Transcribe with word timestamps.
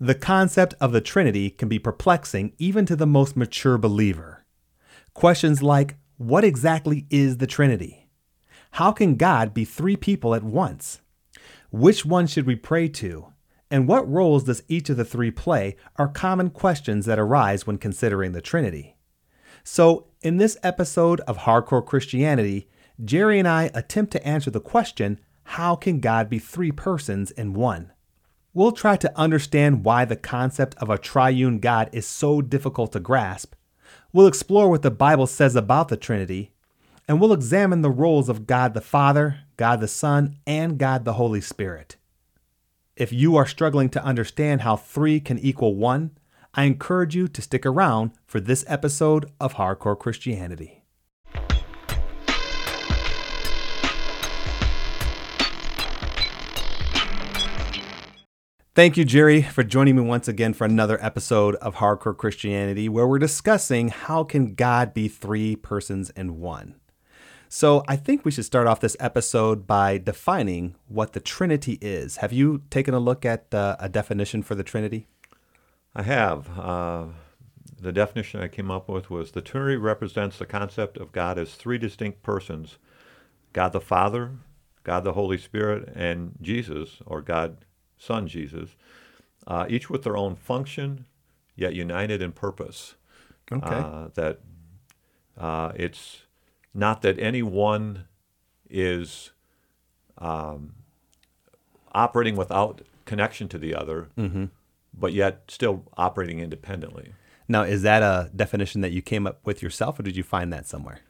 The 0.00 0.14
concept 0.14 0.74
of 0.80 0.92
the 0.92 1.00
Trinity 1.00 1.50
can 1.50 1.68
be 1.68 1.78
perplexing 1.78 2.54
even 2.58 2.86
to 2.86 2.96
the 2.96 3.06
most 3.06 3.36
mature 3.36 3.78
believer. 3.78 4.44
Questions 5.14 5.62
like 5.62 5.96
what 6.16 6.44
exactly 6.44 7.06
is 7.10 7.38
the 7.38 7.46
Trinity? 7.46 8.08
How 8.72 8.92
can 8.92 9.16
God 9.16 9.52
be 9.52 9.64
three 9.64 9.96
people 9.96 10.34
at 10.34 10.42
once? 10.42 11.00
Which 11.70 12.04
one 12.04 12.26
should 12.26 12.46
we 12.46 12.56
pray 12.56 12.88
to? 12.88 13.32
And 13.70 13.88
what 13.88 14.10
roles 14.10 14.44
does 14.44 14.62
each 14.68 14.90
of 14.90 14.96
the 14.96 15.04
three 15.04 15.30
play 15.30 15.76
are 15.96 16.08
common 16.08 16.50
questions 16.50 17.06
that 17.06 17.18
arise 17.18 17.66
when 17.66 17.78
considering 17.78 18.32
the 18.32 18.40
Trinity. 18.42 18.96
So, 19.64 20.08
in 20.20 20.36
this 20.36 20.56
episode 20.62 21.20
of 21.20 21.38
Hardcore 21.38 21.84
Christianity, 21.84 22.68
Jerry 23.02 23.38
and 23.38 23.48
I 23.48 23.70
attempt 23.74 24.12
to 24.12 24.26
answer 24.26 24.50
the 24.50 24.60
question 24.60 25.18
how 25.44 25.74
can 25.74 26.00
God 26.00 26.28
be 26.28 26.38
three 26.38 26.70
persons 26.70 27.30
in 27.30 27.54
one? 27.54 27.92
We'll 28.54 28.72
try 28.72 28.96
to 28.98 29.18
understand 29.18 29.82
why 29.84 30.04
the 30.04 30.16
concept 30.16 30.74
of 30.76 30.90
a 30.90 30.98
triune 30.98 31.58
God 31.58 31.88
is 31.92 32.06
so 32.06 32.42
difficult 32.42 32.92
to 32.92 33.00
grasp. 33.00 33.54
We'll 34.12 34.26
explore 34.26 34.68
what 34.68 34.82
the 34.82 34.90
Bible 34.90 35.26
says 35.26 35.56
about 35.56 35.88
the 35.88 35.96
Trinity, 35.96 36.52
and 37.08 37.18
we'll 37.18 37.32
examine 37.32 37.80
the 37.80 37.90
roles 37.90 38.28
of 38.28 38.46
God 38.46 38.74
the 38.74 38.82
Father, 38.82 39.38
God 39.56 39.80
the 39.80 39.88
Son, 39.88 40.36
and 40.46 40.78
God 40.78 41.06
the 41.06 41.14
Holy 41.14 41.40
Spirit. 41.40 41.96
If 42.94 43.10
you 43.10 43.36
are 43.36 43.46
struggling 43.46 43.88
to 43.88 44.04
understand 44.04 44.60
how 44.60 44.76
three 44.76 45.18
can 45.18 45.38
equal 45.38 45.74
one, 45.74 46.10
I 46.52 46.64
encourage 46.64 47.16
you 47.16 47.28
to 47.28 47.40
stick 47.40 47.64
around 47.64 48.10
for 48.26 48.38
this 48.38 48.66
episode 48.68 49.30
of 49.40 49.54
Hardcore 49.54 49.98
Christianity. 49.98 50.81
Thank 58.74 58.96
you, 58.96 59.04
Jerry, 59.04 59.42
for 59.42 59.62
joining 59.62 59.96
me 59.96 60.02
once 60.02 60.28
again 60.28 60.54
for 60.54 60.64
another 60.64 60.98
episode 61.04 61.56
of 61.56 61.74
Hardcore 61.74 62.16
Christianity, 62.16 62.88
where 62.88 63.06
we're 63.06 63.18
discussing 63.18 63.88
how 63.88 64.24
can 64.24 64.54
God 64.54 64.94
be 64.94 65.08
three 65.08 65.56
persons 65.56 66.08
in 66.08 66.40
one. 66.40 66.76
So 67.50 67.84
I 67.86 67.96
think 67.96 68.24
we 68.24 68.30
should 68.30 68.46
start 68.46 68.66
off 68.66 68.80
this 68.80 68.96
episode 68.98 69.66
by 69.66 69.98
defining 69.98 70.74
what 70.88 71.12
the 71.12 71.20
Trinity 71.20 71.76
is. 71.82 72.16
Have 72.16 72.32
you 72.32 72.62
taken 72.70 72.94
a 72.94 72.98
look 72.98 73.26
at 73.26 73.52
uh, 73.52 73.76
a 73.78 73.90
definition 73.90 74.42
for 74.42 74.54
the 74.54 74.64
Trinity? 74.64 75.06
I 75.94 76.04
have. 76.04 76.58
Uh, 76.58 77.04
the 77.78 77.92
definition 77.92 78.40
I 78.40 78.48
came 78.48 78.70
up 78.70 78.88
with 78.88 79.10
was 79.10 79.32
the 79.32 79.42
Trinity 79.42 79.76
represents 79.76 80.38
the 80.38 80.46
concept 80.46 80.96
of 80.96 81.12
God 81.12 81.38
as 81.38 81.56
three 81.56 81.76
distinct 81.76 82.22
persons 82.22 82.78
God 83.52 83.74
the 83.74 83.82
Father, 83.82 84.30
God 84.82 85.04
the 85.04 85.12
Holy 85.12 85.36
Spirit, 85.36 85.92
and 85.94 86.32
Jesus, 86.40 87.00
or 87.04 87.20
God 87.20 87.66
Son 88.02 88.26
Jesus, 88.26 88.70
uh, 89.46 89.66
each 89.68 89.88
with 89.88 90.02
their 90.02 90.16
own 90.16 90.34
function, 90.34 91.04
yet 91.54 91.74
united 91.74 92.20
in 92.20 92.32
purpose. 92.32 92.96
Okay. 93.52 93.66
Uh, 93.76 94.08
that 94.14 94.40
uh, 95.38 95.72
it's 95.76 96.22
not 96.74 97.02
that 97.02 97.18
any 97.20 97.42
one 97.42 98.06
is 98.68 99.30
um, 100.18 100.74
operating 101.92 102.34
without 102.36 102.82
connection 103.04 103.48
to 103.48 103.58
the 103.58 103.74
other, 103.74 104.08
Mm-hmm. 104.18 104.46
but 104.92 105.12
yet 105.12 105.42
still 105.48 105.84
operating 105.96 106.40
independently. 106.40 107.12
Now, 107.48 107.62
is 107.62 107.82
that 107.82 108.02
a 108.02 108.30
definition 108.34 108.80
that 108.80 108.92
you 108.92 109.02
came 109.02 109.26
up 109.26 109.40
with 109.44 109.62
yourself, 109.62 109.98
or 109.98 110.02
did 110.02 110.16
you 110.16 110.22
find 110.22 110.52
that 110.52 110.66
somewhere? 110.66 111.00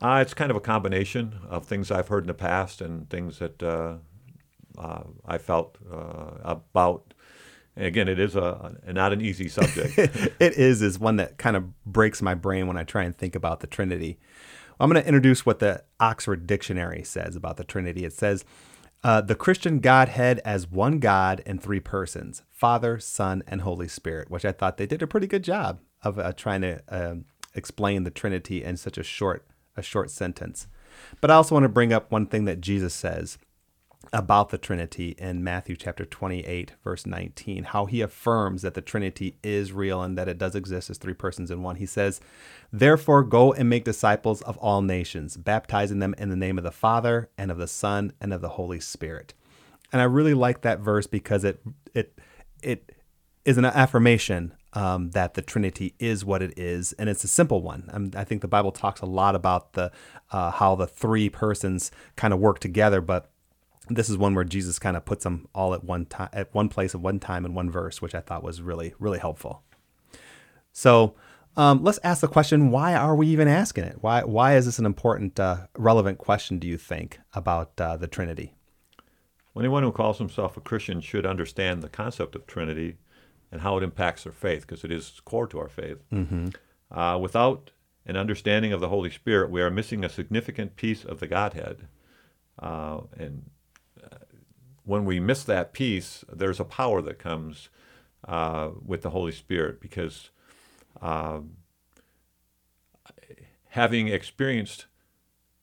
Uh, 0.00 0.20
it's 0.22 0.32
kind 0.34 0.50
of 0.50 0.56
a 0.56 0.60
combination 0.60 1.34
of 1.48 1.66
things 1.66 1.90
I've 1.90 2.08
heard 2.08 2.24
in 2.24 2.28
the 2.28 2.34
past 2.34 2.80
and 2.80 3.08
things 3.10 3.38
that 3.38 3.62
uh, 4.78 4.80
uh, 4.80 5.02
I 5.26 5.38
felt 5.38 5.78
uh, 5.90 6.38
about. 6.42 7.14
Again, 7.76 8.08
it 8.08 8.18
is 8.18 8.34
a, 8.34 8.76
not 8.88 9.12
an 9.12 9.20
easy 9.20 9.48
subject. 9.48 9.96
it 9.96 10.52
is 10.54 10.82
is 10.82 10.98
one 10.98 11.16
that 11.16 11.38
kind 11.38 11.56
of 11.56 11.84
breaks 11.86 12.20
my 12.20 12.34
brain 12.34 12.66
when 12.66 12.76
I 12.76 12.82
try 12.82 13.04
and 13.04 13.16
think 13.16 13.34
about 13.34 13.60
the 13.60 13.66
Trinity. 13.66 14.18
I'm 14.78 14.90
going 14.90 15.00
to 15.00 15.06
introduce 15.06 15.46
what 15.46 15.60
the 15.60 15.84
Oxford 16.00 16.46
Dictionary 16.46 17.04
says 17.04 17.36
about 17.36 17.56
the 17.56 17.64
Trinity. 17.64 18.04
It 18.04 18.12
says 18.12 18.44
uh, 19.04 19.20
the 19.20 19.36
Christian 19.36 19.78
Godhead 19.78 20.40
as 20.44 20.68
one 20.68 20.98
God 20.98 21.42
in 21.46 21.58
three 21.58 21.80
persons 21.80 22.42
Father, 22.50 22.98
Son, 22.98 23.42
and 23.46 23.60
Holy 23.60 23.88
Spirit, 23.88 24.30
which 24.30 24.44
I 24.44 24.52
thought 24.52 24.76
they 24.76 24.86
did 24.86 25.00
a 25.00 25.06
pretty 25.06 25.26
good 25.28 25.44
job 25.44 25.80
of 26.02 26.18
uh, 26.18 26.32
trying 26.32 26.62
to 26.62 26.82
um 26.88 27.24
explain 27.54 28.04
the 28.04 28.10
Trinity 28.10 28.62
in 28.62 28.76
such 28.76 28.98
a 28.98 29.02
short 29.02 29.46
a 29.76 29.82
short 29.82 30.10
sentence. 30.10 30.66
But 31.20 31.30
I 31.30 31.34
also 31.34 31.54
want 31.54 31.64
to 31.64 31.68
bring 31.68 31.92
up 31.92 32.10
one 32.10 32.26
thing 32.26 32.44
that 32.46 32.60
Jesus 32.60 32.94
says 32.94 33.38
about 34.12 34.48
the 34.48 34.58
Trinity 34.58 35.14
in 35.18 35.44
Matthew 35.44 35.76
chapter 35.76 36.04
28, 36.04 36.72
verse 36.82 37.06
19, 37.06 37.64
how 37.64 37.86
he 37.86 38.00
affirms 38.00 38.62
that 38.62 38.74
the 38.74 38.80
Trinity 38.80 39.36
is 39.42 39.72
real 39.72 40.02
and 40.02 40.18
that 40.18 40.28
it 40.28 40.38
does 40.38 40.54
exist 40.54 40.90
as 40.90 40.98
three 40.98 41.14
persons 41.14 41.50
in 41.50 41.62
one. 41.62 41.76
He 41.76 41.86
says, 41.86 42.20
Therefore, 42.72 43.22
go 43.22 43.52
and 43.52 43.68
make 43.68 43.84
disciples 43.84 44.42
of 44.42 44.56
all 44.58 44.82
nations, 44.82 45.36
baptizing 45.36 46.00
them 46.00 46.14
in 46.18 46.28
the 46.28 46.36
name 46.36 46.58
of 46.58 46.64
the 46.64 46.70
Father 46.70 47.30
and 47.38 47.50
of 47.50 47.58
the 47.58 47.68
Son 47.68 48.12
and 48.20 48.32
of 48.32 48.40
the 48.40 48.50
Holy 48.50 48.80
Spirit. 48.80 49.34
And 49.92 50.00
I 50.00 50.04
really 50.04 50.34
like 50.34 50.62
that 50.62 50.80
verse 50.80 51.06
because 51.06 51.44
it 51.44 51.60
it 51.94 52.18
it 52.62 52.92
is 53.44 53.58
an 53.58 53.64
affirmation 53.64 54.54
um, 54.72 55.10
that 55.10 55.34
the 55.34 55.42
Trinity 55.42 55.94
is 55.98 56.24
what 56.24 56.42
it 56.42 56.56
is, 56.56 56.92
and 56.92 57.08
it's 57.08 57.24
a 57.24 57.28
simple 57.28 57.60
one. 57.60 57.88
Um, 57.92 58.10
I 58.14 58.22
think 58.22 58.40
the 58.40 58.48
Bible 58.48 58.70
talks 58.70 59.00
a 59.00 59.06
lot 59.06 59.34
about 59.34 59.72
the 59.72 59.90
uh, 60.30 60.52
how 60.52 60.76
the 60.76 60.86
three 60.86 61.28
persons 61.28 61.90
kind 62.16 62.32
of 62.32 62.38
work 62.38 62.60
together, 62.60 63.00
but 63.00 63.30
this 63.90 64.08
is 64.08 64.16
one 64.16 64.34
where 64.34 64.44
Jesus 64.44 64.78
kind 64.78 64.96
of 64.96 65.04
puts 65.04 65.24
them 65.24 65.48
all 65.54 65.74
at 65.74 65.84
one 65.84 66.06
time, 66.06 66.30
at 66.32 66.54
one 66.54 66.68
place 66.68 66.94
at 66.94 67.00
one 67.00 67.18
time 67.18 67.44
in 67.44 67.54
one 67.54 67.70
verse, 67.70 68.00
which 68.00 68.14
I 68.14 68.20
thought 68.20 68.42
was 68.42 68.62
really, 68.62 68.94
really 68.98 69.18
helpful. 69.18 69.62
So 70.72 71.14
um, 71.56 71.82
let's 71.82 71.98
ask 72.04 72.20
the 72.20 72.28
question: 72.28 72.70
Why 72.70 72.94
are 72.94 73.14
we 73.14 73.26
even 73.28 73.48
asking 73.48 73.84
it? 73.84 73.98
Why, 74.00 74.22
why 74.22 74.56
is 74.56 74.66
this 74.66 74.78
an 74.78 74.86
important, 74.86 75.38
uh, 75.38 75.66
relevant 75.76 76.18
question? 76.18 76.58
Do 76.58 76.68
you 76.68 76.78
think 76.78 77.18
about 77.34 77.78
uh, 77.80 77.96
the 77.96 78.06
Trinity? 78.06 78.54
Anyone 79.58 79.82
who 79.82 79.92
calls 79.92 80.16
himself 80.16 80.56
a 80.56 80.60
Christian 80.60 81.02
should 81.02 81.26
understand 81.26 81.82
the 81.82 81.88
concept 81.88 82.34
of 82.34 82.46
Trinity 82.46 82.96
and 83.52 83.60
how 83.60 83.76
it 83.76 83.82
impacts 83.82 84.24
their 84.24 84.32
faith, 84.32 84.62
because 84.62 84.84
it 84.84 84.92
is 84.92 85.20
core 85.24 85.46
to 85.48 85.58
our 85.58 85.68
faith. 85.68 85.98
Mm-hmm. 86.10 86.48
Uh, 86.96 87.18
without 87.18 87.72
an 88.06 88.16
understanding 88.16 88.72
of 88.72 88.80
the 88.80 88.88
Holy 88.88 89.10
Spirit, 89.10 89.50
we 89.50 89.60
are 89.60 89.70
missing 89.70 90.04
a 90.04 90.08
significant 90.08 90.76
piece 90.76 91.04
of 91.04 91.20
the 91.20 91.26
Godhead. 91.26 91.88
Uh, 92.58 93.00
and 93.18 93.50
when 94.84 95.04
we 95.04 95.20
miss 95.20 95.44
that 95.44 95.72
piece, 95.72 96.24
there's 96.32 96.60
a 96.60 96.64
power 96.64 97.02
that 97.02 97.18
comes 97.18 97.68
uh, 98.26 98.70
with 98.84 99.02
the 99.02 99.10
Holy 99.10 99.32
Spirit 99.32 99.80
because 99.80 100.30
um, 101.00 101.56
having 103.68 104.08
experienced 104.08 104.86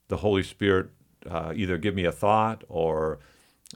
the 0.07 0.17
Holy 0.17 0.44
Spirit 0.44 0.89
uh, 1.29 1.53
either 1.55 1.78
give 1.78 1.95
me 1.95 2.05
a 2.05 2.11
thought 2.11 2.63
or 2.69 3.19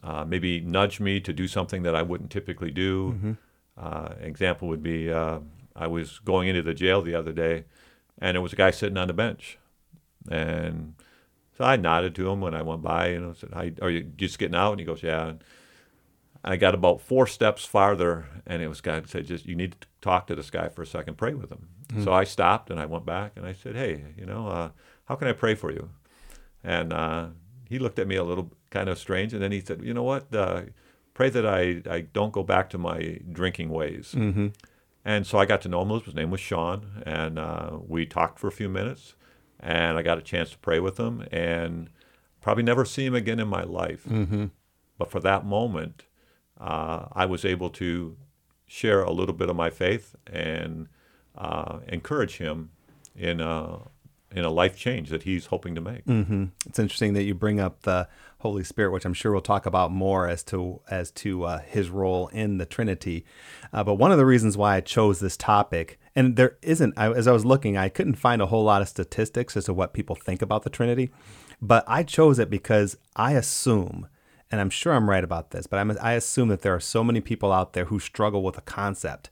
uh, 0.03 0.23
maybe 0.25 0.59
nudge 0.61 0.99
me 0.99 1.19
to 1.19 1.33
do 1.33 1.47
something 1.47 1.83
that 1.83 1.95
I 1.95 2.01
wouldn't 2.01 2.31
typically 2.31 2.71
do. 2.71 3.13
Mm-hmm. 3.13 3.31
Uh, 3.77 4.13
example 4.21 4.67
would 4.67 4.83
be 4.83 5.11
uh, 5.11 5.39
I 5.75 5.87
was 5.87 6.19
going 6.19 6.47
into 6.47 6.61
the 6.61 6.73
jail 6.73 7.01
the 7.01 7.15
other 7.15 7.31
day, 7.31 7.65
and 8.19 8.35
there 8.35 8.41
was 8.41 8.53
a 8.53 8.57
guy 8.57 8.71
sitting 8.71 8.97
on 8.97 9.07
the 9.07 9.13
bench, 9.13 9.57
and 10.29 10.95
so 11.61 11.67
I 11.67 11.75
nodded 11.75 12.15
to 12.15 12.27
him 12.27 12.41
when 12.41 12.55
I 12.55 12.63
went 12.63 12.81
by, 12.81 13.09
you 13.09 13.19
know, 13.19 13.33
said, 13.33 13.51
"Hi, 13.53 13.71
are 13.83 13.89
you 13.91 14.01
just 14.01 14.39
getting 14.39 14.55
out?" 14.55 14.71
And 14.71 14.79
he 14.79 14.85
goes, 14.85 15.03
"Yeah." 15.03 15.27
And 15.27 15.43
I 16.43 16.57
got 16.57 16.73
about 16.73 17.01
four 17.01 17.27
steps 17.27 17.65
farther, 17.65 18.25
and 18.47 18.63
it 18.63 18.67
was 18.67 18.81
God 18.81 19.07
said, 19.07 19.27
"Just 19.27 19.45
you 19.45 19.55
need 19.55 19.73
to 19.73 19.87
talk 20.01 20.25
to 20.27 20.35
this 20.35 20.49
guy 20.49 20.69
for 20.69 20.81
a 20.81 20.87
second, 20.87 21.17
pray 21.17 21.35
with 21.35 21.51
him." 21.51 21.67
Mm. 21.89 22.03
So 22.03 22.13
I 22.13 22.23
stopped 22.23 22.71
and 22.71 22.79
I 22.79 22.87
went 22.87 23.05
back 23.05 23.33
and 23.35 23.45
I 23.45 23.53
said, 23.53 23.75
"Hey, 23.75 24.05
you 24.17 24.25
know, 24.25 24.47
uh, 24.47 24.69
how 25.05 25.13
can 25.15 25.27
I 25.27 25.33
pray 25.33 25.53
for 25.53 25.71
you?" 25.71 25.91
And 26.63 26.91
uh, 26.91 27.27
he 27.69 27.77
looked 27.77 27.99
at 27.99 28.07
me 28.07 28.15
a 28.15 28.23
little 28.23 28.51
kind 28.71 28.89
of 28.89 28.97
strange, 28.97 29.31
and 29.31 29.41
then 29.41 29.51
he 29.51 29.61
said, 29.61 29.83
"You 29.83 29.93
know 29.93 30.01
what? 30.01 30.33
Uh, 30.33 30.63
pray 31.13 31.29
that 31.29 31.45
I, 31.45 31.83
I 31.87 32.01
don't 32.01 32.33
go 32.33 32.41
back 32.41 32.71
to 32.71 32.79
my 32.79 33.19
drinking 33.31 33.69
ways." 33.69 34.15
Mm-hmm. 34.17 34.47
And 35.05 35.27
so 35.27 35.37
I 35.37 35.45
got 35.45 35.61
to 35.61 35.69
know 35.69 35.83
him. 35.83 36.01
His 36.01 36.15
name 36.15 36.31
was 36.31 36.41
Sean, 36.41 37.03
and 37.05 37.37
uh, 37.37 37.77
we 37.87 38.07
talked 38.07 38.39
for 38.39 38.47
a 38.47 38.51
few 38.51 38.69
minutes, 38.69 39.13
and 39.61 39.97
I 39.97 40.01
got 40.01 40.17
a 40.17 40.21
chance 40.21 40.51
to 40.51 40.57
pray 40.57 40.79
with 40.79 40.99
him, 40.99 41.25
and 41.31 41.89
probably 42.41 42.63
never 42.63 42.85
see 42.85 43.05
him 43.05 43.15
again 43.15 43.39
in 43.39 43.47
my 43.47 43.63
life. 43.63 44.03
Mm-hmm. 44.05 44.45
But 44.97 45.11
for 45.11 45.19
that 45.21 45.45
moment, 45.45 46.03
uh, 46.59 47.05
I 47.11 47.25
was 47.25 47.45
able 47.45 47.69
to 47.71 48.17
share 48.67 49.01
a 49.03 49.11
little 49.11 49.35
bit 49.35 49.49
of 49.49 49.55
my 49.55 49.69
faith 49.69 50.15
and 50.27 50.87
uh, 51.37 51.79
encourage 51.87 52.37
him 52.37 52.71
in 53.15 53.41
a, 53.41 53.79
in 54.33 54.45
a 54.45 54.49
life 54.49 54.77
change 54.77 55.09
that 55.09 55.23
he's 55.23 55.47
hoping 55.47 55.75
to 55.75 55.81
make. 55.81 56.05
Mm-hmm. 56.05 56.45
It's 56.65 56.79
interesting 56.79 57.13
that 57.13 57.23
you 57.23 57.33
bring 57.33 57.59
up 57.59 57.81
the 57.81 58.07
Holy 58.39 58.63
Spirit, 58.63 58.91
which 58.91 59.05
I'm 59.05 59.13
sure 59.13 59.31
we'll 59.31 59.41
talk 59.41 59.65
about 59.65 59.91
more 59.91 60.27
as 60.27 60.43
to 60.45 60.81
as 60.89 61.11
to 61.11 61.43
uh, 61.43 61.59
his 61.59 61.89
role 61.89 62.27
in 62.29 62.57
the 62.57 62.65
Trinity. 62.65 63.25
Uh, 63.71 63.83
but 63.83 63.95
one 63.95 64.11
of 64.11 64.17
the 64.17 64.25
reasons 64.25 64.57
why 64.57 64.77
I 64.77 64.81
chose 64.81 65.19
this 65.19 65.37
topic, 65.37 65.99
and 66.15 66.35
there 66.35 66.57
isn't, 66.61 66.93
I, 66.97 67.11
as 67.11 67.27
I 67.27 67.31
was 67.31 67.45
looking, 67.45 67.77
I 67.77 67.89
couldn't 67.89 68.15
find 68.15 68.41
a 68.41 68.47
whole 68.47 68.63
lot 68.63 68.81
of 68.81 68.89
statistics 68.89 69.55
as 69.55 69.65
to 69.65 69.73
what 69.73 69.93
people 69.93 70.15
think 70.15 70.41
about 70.41 70.63
the 70.63 70.69
Trinity. 70.69 71.11
But 71.61 71.83
I 71.87 72.03
chose 72.03 72.39
it 72.39 72.49
because 72.49 72.97
I 73.15 73.33
assume, 73.33 74.07
and 74.49 74.59
I'm 74.59 74.71
sure 74.71 74.93
I'm 74.93 75.09
right 75.09 75.23
about 75.23 75.51
this, 75.51 75.67
but 75.67 75.77
I'm, 75.77 75.95
I 76.01 76.13
assume 76.13 76.47
that 76.47 76.61
there 76.61 76.73
are 76.73 76.79
so 76.79 77.03
many 77.03 77.21
people 77.21 77.51
out 77.51 77.73
there 77.73 77.85
who 77.85 77.99
struggle 77.99 78.41
with 78.41 78.55
the 78.55 78.61
concept 78.61 79.29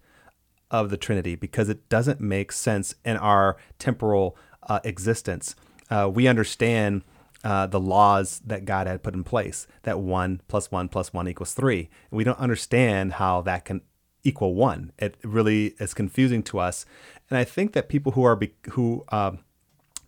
of 0.72 0.92
the 0.92 0.98
Trinity 0.98 1.36
because 1.36 1.70
it 1.70 1.90
doesn't 1.90 2.22
make 2.22 2.52
sense 2.52 2.94
in 3.04 3.18
our 3.18 3.58
temporal 3.80 4.38
uh, 4.70 4.80
existence. 4.84 5.56
Uh, 5.90 6.10
we 6.12 6.28
understand 6.28 7.04
uh, 7.44 7.68
the 7.68 7.80
laws 7.80 8.42
that 8.46 8.66
God 8.66 8.88
had 8.88 9.04
put 9.04 9.14
in 9.14 9.24
place 9.24 9.68
that 9.84 10.00
one 10.00 10.42
plus 10.48 10.72
one 10.72 10.88
plus 10.88 11.14
one 11.14 11.28
equals 11.28 11.54
three. 11.54 11.90
We 12.12 12.24
don't 12.24 12.40
understand 12.40 13.14
how 13.14 13.42
that 13.42 13.66
can 13.66 13.82
equal 14.24 14.54
one. 14.54 14.92
It 15.00 15.18
really 15.24 15.74
is 15.80 15.94
confusing 15.94 16.44
to 16.44 16.60
us, 16.60 16.86
and 17.30 17.38
I 17.38 17.44
think 17.44 17.74
that 17.74 17.90
people 17.90 18.14
who 18.14 18.24
are 18.24 18.36
be- 18.36 18.54
who 18.72 19.06
um, 19.10 19.40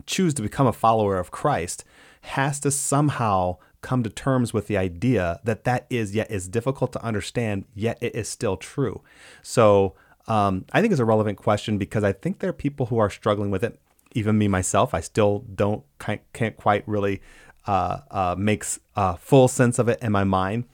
choose 0.06 0.34
to 0.36 0.42
become 0.42 0.68
a 0.68 0.74
follower 0.74 1.18
of 1.18 1.32
Christ 1.32 1.84
has 2.22 2.60
to 2.60 2.72
somehow 2.72 3.58
come 3.82 4.04
to 4.04 4.10
terms 4.10 4.54
with 4.54 4.68
the 4.68 4.78
idea 4.78 5.40
that 5.44 5.64
that 5.64 5.88
is 5.90 6.14
yet 6.14 6.30
is 6.30 6.48
difficult 6.48 6.94
to 6.94 7.04
understand, 7.04 7.66
yet 7.74 7.98
it 8.02 8.16
is 8.16 8.30
still 8.30 8.58
true. 8.58 9.02
So 9.42 9.96
um, 10.28 10.66
I 10.72 10.82
think 10.82 10.92
it's 10.92 11.00
a 11.00 11.06
relevant 11.06 11.38
question 11.38 11.78
because 11.78 12.04
I 12.04 12.14
think 12.14 12.40
there 12.40 12.50
are 12.50 12.54
people 12.54 12.88
who 12.88 13.00
are 13.00 13.10
struggling 13.10 13.50
with 13.50 13.64
it. 13.64 13.80
Even 14.14 14.38
me 14.38 14.48
myself, 14.48 14.94
I 14.94 15.00
still 15.00 15.46
don't 15.54 15.84
can't, 16.00 16.58
quite 16.58 16.88
really 16.88 17.22
uh, 17.66 18.00
uh, 18.10 18.36
makes 18.38 18.80
uh, 18.96 19.16
full 19.16 19.48
sense 19.48 19.80
of 19.80 19.88
it 19.88 20.00
in 20.02 20.12
my 20.12 20.24
mind. 20.24 20.66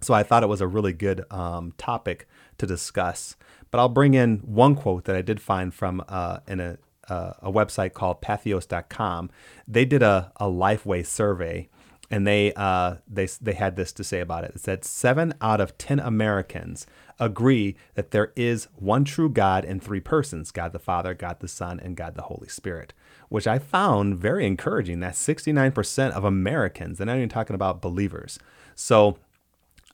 So 0.00 0.14
I 0.14 0.22
thought 0.22 0.42
it 0.42 0.48
was 0.48 0.60
a 0.60 0.66
really 0.66 0.92
good 0.92 1.24
um, 1.30 1.74
topic 1.78 2.26
to 2.58 2.66
discuss. 2.66 3.36
But 3.70 3.78
I'll 3.78 3.88
bring 3.88 4.14
in 4.14 4.38
one 4.38 4.74
quote 4.74 5.04
that 5.04 5.16
I 5.16 5.22
did 5.22 5.40
find 5.40 5.72
from 5.72 6.02
uh, 6.08 6.40
in 6.46 6.60
a, 6.60 6.78
uh, 7.08 7.34
a 7.40 7.52
website 7.52 7.92
called 7.92 8.20
Patheos.com. 8.20 9.30
They 9.66 9.84
did 9.84 10.02
a, 10.02 10.32
a 10.36 10.46
Lifeway 10.46 11.06
survey, 11.06 11.68
and 12.10 12.26
they 12.26 12.52
uh, 12.54 12.96
they 13.08 13.26
they 13.40 13.54
had 13.54 13.76
this 13.76 13.92
to 13.92 14.04
say 14.04 14.20
about 14.20 14.44
it. 14.44 14.52
It 14.54 14.60
said 14.60 14.84
seven 14.84 15.34
out 15.40 15.60
of 15.60 15.78
ten 15.78 15.98
Americans 15.98 16.86
agree 17.24 17.76
that 17.94 18.10
there 18.10 18.32
is 18.36 18.68
one 18.74 19.04
true 19.04 19.28
God 19.28 19.64
in 19.64 19.80
three 19.80 20.00
persons: 20.00 20.50
God 20.50 20.72
the 20.72 20.78
Father, 20.78 21.14
God 21.14 21.40
the 21.40 21.48
Son, 21.48 21.80
and 21.80 21.96
God 21.96 22.14
the 22.14 22.22
Holy 22.22 22.48
Spirit. 22.48 22.92
Which 23.28 23.46
I 23.46 23.58
found 23.58 24.18
very 24.18 24.46
encouraging. 24.46 25.00
That 25.00 25.14
69% 25.14 26.10
of 26.12 26.24
Americans, 26.24 27.00
and 27.00 27.10
I'm 27.10 27.16
not 27.16 27.20
even 27.20 27.28
talking 27.28 27.54
about 27.54 27.80
believers. 27.80 28.38
So 28.74 29.18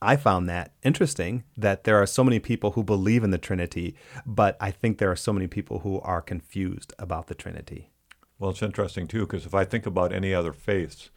I 0.01 0.15
found 0.15 0.47
that 0.49 0.71
interesting 0.83 1.43
that 1.57 1.83
there 1.83 2.01
are 2.01 2.05
so 2.05 2.23
many 2.23 2.39
people 2.39 2.71
who 2.71 2.83
believe 2.83 3.23
in 3.23 3.31
the 3.31 3.37
Trinity, 3.37 3.95
but 4.25 4.55
I 4.59 4.71
think 4.71 4.97
there 4.97 5.11
are 5.11 5.15
so 5.15 5.33
many 5.33 5.47
people 5.47 5.79
who 5.79 5.99
are 6.01 6.21
confused 6.21 6.93
about 6.97 7.27
the 7.27 7.35
Trinity. 7.35 7.89
Well, 8.37 8.51
it's 8.51 8.61
interesting 8.61 9.07
too, 9.07 9.21
because 9.21 9.45
if 9.45 9.53
I 9.53 9.65
think 9.65 9.85
about 9.85 10.13
any 10.13 10.33
other 10.33 10.53
faiths, 10.53 11.09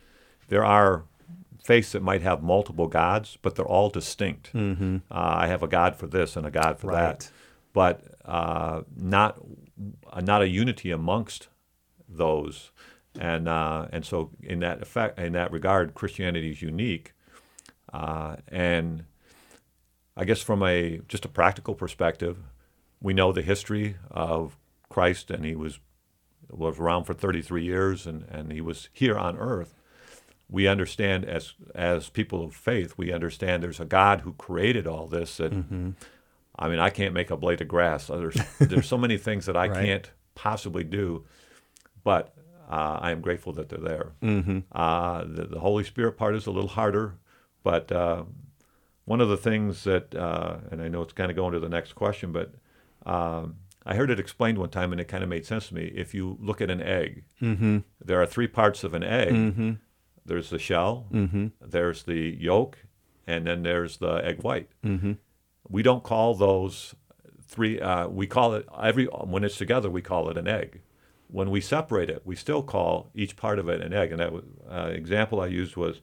there 0.48 0.64
are 0.64 1.04
faiths 1.62 1.92
that 1.92 2.02
might 2.02 2.22
have 2.22 2.42
multiple 2.42 2.88
gods, 2.88 3.38
but 3.42 3.54
they're 3.54 3.64
all 3.64 3.88
distinct. 3.90 4.52
Mm-hmm. 4.52 4.96
Uh, 5.10 5.34
I 5.42 5.46
have 5.46 5.62
a 5.62 5.68
God 5.68 5.96
for 5.96 6.06
this 6.06 6.36
and 6.36 6.46
a 6.46 6.50
God 6.50 6.78
for 6.78 6.88
Right. 6.88 7.18
that, 7.20 7.30
but 7.72 8.02
uh, 8.24 8.82
not 8.96 9.40
uh, 10.12 10.20
not 10.20 10.42
a 10.42 10.48
unity 10.48 10.90
amongst 10.90 11.48
those. 12.08 12.70
And 13.20 13.46
uh, 13.48 13.88
and 13.92 14.04
so 14.04 14.30
in 14.42 14.60
that 14.60 14.82
effect, 14.82 15.18
in 15.18 15.32
that 15.34 15.52
regard, 15.52 15.94
Christianity 15.94 16.50
is 16.50 16.62
unique. 16.62 17.12
Uh, 17.92 18.36
and 18.48 19.04
I 20.16 20.24
guess 20.24 20.40
from 20.40 20.62
a 20.62 20.98
just 21.08 21.24
a 21.24 21.28
practical 21.28 21.74
perspective, 21.74 22.38
we 23.00 23.12
know 23.12 23.30
the 23.32 23.42
history 23.42 23.96
of 24.10 24.56
Christ, 24.88 25.30
and 25.30 25.44
he 25.44 25.54
was 25.54 25.78
was 26.50 26.78
around 26.78 27.04
for 27.04 27.14
33 27.14 27.64
years, 27.64 28.06
and, 28.06 28.24
and 28.30 28.52
he 28.52 28.60
was 28.60 28.88
here 28.92 29.16
on 29.16 29.38
earth. 29.38 29.74
We 30.52 30.68
understand 30.68 31.24
as 31.24 31.54
as 31.74 32.08
people 32.10 32.44
of 32.44 32.54
faith, 32.54 32.94
we 32.96 33.12
understand 33.12 33.62
there's 33.62 33.80
a 33.80 33.84
God 33.86 34.20
who 34.20 34.34
created 34.34 34.86
all 34.86 35.06
this. 35.08 35.38
That 35.38 35.52
I 36.58 36.68
mean, 36.68 36.78
I 36.78 36.90
can't 36.90 37.14
make 37.14 37.30
a 37.30 37.36
blade 37.36 37.60
of 37.62 37.68
grass. 37.68 38.06
There's 38.08 38.36
there's 38.60 38.86
so 38.86 38.98
many 38.98 39.16
things 39.16 39.46
that 39.46 39.56
I 39.56 39.68
Right. 39.68 39.84
can't 39.86 40.10
possibly 40.34 40.84
do, 40.84 41.24
but 42.04 42.34
uh, 42.70 42.98
I 43.00 43.10
am 43.10 43.20
grateful 43.20 43.52
that 43.54 43.68
they're 43.68 43.78
there. 43.78 44.12
Mm-hmm. 44.22 44.58
Uh, 44.70 45.24
the, 45.24 45.44
the 45.46 45.60
Holy 45.60 45.84
Spirit 45.84 46.12
part 46.16 46.34
is 46.34 46.46
a 46.46 46.50
little 46.50 46.70
harder, 46.70 47.14
but 47.62 47.90
uh, 47.92 48.24
one 49.04 49.20
of 49.20 49.28
the 49.28 49.36
things 49.36 49.84
that, 49.84 50.14
uh, 50.14 50.56
and 50.70 50.80
I 50.80 50.88
know 50.88 51.02
it's 51.02 51.12
kind 51.12 51.30
of 51.30 51.36
going 51.36 51.52
to 51.52 51.60
the 51.60 51.68
next 51.68 51.92
question, 51.94 52.32
but 52.32 52.54
um, 53.04 53.56
I 53.84 53.94
heard 53.94 54.10
it 54.10 54.18
explained 54.20 54.56
one 54.58 54.70
time 54.70 54.92
and 54.92 55.00
it 55.00 55.08
kind 55.08 55.22
of 55.22 55.28
made 55.28 55.44
sense 55.44 55.68
to 55.68 55.74
me. 55.74 55.92
If 55.94 56.14
you 56.14 56.38
look 56.40 56.60
at 56.62 56.70
an 56.70 56.80
egg, 56.82 57.24
Mm-hmm. 57.42 57.78
there 58.02 58.22
are 58.22 58.26
three 58.26 58.46
parts 58.46 58.84
of 58.84 58.94
an 58.94 59.02
egg 59.02 59.32
Mm-hmm. 59.32 59.72
There's 60.24 60.50
the 60.50 60.58
shell, 60.58 61.06
Mm-hmm. 61.12 61.46
there's 61.60 62.02
the 62.04 62.36
yolk, 62.38 62.78
and 63.26 63.46
then 63.46 63.62
there's 63.62 63.96
the 63.98 64.14
egg 64.24 64.42
white. 64.42 64.68
Mm-hmm. 64.84 65.12
We 65.68 65.82
don't 65.82 66.02
call 66.02 66.34
those 66.34 66.94
three, 67.46 67.80
uh, 67.80 68.08
we 68.08 68.26
call 68.26 68.54
it, 68.54 68.66
every 68.82 69.06
when 69.06 69.44
it's 69.44 69.56
together, 69.56 69.90
we 69.90 70.02
call 70.02 70.28
it 70.30 70.36
an 70.36 70.48
egg. 70.48 70.80
When 71.28 71.50
we 71.50 71.60
separate 71.60 72.10
it, 72.10 72.22
we 72.24 72.36
still 72.36 72.62
call 72.62 73.10
each 73.14 73.36
part 73.36 73.58
of 73.58 73.68
it 73.68 73.80
an 73.80 73.92
egg. 73.94 74.12
And 74.12 74.20
that 74.20 74.32
uh, 74.70 74.88
example 74.88 75.40
I 75.40 75.46
used 75.46 75.76
was 75.76 76.00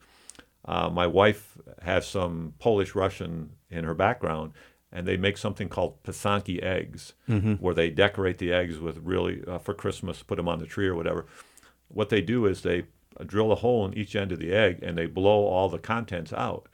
uh, 0.66 0.90
my 0.90 1.06
wife 1.08 1.58
has 1.84 2.08
some 2.08 2.54
Polish 2.60 2.96
Russian 2.96 3.52
in 3.70 3.84
her 3.84 3.94
background, 3.94 4.54
and 4.92 5.08
they 5.08 5.18
make 5.18 5.38
something 5.38 5.70
called 5.70 6.02
pisanki 6.04 6.62
eggs, 6.64 7.14
where 7.60 7.76
they 7.76 7.90
decorate 7.92 8.40
the 8.40 8.52
eggs 8.52 8.80
with 8.80 8.98
really 8.98 9.44
uh, 9.48 9.60
for 9.60 9.74
Christmas, 9.76 10.24
put 10.24 10.38
them 10.38 10.48
on 10.48 10.60
the 10.60 10.66
tree 10.66 10.88
or 10.88 10.96
whatever. 10.96 11.28
What 11.90 12.10
they 12.10 12.22
do 12.22 12.46
is 12.48 12.62
they 12.64 12.84
drill 13.26 13.52
a 13.52 13.56
hole 13.56 13.86
in 13.86 13.94
each 13.98 14.16
end 14.16 14.32
of 14.32 14.40
the 14.40 14.52
egg 14.52 14.80
and 14.82 14.98
they 14.98 15.06
blow 15.06 15.46
all 15.46 15.70
the 15.70 15.80
contents 15.80 16.34
out. 16.34 16.68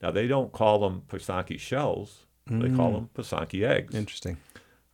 Now 0.00 0.10
they 0.10 0.26
don't 0.26 0.52
call 0.52 0.80
them 0.80 1.02
pisanki 1.08 1.58
shells; 1.58 2.26
they 2.46 2.70
call 2.70 2.92
them 2.92 3.08
pisanki 3.14 3.64
eggs. 3.64 3.94
Interesting. 3.94 4.36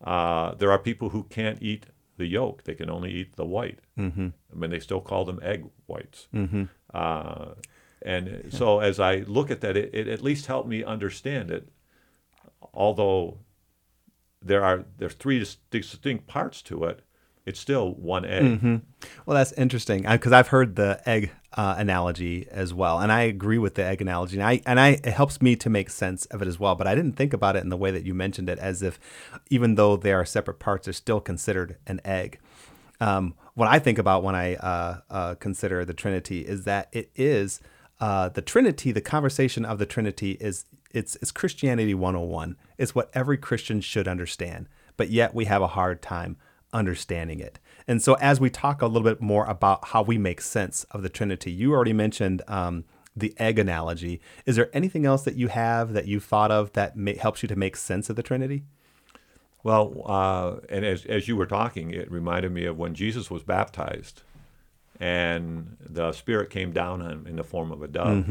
Uh, 0.05 0.55
there 0.55 0.71
are 0.71 0.79
people 0.79 1.09
who 1.09 1.25
can't 1.25 1.63
eat 1.63 1.87
the 2.19 2.27
yolk; 2.27 2.65
they 2.65 2.75
can 2.75 2.91
only 2.91 3.11
eat 3.11 3.37
the 3.37 3.47
white. 3.47 3.79
Mm-hmm. 3.99 4.29
I 4.53 4.57
mean, 4.57 4.71
they 4.71 4.81
still 4.81 5.01
call 5.01 5.25
them 5.25 5.41
egg 5.43 5.65
whites. 5.87 6.29
Mm-hmm. 6.35 6.65
Uh, 6.93 7.55
and 8.03 8.47
so 8.51 8.81
as 8.81 9.01
I 9.01 9.19
look 9.27 9.51
at 9.51 9.61
that, 9.63 9.77
it, 9.77 9.95
it 9.95 10.09
at 10.09 10.23
least 10.23 10.47
helped 10.47 10.69
me 10.69 10.85
understand 10.85 11.51
it. 11.51 11.69
Although 12.75 13.39
there 14.43 14.65
are 14.65 14.85
there's 14.99 15.15
three 15.15 15.45
distinct 15.71 16.27
parts 16.27 16.63
to 16.63 16.85
it, 16.85 17.03
it's 17.49 17.59
still 17.59 17.95
one 17.95 18.25
egg. 18.27 18.43
Mm-hmm. 18.43 18.77
Well, 19.25 19.37
that's 19.37 19.53
interesting 19.53 20.03
because 20.03 20.33
I've 20.33 20.49
heard 20.49 20.77
the 20.77 21.01
egg 21.07 21.31
uh, 21.55 21.77
analogy 21.79 22.47
as 22.51 22.75
well, 22.75 23.01
and 23.01 23.11
I 23.11 23.23
agree 23.23 23.57
with 23.57 23.75
the 23.75 23.85
egg 23.85 24.03
analogy, 24.03 24.37
and 24.37 24.47
I 24.47 24.61
and 24.67 24.79
I 24.79 25.01
it 25.03 25.07
helps 25.07 25.41
me 25.41 25.57
to 25.57 25.71
make 25.71 25.89
sense 25.89 26.27
of 26.27 26.43
it 26.43 26.49
as 26.49 26.61
well. 26.61 26.75
But 26.75 26.87
I 26.87 26.95
didn't 26.95 27.15
think 27.15 27.33
about 27.33 27.57
it 27.57 27.63
in 27.63 27.71
the 27.71 27.77
way 27.77 27.91
that 27.91 28.05
you 28.05 28.15
mentioned 28.15 28.51
it, 28.51 28.59
as 28.59 28.83
if 28.83 29.01
even 29.49 29.77
though 29.77 29.97
they 29.97 30.13
are 30.13 30.27
separate 30.27 30.59
parts, 30.59 30.85
they're 30.85 30.93
still 30.93 31.21
considered 31.21 31.77
an 31.87 32.01
egg. 32.05 32.39
Um, 33.01 33.35
what 33.55 33.69
I 33.69 33.79
think 33.79 33.99
about 33.99 34.23
when 34.23 34.35
I 34.35 34.57
uh, 34.57 35.01
uh, 35.09 35.35
consider 35.37 35.85
the 35.85 35.95
Trinity 35.95 36.43
is 36.43 36.65
that 36.65 36.89
it 36.93 37.11
is 37.17 37.61
uh, 37.99 38.29
the 38.29 38.43
Trinity. 38.43 38.93
The 38.93 39.01
conversation 39.01 39.65
of 39.65 39.79
the 39.79 39.87
Trinity 39.87 40.33
is 40.33 40.67
it's 40.91 41.17
it's 41.17 41.31
Christianity 41.31 41.95
101. 41.95 42.57
It's 42.77 42.95
what 42.95 43.11
every 43.15 43.39
Christian 43.39 43.81
should 43.81 44.07
understand, 44.07 44.69
but 44.99 45.09
yet 45.09 45.35
we 45.35 45.47
have 45.47 45.63
a 45.63 45.69
hard 45.69 46.03
time 46.03 46.37
understanding 46.73 47.41
it. 47.41 47.59
And 47.87 48.03
so, 48.03 48.15
as 48.15 48.41
we 48.41 48.51
talk 48.51 48.83
a 48.83 48.87
little 48.87 49.09
bit 49.09 49.21
more 49.21 49.47
about 49.47 49.89
how 49.89 50.03
we 50.03 50.19
make 50.19 50.41
sense 50.41 50.85
of 50.91 51.03
the 51.03 51.09
Trinity, 51.09 51.51
you 51.51 51.73
already 51.73 51.93
mentioned 51.93 52.43
um, 52.49 52.85
the 53.17 53.35
egg 53.39 53.59
analogy. 53.59 54.21
Is 54.47 54.57
there 54.57 54.71
anything 54.73 55.07
else 55.07 55.23
that 55.25 55.37
you 55.37 55.49
have 55.49 55.93
that 55.95 56.07
you 56.07 56.21
thought 56.21 56.51
of 56.51 56.73
that 56.75 56.97
ma- 56.97 57.13
helps 57.19 57.43
you 57.43 57.49
to 57.49 57.57
make 57.57 57.77
sense 57.77 58.11
of 58.11 58.17
the 58.17 58.23
Trinity? 58.23 58.65
Well, 59.63 60.03
uh, 60.07 60.57
and 60.69 60.85
as 60.85 61.05
as 61.07 61.29
you 61.29 61.37
were 61.37 61.47
talking, 61.47 61.91
it 61.91 62.11
reminded 62.11 62.53
me 62.53 62.65
of 62.67 62.77
when 62.79 62.95
Jesus 62.95 63.31
was 63.31 63.43
baptized, 63.43 64.23
and 65.01 65.77
the 65.81 66.13
Spirit 66.13 66.51
came 66.51 66.73
down 66.73 67.03
on 67.03 67.11
him 67.11 67.27
in 67.27 67.37
the 67.37 67.45
form 67.45 67.73
of 67.73 67.83
a 67.83 67.89
dove. 67.89 68.29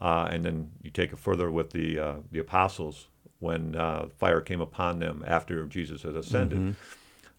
Uh, 0.00 0.28
and 0.30 0.44
then 0.44 0.70
you 0.82 0.90
take 0.90 1.12
it 1.12 1.18
further 1.18 1.50
with 1.50 1.70
the 1.70 1.98
uh, 1.98 2.14
the 2.30 2.38
apostles 2.38 3.08
when 3.40 3.74
uh, 3.74 4.06
fire 4.18 4.40
came 4.40 4.60
upon 4.60 4.98
them 4.98 5.24
after 5.26 5.64
Jesus 5.66 6.02
had 6.02 6.14
ascended. 6.14 6.76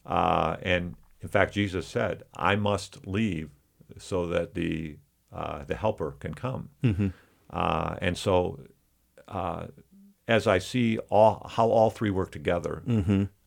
Uh, 0.06 0.58
and 0.62 0.96
in 1.22 1.28
fact, 1.28 1.54
Jesus 1.54 1.88
said, 1.88 2.24
"I 2.36 2.56
must 2.56 3.06
leave 3.08 3.50
so 3.98 4.26
that 4.28 4.54
the 4.56 4.98
uh, 5.32 5.64
the 5.66 5.76
Helper 5.76 6.12
can 6.20 6.34
come." 6.34 6.70
Uh, 7.50 7.96
and 8.02 8.18
so, 8.18 8.60
uh, 9.28 9.68
as 10.28 10.48
I 10.48 10.58
see 10.60 10.98
all 11.10 11.46
how 11.50 11.68
all 11.70 11.90
three 11.90 12.10
work 12.10 12.32
together, 12.32 12.84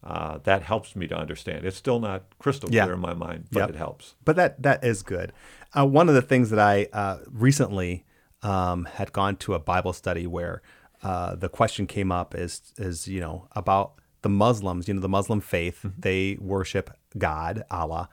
uh, 0.02 0.38
that 0.44 0.62
helps 0.62 0.94
me 0.94 1.06
to 1.08 1.16
understand. 1.16 1.64
It's 1.64 1.76
still 1.76 1.99
not 2.00 2.25
crystal 2.38 2.68
Yeah. 2.70 2.84
clear 2.84 2.94
in 2.94 3.00
my 3.00 3.14
mind, 3.14 3.46
but 3.50 3.61
Yep. 3.61 3.70
it 3.70 3.76
helps. 3.76 4.14
But 4.25 4.37
that 4.37 4.62
that 4.62 4.84
is 4.84 5.02
good. 5.02 5.32
Uh, 5.76 5.87
one 5.87 6.08
of 6.08 6.14
the 6.14 6.23
things 6.23 6.50
that 6.50 6.58
I 6.58 6.88
uh, 6.92 7.18
recently 7.30 8.04
um, 8.42 8.84
had 8.84 9.12
gone 9.12 9.37
to 9.37 9.54
a 9.54 9.58
Bible 9.58 9.92
study 9.94 10.26
where 10.26 10.61
uh, 11.02 11.34
the 11.34 11.49
question 11.49 11.87
came 11.87 12.12
up 12.12 12.34
is 12.34 12.73
is 12.76 13.08
you 13.08 13.20
know 13.20 13.49
about 13.52 13.94
the 14.25 14.28
Muslims. 14.28 14.88
You 14.88 14.95
know, 14.95 15.00
the 15.00 15.09
Muslim 15.09 15.40
faith 15.40 15.87
they 15.97 16.37
worship 16.40 16.90
God, 17.16 17.62
Allah, 17.71 18.09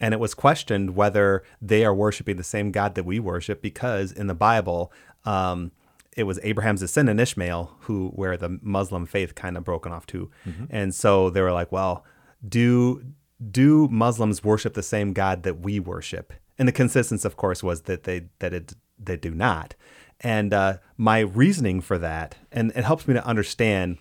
and 0.00 0.14
it 0.14 0.20
was 0.20 0.34
questioned 0.34 0.94
whether 0.94 1.42
they 1.60 1.84
are 1.84 1.94
worshiping 1.94 2.36
the 2.36 2.44
same 2.44 2.70
God 2.70 2.94
that 2.94 3.02
we 3.04 3.18
worship 3.18 3.60
because 3.60 4.12
in 4.12 4.28
the 4.28 4.34
Bible. 4.34 4.92
Um, 5.24 5.72
it 6.16 6.24
was 6.24 6.40
Abraham's 6.42 6.80
descendant 6.80 7.20
Ishmael 7.20 7.76
who 7.80 8.08
where 8.08 8.36
the 8.36 8.58
Muslim 8.60 9.06
faith 9.06 9.34
kind 9.34 9.56
of 9.56 9.64
broken 9.64 9.92
off 9.92 10.06
to, 10.06 10.30
and 10.70 10.94
so 10.94 11.30
they 11.30 11.40
were 11.40 11.52
like, 11.52 11.72
well, 11.72 12.04
do 12.46 13.04
do 13.50 13.88
Muslims 13.88 14.42
worship 14.42 14.74
the 14.74 14.82
same 14.82 15.12
God 15.12 15.42
that 15.44 15.60
we 15.60 15.80
worship? 15.80 16.32
And 16.58 16.66
the 16.66 16.72
consistency, 16.72 17.26
of 17.26 17.36
course, 17.36 17.62
was 17.62 17.82
that 17.82 18.02
they 18.02 18.28
that 18.40 18.52
it 18.52 18.74
they 18.98 19.16
do 19.16 19.30
not. 19.30 19.74
And 20.20 20.52
uh, 20.52 20.78
my 20.96 21.20
reasoning 21.20 21.80
for 21.80 21.98
that, 21.98 22.36
and 22.50 22.72
it 22.74 22.84
helps 22.84 23.06
me 23.06 23.14
to 23.14 23.24
understand 23.24 23.98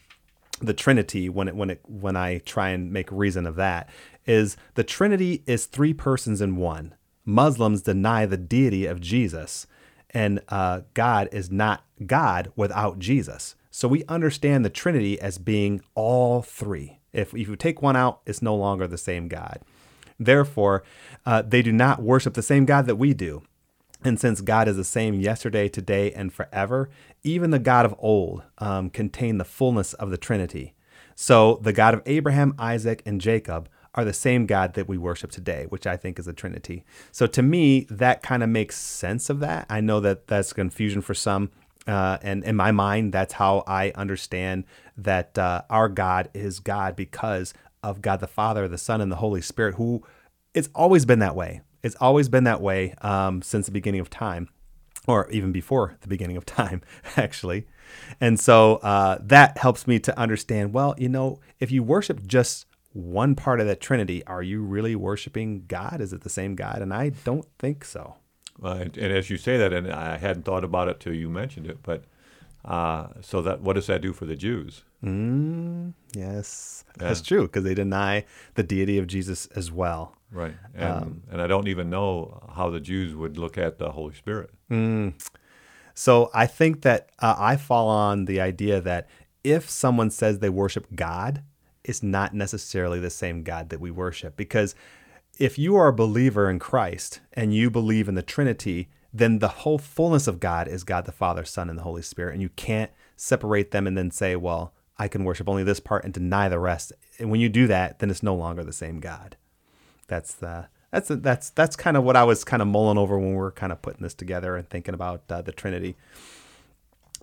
the 0.60 0.74
Trinity 0.74 1.30
when 1.30 1.48
it 1.48 1.56
when 1.56 1.70
it 1.70 1.82
when 1.88 2.16
I 2.16 2.40
try 2.40 2.70
and 2.70 2.92
make 2.92 3.12
reason 3.12 3.46
of 3.46 3.56
that, 3.56 3.90
is 4.26 4.58
the 4.76 4.84
Trinity 4.84 5.44
is 5.46 5.66
three 5.66 5.94
persons 5.94 6.42
in 6.42 6.56
one. 6.58 6.96
Muslims 7.26 7.82
deny 7.82 8.26
the 8.26 8.38
deity 8.38 8.86
of 8.86 9.02
Jesus, 9.02 9.68
and 10.12 10.42
uh, 10.50 10.82
God 10.94 11.30
is 11.32 11.52
not 11.52 11.84
God 12.06 12.52
without 12.56 13.00
Jesus. 13.00 13.56
So 13.70 13.88
we 13.88 14.04
understand 14.06 14.66
the 14.66 14.70
Trinity 14.70 15.20
as 15.20 15.38
being 15.38 15.82
all 15.94 16.42
three. 16.42 17.00
If, 17.14 17.34
if 17.36 17.48
you 17.48 17.56
take 17.56 17.82
one 17.82 17.96
out, 17.96 18.22
it's 18.26 18.42
no 18.42 18.56
longer 18.56 18.88
the 18.88 18.98
same 18.98 19.28
God. 19.28 19.60
Therefore, 20.20 20.84
uh, 21.26 21.44
they 21.44 21.62
do 21.62 21.72
not 21.72 22.02
worship 22.02 22.34
the 22.34 22.42
same 22.42 22.66
God 22.66 22.88
that 22.88 22.96
we 22.96 23.14
do. 23.14 23.44
And 24.04 24.20
since 24.20 24.42
God 24.42 24.68
is 24.68 24.78
the 24.78 24.84
same 24.84 25.16
yesterday, 25.16 25.68
today, 25.70 26.12
and 26.12 26.32
forever, 26.32 26.90
even 27.24 27.50
the 27.52 27.60
God 27.60 27.86
of 27.86 27.96
old 27.98 28.44
um, 28.60 28.90
contained 28.90 29.40
the 29.40 29.46
fullness 29.46 29.94
of 29.94 30.12
the 30.12 30.18
Trinity. 30.18 30.74
So 31.16 31.60
the 31.64 31.74
God 31.74 31.96
of 31.96 32.04
Abraham, 32.06 32.54
Isaac, 32.60 33.02
and 33.06 33.20
Jacob 33.20 33.70
are 33.96 34.06
the 34.06 34.14
same 34.14 34.46
God 34.46 34.76
that 34.76 34.88
we 34.88 34.98
worship 34.98 35.32
today, 35.32 35.66
which 35.70 35.88
I 35.88 35.98
think 35.98 36.20
is 36.20 36.26
the 36.26 36.34
Trinity. 36.34 36.86
So 37.12 37.26
to 37.28 37.42
me, 37.42 37.88
that 37.90 38.22
kind 38.22 38.44
of 38.44 38.50
makes 38.50 38.78
sense 38.78 39.30
of 39.30 39.40
that. 39.40 39.66
I 39.70 39.82
know 39.82 40.00
that 40.02 40.28
that's 40.28 40.54
confusion 40.54 41.02
for 41.02 41.16
some. 41.16 41.50
Uh, 41.88 42.20
and 42.22 42.44
in 42.44 42.56
my 42.56 42.72
mind, 42.72 43.14
that's 43.14 43.34
how 43.34 43.64
I 43.66 43.92
understand 43.96 44.66
that 44.98 45.38
uh, 45.38 45.64
our 45.70 45.90
God 45.90 46.30
is 46.34 46.60
God 46.60 46.96
because 46.96 47.54
of 47.82 48.02
God 48.02 48.20
the 48.20 48.28
Father, 48.28 48.68
the 48.68 48.78
Son, 48.78 49.02
and 49.02 49.12
the 49.12 49.16
Holy 49.16 49.42
Spirit, 49.42 49.76
who 49.76 50.04
it's 50.54 50.70
always 50.76 51.06
been 51.06 51.20
that 51.20 51.36
way. 51.36 51.62
It's 51.88 51.96
always 52.00 52.30
been 52.30 52.44
that 52.44 52.62
way 52.62 52.94
um, 53.02 53.42
since 53.42 53.66
the 53.66 53.72
beginning 53.72 54.02
of 54.02 54.10
time, 54.10 54.50
or 55.08 55.30
even 55.32 55.52
before 55.52 55.98
the 56.02 56.08
beginning 56.08 56.38
of 56.38 56.46
time, 56.60 56.82
actually. 57.16 57.66
And 58.22 58.40
so 58.40 58.76
uh, 58.78 59.18
that 59.22 59.58
helps 59.58 59.88
me 59.88 60.00
to 60.00 60.20
understand 60.20 60.74
well, 60.74 60.94
you 60.98 61.10
know, 61.10 61.40
if 61.60 61.72
you 61.72 61.82
worship 61.82 62.28
just 62.28 62.66
one 62.94 63.36
part 63.36 63.60
of 63.60 63.68
that 63.68 63.80
Trinity, 63.80 64.26
are 64.26 64.44
you 64.44 64.62
really 64.62 64.96
worshiping 64.96 65.66
God? 65.68 66.02
Is 66.02 66.14
it 66.14 66.22
the 66.22 66.30
same 66.30 66.56
God? 66.56 66.82
And 66.82 66.94
I 66.94 67.10
don't 67.10 67.48
think 67.58 67.86
so. 67.86 68.16
Uh, 68.62 68.80
and, 68.82 68.98
and 68.98 69.14
as 69.14 69.30
you 69.30 69.38
say 69.38 69.58
that, 69.58 69.72
and 69.72 69.92
I 69.92 70.18
hadn't 70.18 70.44
thought 70.44 70.64
about 70.64 70.88
it 70.88 71.00
till 71.00 71.14
you 71.14 71.30
mentioned 71.30 71.68
it, 71.68 71.80
but 71.84 72.04
uh, 72.66 73.08
so 73.22 73.42
that 73.44 73.62
what 73.62 73.74
does 73.74 73.88
that 73.88 74.02
do 74.02 74.14
for 74.14 74.26
the 74.26 74.36
Jews? 74.36 74.84
Mm, 75.04 75.94
yes, 76.14 76.84
that's 76.98 77.22
true 77.22 77.44
because 77.44 77.64
they 77.64 77.76
deny 77.76 78.26
the 78.56 78.64
deity 78.64 78.98
of 78.98 79.08
Jesus 79.08 79.46
as 79.56 79.72
well. 79.72 80.17
Right, 80.32 80.56
and 80.74 81.22
and 81.32 81.42
I 81.42 81.48
don't 81.48 81.68
even 81.68 81.90
know 81.90 82.50
how 82.54 82.70
the 82.70 82.80
Jews 82.80 83.16
would 83.16 83.38
look 83.38 83.58
at 83.58 83.78
the 83.78 83.92
Holy 83.92 84.14
Spirit. 84.14 84.50
So 85.94 86.30
I 86.34 86.46
think 86.46 86.82
that 86.82 87.10
uh, 87.20 87.36
I 87.38 87.56
fall 87.56 87.88
on 87.90 88.26
the 88.26 88.40
idea 88.40 88.80
that 88.82 89.08
if 89.44 89.70
someone 89.70 90.12
says 90.12 90.40
they 90.40 90.50
worship 90.50 90.86
God, 90.94 91.42
it's 91.84 92.04
not 92.04 92.36
necessarily 92.36 93.00
the 93.00 93.10
same 93.10 93.42
God 93.44 93.70
that 93.70 93.80
we 93.80 93.90
worship. 93.90 94.36
Because 94.36 94.76
if 95.40 95.58
you 95.58 95.76
are 95.76 95.88
a 95.88 95.94
believer 95.94 96.50
in 96.50 96.60
Christ 96.60 97.22
and 97.34 97.54
you 97.54 97.72
believe 97.72 98.08
in 98.10 98.16
the 98.16 98.22
Trinity, 98.22 98.90
then 99.14 99.40
the 99.40 99.48
whole 99.48 99.78
fullness 99.78 100.28
of 100.28 100.40
God 100.40 100.68
is 100.68 100.84
God 100.84 101.06
the 101.06 101.12
Father, 101.12 101.46
Son, 101.46 101.70
and 101.70 101.80
the 101.80 101.84
Holy 101.84 102.02
Spirit. 102.02 102.34
And 102.34 102.42
you 102.42 102.50
can't 102.50 102.92
separate 103.16 103.72
them 103.72 103.88
and 103.88 103.98
then 103.98 104.12
say, 104.12 104.36
well, 104.36 104.74
I 104.98 105.08
can 105.08 105.24
worship 105.24 105.48
only 105.48 105.64
this 105.64 105.80
part 105.80 106.04
and 106.04 106.14
deny 106.14 106.50
the 106.50 106.60
rest. 106.60 106.92
And 107.18 107.32
when 107.32 107.40
you 107.40 107.50
do 107.50 107.68
that, 107.68 108.00
then 108.00 108.10
it's 108.10 108.22
no 108.22 108.36
longer 108.36 108.64
the 108.64 108.74
same 108.74 109.00
God. 109.00 109.38
That's 110.08 110.34
the 110.34 110.68
that's 110.92 111.10
that's 111.10 111.50
that's 111.52 111.76
kind 111.76 111.98
of 111.98 112.04
what 112.04 112.16
I 112.16 112.24
was 112.24 112.44
kind 112.44 112.62
of 112.62 112.68
mulling 112.68 112.98
over 112.98 113.18
when 113.20 113.32
we 113.32 113.36
were 113.36 113.52
kind 113.52 113.72
of 113.72 113.82
putting 113.82 114.04
this 114.04 114.14
together 114.14 114.56
and 114.56 114.70
thinking 114.70 114.94
about 114.94 115.24
uh, 115.30 115.42
the 115.42 115.52
Trinity. 115.52 115.96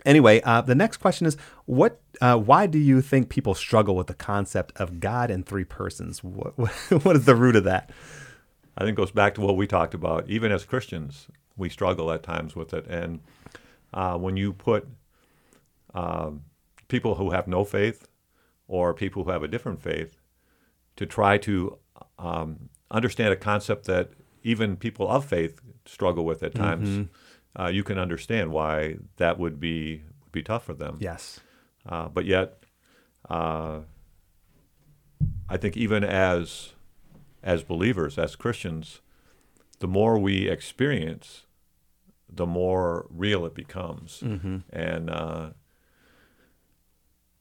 Anyway, 0.05 0.43
uh, 0.43 0.61
the 0.61 0.75
next 0.75 0.99
question 0.99 1.27
is 1.27 1.37
what? 1.65 2.01
Uh, 2.21 2.37
why 2.37 2.67
do 2.67 2.79
you 2.79 3.01
think 3.01 3.31
people 3.31 3.55
struggle 3.55 3.97
with 3.97 4.07
the 4.07 4.15
concept 4.15 4.73
of 4.77 5.01
God 5.01 5.31
in 5.31 5.43
three 5.43 5.65
persons? 5.65 6.23
What, 6.23 6.53
what 7.05 7.17
is 7.17 7.25
the 7.25 7.35
root 7.35 7.57
of 7.57 7.65
that? 7.65 7.91
I 8.77 8.83
think 8.85 8.99
it 8.99 9.01
goes 9.01 9.13
back 9.13 9.35
to 9.37 9.41
what 9.41 9.57
we 9.57 9.67
talked 9.67 9.95
about. 9.95 10.29
Even 10.29 10.53
as 10.53 10.65
Christians, 10.65 11.29
we 11.57 11.69
struggle 11.69 12.11
at 12.11 12.23
times 12.23 12.55
with 12.55 12.75
it. 12.75 12.87
And 12.87 13.21
uh, 13.95 14.19
when 14.19 14.37
you 14.37 14.53
put 14.53 14.87
um, 15.95 16.43
people 16.89 17.15
who 17.15 17.31
have 17.31 17.47
no 17.47 17.65
faith 17.65 18.09
or 18.67 18.93
people 18.93 19.25
who 19.25 19.31
have 19.31 19.43
a 19.43 19.49
different 19.49 19.81
faith 19.81 20.17
to 20.97 21.07
try 21.07 21.39
to 21.39 21.79
um, 22.19 22.69
understand 22.91 23.33
a 23.33 23.37
concept 23.37 23.87
that 23.87 24.11
even 24.43 24.77
people 24.77 25.09
of 25.09 25.25
faith 25.25 25.61
struggle 25.87 26.25
with 26.25 26.43
at 26.43 26.55
times, 26.55 27.09
uh, 27.59 27.67
you 27.67 27.83
can 27.83 27.99
understand 27.99 28.51
why 28.53 28.97
that 29.17 29.39
would 29.39 29.59
be 29.61 30.03
would 30.23 30.33
be 30.33 30.43
tough 30.43 30.65
for 30.65 30.75
them. 30.75 30.97
Yes. 31.01 31.41
Uh, 31.87 32.09
but 32.09 32.25
yet, 32.25 32.63
uh, 33.29 33.81
I 35.49 35.57
think 35.57 35.77
even 35.77 36.05
as 36.05 36.73
as 37.43 37.63
believers, 37.63 38.19
as 38.19 38.37
Christians, 38.37 39.01
the 39.81 39.89
more 39.89 40.19
we 40.19 40.49
experience, 40.49 41.45
the 42.29 42.47
more 42.47 43.07
real 43.11 43.45
it 43.45 43.55
becomes. 43.55 44.23
And 44.71 45.11
uh, 45.11 45.51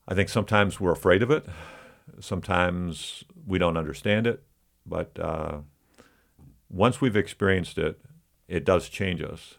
I 0.07 0.13
think 0.13 0.29
sometimes 0.29 0.79
we're 0.79 0.91
afraid 0.91 1.23
of 1.23 1.31
it. 1.31 1.45
Sometimes 2.19 3.23
we 3.47 3.57
don't 3.57 3.77
understand 3.77 4.27
it. 4.27 4.43
But 4.85 5.17
uh, 5.19 5.59
once 6.69 6.99
we've 7.01 7.15
experienced 7.15 7.77
it, 7.77 7.99
it 8.47 8.65
does 8.65 8.89
change 8.89 9.21
us. 9.21 9.55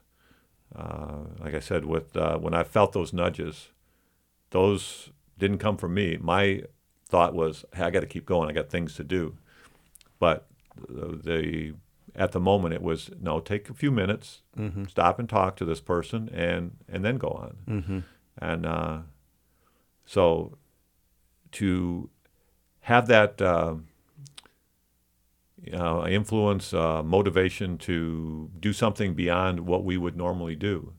Uh, 0.74 1.24
like 1.38 1.54
I 1.54 1.60
said, 1.60 1.84
with 1.84 2.16
uh, 2.16 2.36
when 2.38 2.54
I 2.54 2.64
felt 2.64 2.92
those 2.92 3.12
nudges, 3.12 3.68
those 4.50 5.10
didn't 5.38 5.58
come 5.58 5.76
from 5.76 5.94
me. 5.94 6.18
My 6.20 6.62
thought 7.08 7.34
was, 7.34 7.64
"Hey, 7.74 7.84
I 7.84 7.90
got 7.90 8.00
to 8.00 8.06
keep 8.06 8.26
going. 8.26 8.48
I 8.50 8.52
got 8.52 8.70
things 8.70 8.94
to 8.96 9.04
do." 9.04 9.36
But 10.18 10.46
the, 10.88 11.16
the 11.22 11.74
at 12.16 12.32
the 12.32 12.40
moment, 12.40 12.74
it 12.74 12.82
was 12.82 13.10
no. 13.20 13.40
Take 13.40 13.70
a 13.70 13.74
few 13.74 13.90
minutes, 13.90 14.42
stop 14.88 15.18
and 15.18 15.28
talk 15.28 15.56
to 15.56 15.64
this 15.64 15.80
person, 15.80 16.28
and 16.32 16.76
and 16.88 17.04
then 17.04 17.16
go 17.18 17.28
on. 17.28 17.56
And 18.38 18.66
uh, 18.66 18.98
so 20.04 20.58
to 21.52 22.10
have 22.80 23.06
that. 23.06 23.40
Uh, 23.40 23.76
uh, 25.72 26.06
influence, 26.08 26.74
uh, 26.74 27.02
motivation 27.02 27.78
to 27.78 28.50
do 28.58 28.72
something 28.72 29.14
beyond 29.14 29.60
what 29.60 29.84
we 29.84 29.96
would 29.96 30.16
normally 30.16 30.56
do, 30.56 30.92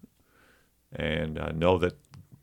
and 0.93 1.37
uh, 1.37 1.51
know 1.51 1.77
that 1.77 1.97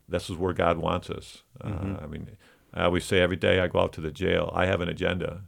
this 0.07 0.29
is 0.29 0.37
where 0.37 0.53
God 0.53 0.77
wants 0.77 1.09
us. 1.09 1.43
Uh, 1.61 1.97
I 2.01 2.07
mean, 2.07 2.29
I 2.73 2.85
always 2.85 3.05
say 3.05 3.19
every 3.19 3.35
day 3.35 3.59
I 3.59 3.67
go 3.67 3.79
out 3.79 3.93
to 3.93 4.01
the 4.01 4.11
jail, 4.11 4.51
I 4.53 4.65
have 4.65 4.81
an 4.81 4.89
agenda. 4.89 5.41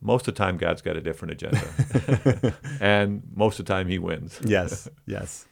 Most 0.00 0.28
of 0.28 0.34
the 0.34 0.38
time, 0.38 0.56
God's 0.56 0.80
got 0.80 0.96
a 0.96 1.00
different 1.00 1.32
agenda, 1.32 2.54
and 2.80 3.22
most 3.34 3.58
of 3.58 3.66
the 3.66 3.72
time, 3.72 3.88
He 3.88 3.98
wins. 3.98 4.40
Yes. 4.44 4.88
yes. 5.06 5.46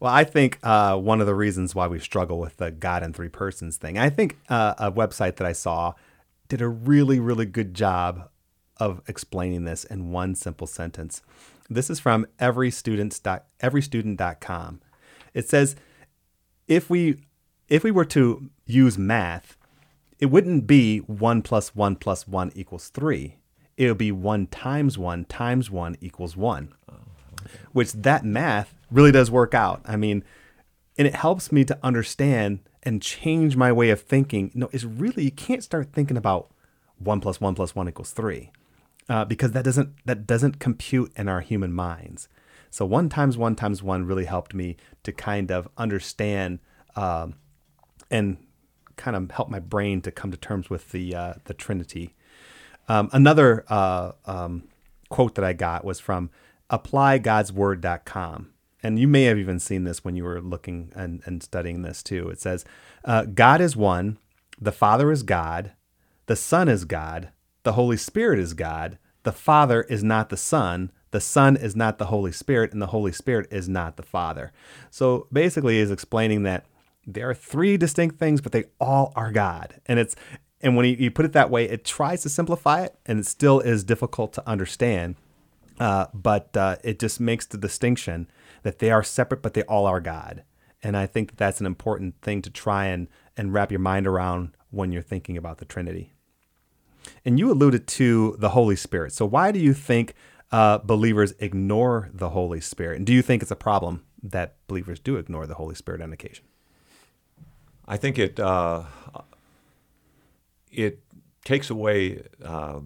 Well, 0.00 0.12
I 0.12 0.24
think 0.24 0.58
uh, 0.62 0.96
one 0.96 1.20
of 1.20 1.26
the 1.26 1.34
reasons 1.34 1.74
why 1.74 1.86
we 1.86 1.98
struggle 1.98 2.38
with 2.38 2.56
the 2.56 2.70
God 2.70 3.02
in 3.02 3.12
three 3.12 3.28
persons 3.28 3.76
thing, 3.76 3.98
I 3.98 4.08
think 4.08 4.38
uh, 4.48 4.74
a 4.78 4.92
website 4.92 5.36
that 5.36 5.46
I 5.46 5.52
saw 5.52 5.94
did 6.48 6.60
a 6.60 6.68
really, 6.68 7.20
really 7.20 7.46
good 7.46 7.74
job 7.74 8.28
of 8.80 9.02
explaining 9.06 9.64
this 9.64 9.84
in 9.84 10.10
one 10.10 10.34
simple 10.34 10.66
sentence. 10.66 11.22
This 11.68 11.88
is 11.90 12.00
from 12.00 12.26
everystudent 12.40 13.40
everystudent.com. 13.62 14.80
It 15.34 15.48
says 15.48 15.76
if 16.66 16.90
we 16.90 17.20
if 17.68 17.84
we 17.84 17.92
were 17.92 18.04
to 18.06 18.50
use 18.66 18.98
math, 18.98 19.56
it 20.18 20.26
wouldn't 20.26 20.66
be 20.66 20.98
1 20.98 21.42
plus 21.42 21.74
1 21.74 21.96
plus 21.96 22.26
1 22.26 22.52
equals 22.54 22.88
3. 22.88 23.36
It 23.76 23.88
would 23.88 23.98
be 23.98 24.12
1 24.12 24.46
times 24.48 24.98
1 24.98 25.24
times 25.26 25.70
1 25.70 25.96
equals 26.00 26.36
1. 26.36 26.74
Which 27.72 27.92
that 27.92 28.24
math 28.24 28.74
really 28.90 29.12
does 29.12 29.30
work 29.30 29.54
out. 29.54 29.80
I 29.84 29.96
mean, 29.96 30.24
and 30.98 31.06
it 31.06 31.14
helps 31.14 31.52
me 31.52 31.64
to 31.64 31.78
understand 31.82 32.60
and 32.82 33.00
change 33.00 33.56
my 33.56 33.70
way 33.70 33.90
of 33.90 34.00
thinking. 34.00 34.50
No, 34.54 34.68
it's 34.72 34.84
really 34.84 35.24
you 35.24 35.30
can't 35.30 35.62
start 35.62 35.92
thinking 35.92 36.16
about 36.16 36.50
1 36.98 37.20
plus 37.20 37.40
1 37.40 37.54
plus 37.54 37.74
1 37.74 37.88
equals 37.88 38.10
3 38.10 38.50
uh, 39.10 39.24
because 39.24 39.50
that 39.50 39.64
doesn't 39.64 39.90
that 40.06 40.26
doesn't 40.26 40.60
compute 40.60 41.12
in 41.16 41.28
our 41.28 41.40
human 41.40 41.72
minds. 41.72 42.28
So 42.70 42.86
one 42.86 43.08
times 43.08 43.36
one 43.36 43.56
times 43.56 43.82
one 43.82 44.06
really 44.06 44.24
helped 44.24 44.54
me 44.54 44.76
to 45.02 45.12
kind 45.12 45.50
of 45.50 45.68
understand 45.76 46.60
um, 46.94 47.34
and 48.10 48.38
kind 48.96 49.16
of 49.16 49.32
help 49.32 49.50
my 49.50 49.58
brain 49.58 50.00
to 50.02 50.12
come 50.12 50.30
to 50.30 50.36
terms 50.36 50.70
with 50.70 50.92
the 50.92 51.14
uh, 51.14 51.34
the 51.44 51.54
Trinity. 51.54 52.14
Um, 52.88 53.10
another 53.12 53.64
uh, 53.68 54.12
um, 54.26 54.68
quote 55.08 55.34
that 55.34 55.44
I 55.44 55.54
got 55.54 55.84
was 55.84 55.98
from 55.98 56.30
applygodsword.com. 56.70 58.50
and 58.82 58.98
you 58.98 59.08
may 59.08 59.24
have 59.24 59.38
even 59.38 59.58
seen 59.58 59.82
this 59.82 60.04
when 60.04 60.14
you 60.14 60.22
were 60.22 60.40
looking 60.40 60.92
and, 60.94 61.20
and 61.24 61.42
studying 61.42 61.82
this 61.82 62.02
too. 62.02 62.28
It 62.28 62.40
says, 62.40 62.64
uh, 63.04 63.24
God 63.24 63.60
is 63.60 63.76
one, 63.76 64.18
the 64.60 64.72
Father 64.72 65.10
is 65.10 65.24
God, 65.24 65.72
the 66.26 66.36
Son 66.36 66.68
is 66.68 66.84
God, 66.84 67.30
the 67.62 67.72
Holy 67.72 67.96
Spirit 67.96 68.38
is 68.38 68.54
God, 68.54 68.98
the 69.22 69.32
Father 69.32 69.82
is 69.82 70.02
not 70.02 70.28
the 70.28 70.36
Son, 70.36 70.90
the 71.10 71.20
Son 71.20 71.56
is 71.56 71.76
not 71.76 71.98
the 71.98 72.06
Holy 72.06 72.32
Spirit, 72.32 72.72
and 72.72 72.80
the 72.80 72.86
Holy 72.86 73.12
Spirit 73.12 73.46
is 73.50 73.68
not 73.68 73.96
the 73.96 74.02
Father. 74.02 74.52
So 74.90 75.26
basically, 75.32 75.78
is 75.78 75.90
explaining 75.90 76.44
that 76.44 76.64
there 77.06 77.28
are 77.28 77.34
three 77.34 77.76
distinct 77.76 78.18
things, 78.18 78.40
but 78.40 78.52
they 78.52 78.64
all 78.80 79.12
are 79.16 79.32
God. 79.32 79.80
And 79.86 79.98
it's 79.98 80.14
and 80.60 80.76
when 80.76 80.86
you, 80.86 80.96
you 80.98 81.10
put 81.10 81.24
it 81.24 81.32
that 81.32 81.50
way, 81.50 81.68
it 81.68 81.84
tries 81.84 82.22
to 82.22 82.28
simplify 82.28 82.82
it, 82.82 82.94
and 83.06 83.20
it 83.20 83.26
still 83.26 83.60
is 83.60 83.82
difficult 83.82 84.32
to 84.34 84.48
understand. 84.48 85.16
Uh, 85.78 86.06
but 86.12 86.54
uh, 86.56 86.76
it 86.84 86.98
just 86.98 87.18
makes 87.18 87.46
the 87.46 87.56
distinction 87.56 88.28
that 88.62 88.78
they 88.78 88.90
are 88.90 89.02
separate, 89.02 89.40
but 89.40 89.54
they 89.54 89.62
all 89.62 89.86
are 89.86 90.00
God. 90.00 90.44
And 90.82 90.96
I 90.96 91.06
think 91.06 91.30
that 91.30 91.38
that's 91.38 91.60
an 91.60 91.66
important 91.66 92.20
thing 92.20 92.42
to 92.42 92.50
try 92.50 92.86
and, 92.86 93.08
and 93.36 93.52
wrap 93.52 93.70
your 93.70 93.80
mind 93.80 94.06
around 94.06 94.54
when 94.70 94.92
you're 94.92 95.02
thinking 95.02 95.38
about 95.38 95.58
the 95.58 95.64
Trinity. 95.64 96.12
And 97.24 97.38
you 97.38 97.50
alluded 97.50 97.86
to 97.86 98.36
the 98.38 98.50
Holy 98.50 98.76
Spirit. 98.76 99.12
So, 99.12 99.26
why 99.26 99.52
do 99.52 99.58
you 99.58 99.74
think 99.74 100.14
uh, 100.50 100.78
believers 100.78 101.34
ignore 101.38 102.10
the 102.12 102.30
Holy 102.30 102.60
Spirit? 102.60 102.96
And 102.96 103.06
do 103.06 103.12
you 103.12 103.22
think 103.22 103.42
it's 103.42 103.50
a 103.50 103.56
problem 103.56 104.04
that 104.22 104.56
believers 104.66 105.00
do 105.00 105.16
ignore 105.16 105.46
the 105.46 105.54
Holy 105.54 105.74
Spirit 105.74 106.00
on 106.00 106.12
occasion? 106.12 106.44
I 107.86 107.96
think 107.96 108.18
it 108.18 108.38
uh, 108.38 108.84
it 110.70 111.00
takes 111.44 111.70
away 111.70 112.22
uh, 112.44 112.80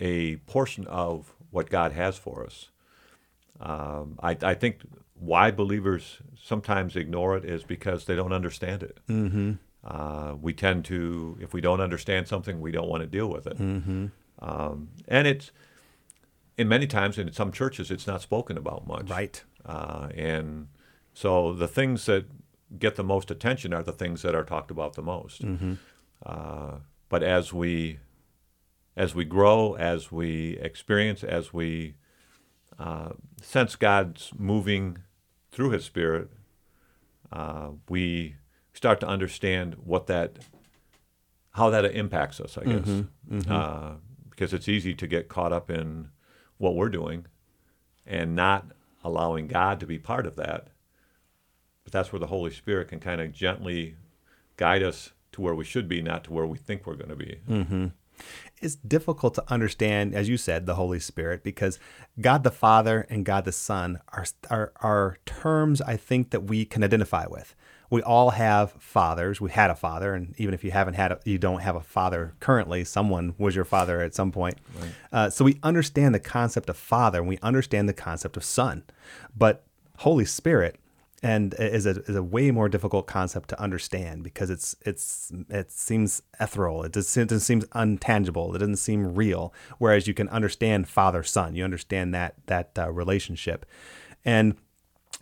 a 0.00 0.36
portion 0.36 0.86
of 0.86 1.32
what 1.50 1.70
God 1.70 1.92
has 1.92 2.16
for 2.16 2.44
us. 2.44 2.70
Um, 3.60 4.18
I, 4.22 4.36
I, 4.42 4.54
think 4.54 4.80
why 5.14 5.52
believers 5.52 6.18
sometimes 6.42 6.96
ignore 6.96 7.36
it 7.36 7.44
is 7.44 7.62
because 7.62 8.06
they 8.06 8.16
don't 8.16 8.32
understand 8.32 8.82
it. 8.82 8.98
Mm-hmm. 9.08 9.52
Uh, 9.84 10.36
we 10.40 10.52
tend 10.52 10.84
to, 10.84 11.36
if 11.40 11.52
we 11.52 11.60
don't 11.60 11.80
understand 11.80 12.28
something, 12.28 12.60
we 12.60 12.70
don't 12.70 12.88
want 12.88 13.02
to 13.02 13.06
deal 13.06 13.28
with 13.28 13.46
it. 13.46 13.58
Mm-hmm. 13.58 14.06
Um, 14.38 14.90
and 15.08 15.26
it's, 15.26 15.50
in 16.56 16.68
many 16.68 16.86
times 16.86 17.18
in 17.18 17.32
some 17.32 17.50
churches, 17.50 17.90
it's 17.90 18.06
not 18.06 18.22
spoken 18.22 18.56
about 18.56 18.86
much. 18.86 19.10
Right. 19.10 19.42
Uh, 19.64 20.08
and 20.14 20.68
so 21.12 21.52
the 21.52 21.68
things 21.68 22.06
that 22.06 22.26
get 22.78 22.96
the 22.96 23.04
most 23.04 23.30
attention 23.30 23.74
are 23.74 23.82
the 23.82 23.92
things 23.92 24.22
that 24.22 24.34
are 24.34 24.44
talked 24.44 24.70
about 24.70 24.94
the 24.94 25.02
most. 25.02 25.42
Mm-hmm. 25.42 25.74
Uh, 26.24 26.76
but 27.08 27.22
as 27.22 27.52
we 27.52 27.98
as 28.96 29.14
we 29.14 29.24
grow, 29.24 29.74
as 29.74 30.12
we 30.12 30.58
experience, 30.58 31.24
as 31.24 31.52
we 31.52 31.94
uh, 32.78 33.10
sense 33.40 33.74
God's 33.74 34.30
moving 34.36 34.98
through 35.50 35.70
His 35.70 35.84
Spirit, 35.84 36.28
uh, 37.32 37.70
we 37.88 38.36
start 38.72 39.00
to 39.00 39.06
understand 39.06 39.76
what 39.84 40.06
that, 40.06 40.38
how 41.52 41.70
that 41.70 41.84
impacts 41.84 42.40
us. 42.40 42.56
I 42.58 42.64
guess 42.64 42.86
Mm-hmm. 42.86 43.38
Mm-hmm. 43.38 43.52
uh, 43.52 43.92
because 44.30 44.52
it's 44.54 44.68
easy 44.68 44.94
to 44.94 45.06
get 45.06 45.28
caught 45.28 45.52
up 45.52 45.70
in 45.70 46.08
what 46.58 46.74
we're 46.74 46.88
doing, 46.88 47.26
and 48.06 48.34
not 48.34 48.66
allowing 49.04 49.46
God 49.46 49.78
to 49.80 49.86
be 49.86 49.98
part 49.98 50.26
of 50.26 50.36
that. 50.36 50.68
But 51.84 51.92
that's 51.92 52.12
where 52.12 52.20
the 52.20 52.28
Holy 52.28 52.50
Spirit 52.50 52.88
can 52.88 53.00
kind 53.00 53.20
of 53.20 53.32
gently 53.32 53.96
guide 54.56 54.82
us 54.82 55.12
to 55.32 55.40
where 55.40 55.54
we 55.54 55.64
should 55.64 55.88
be, 55.88 56.02
not 56.02 56.24
to 56.24 56.32
where 56.32 56.46
we 56.46 56.58
think 56.58 56.86
we're 56.86 56.94
going 56.94 57.10
to 57.10 57.16
be. 57.16 57.40
Mm-hmm. 57.48 57.86
It's 58.60 58.76
difficult 58.76 59.34
to 59.34 59.44
understand, 59.52 60.14
as 60.14 60.28
you 60.28 60.36
said, 60.36 60.66
the 60.66 60.76
Holy 60.76 61.00
Spirit, 61.00 61.42
because 61.42 61.78
God 62.20 62.44
the 62.44 62.50
Father 62.50 63.06
and 63.10 63.24
God 63.24 63.44
the 63.44 63.52
Son 63.52 63.98
are, 64.12 64.26
are, 64.50 64.72
are 64.76 65.16
terms 65.26 65.80
I 65.80 65.96
think 65.96 66.30
that 66.30 66.44
we 66.44 66.64
can 66.64 66.84
identify 66.84 67.26
with. 67.26 67.54
We 67.92 68.02
all 68.02 68.30
have 68.30 68.72
fathers. 68.78 69.38
We 69.38 69.50
had 69.50 69.68
a 69.68 69.74
father, 69.74 70.14
and 70.14 70.34
even 70.38 70.54
if 70.54 70.64
you 70.64 70.70
haven't 70.70 70.94
had, 70.94 71.12
a, 71.12 71.20
you 71.26 71.36
don't 71.36 71.60
have 71.60 71.76
a 71.76 71.82
father 71.82 72.32
currently. 72.40 72.84
Someone 72.84 73.34
was 73.36 73.54
your 73.54 73.66
father 73.66 74.00
at 74.00 74.14
some 74.14 74.32
point. 74.32 74.56
Right. 74.80 74.90
Uh, 75.12 75.28
so 75.28 75.44
we 75.44 75.58
understand 75.62 76.14
the 76.14 76.18
concept 76.18 76.70
of 76.70 76.78
father, 76.78 77.18
and 77.18 77.28
we 77.28 77.36
understand 77.42 77.90
the 77.90 77.92
concept 77.92 78.38
of 78.38 78.44
son. 78.44 78.84
But 79.36 79.66
Holy 79.98 80.24
Spirit 80.24 80.78
and 81.22 81.54
is 81.58 81.84
a, 81.84 81.90
is 81.90 82.16
a 82.16 82.22
way 82.22 82.50
more 82.50 82.70
difficult 82.70 83.06
concept 83.06 83.50
to 83.50 83.60
understand 83.60 84.24
because 84.24 84.48
it's 84.48 84.74
it's 84.86 85.30
it 85.50 85.70
seems 85.70 86.22
ethereal. 86.40 86.84
It 86.84 86.94
just, 86.94 87.14
it 87.18 87.28
just 87.28 87.46
seems 87.46 87.66
untangible. 87.66 88.54
It 88.54 88.60
doesn't 88.60 88.76
seem 88.76 89.14
real. 89.14 89.52
Whereas 89.76 90.06
you 90.06 90.14
can 90.14 90.30
understand 90.30 90.88
father 90.88 91.22
son. 91.22 91.56
You 91.56 91.64
understand 91.64 92.14
that 92.14 92.36
that 92.46 92.70
uh, 92.78 92.90
relationship, 92.90 93.66
and 94.24 94.56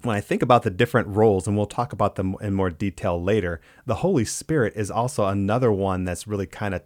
when 0.03 0.17
I 0.17 0.21
think 0.21 0.43
about 0.43 0.63
the 0.63 0.71
different 0.71 1.09
roles, 1.09 1.47
and 1.47 1.57
we'll 1.57 1.67
talk 1.67 1.93
about 1.93 2.15
them 2.15 2.37
in 2.41 2.55
more 2.55 2.71
detail 2.71 3.23
later, 3.23 3.61
the 3.87 3.97
Holy 3.97 4.25
Spirit 4.25 4.73
is 4.77 4.91
also 4.91 5.27
another 5.27 5.71
one 5.71 6.05
that's 6.05 6.27
really 6.27 6.47
kind 6.47 6.75
of 6.75 6.83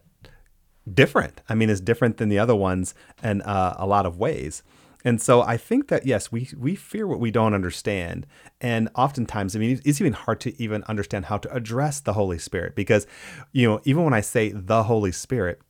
different. 0.93 1.41
I 1.49 1.55
mean, 1.55 1.71
it's 1.71 1.81
different 1.81 2.17
than 2.17 2.29
the 2.29 2.39
other 2.39 2.55
ones 2.55 2.95
in 3.23 3.43
uh, 3.43 3.77
a 3.79 3.87
lot 3.87 4.07
of 4.07 4.19
ways. 4.19 4.63
And 5.05 5.21
so 5.21 5.43
I 5.43 5.59
think 5.59 5.89
that 5.89 6.07
yes, 6.07 6.33
we 6.33 6.49
we 6.57 6.75
fear 6.75 7.07
what 7.07 7.21
we 7.21 7.31
don't 7.31 7.53
understand, 7.53 8.27
and 8.61 8.89
oftentimes, 8.95 9.55
I 9.55 9.59
mean, 9.59 9.81
it's 9.85 10.01
even 10.01 10.15
hard 10.15 10.41
to 10.41 10.63
even 10.63 10.83
understand 10.85 11.27
how 11.27 11.37
to 11.39 11.55
address 11.55 12.01
the 12.01 12.15
Holy 12.15 12.39
Spirit 12.39 12.75
because, 12.75 13.07
you 13.53 13.69
know, 13.69 13.81
even 13.85 14.05
when 14.05 14.15
I 14.15 14.23
say 14.23 14.51
the 14.51 14.85
Holy 14.85 15.13
Spirit, 15.13 15.61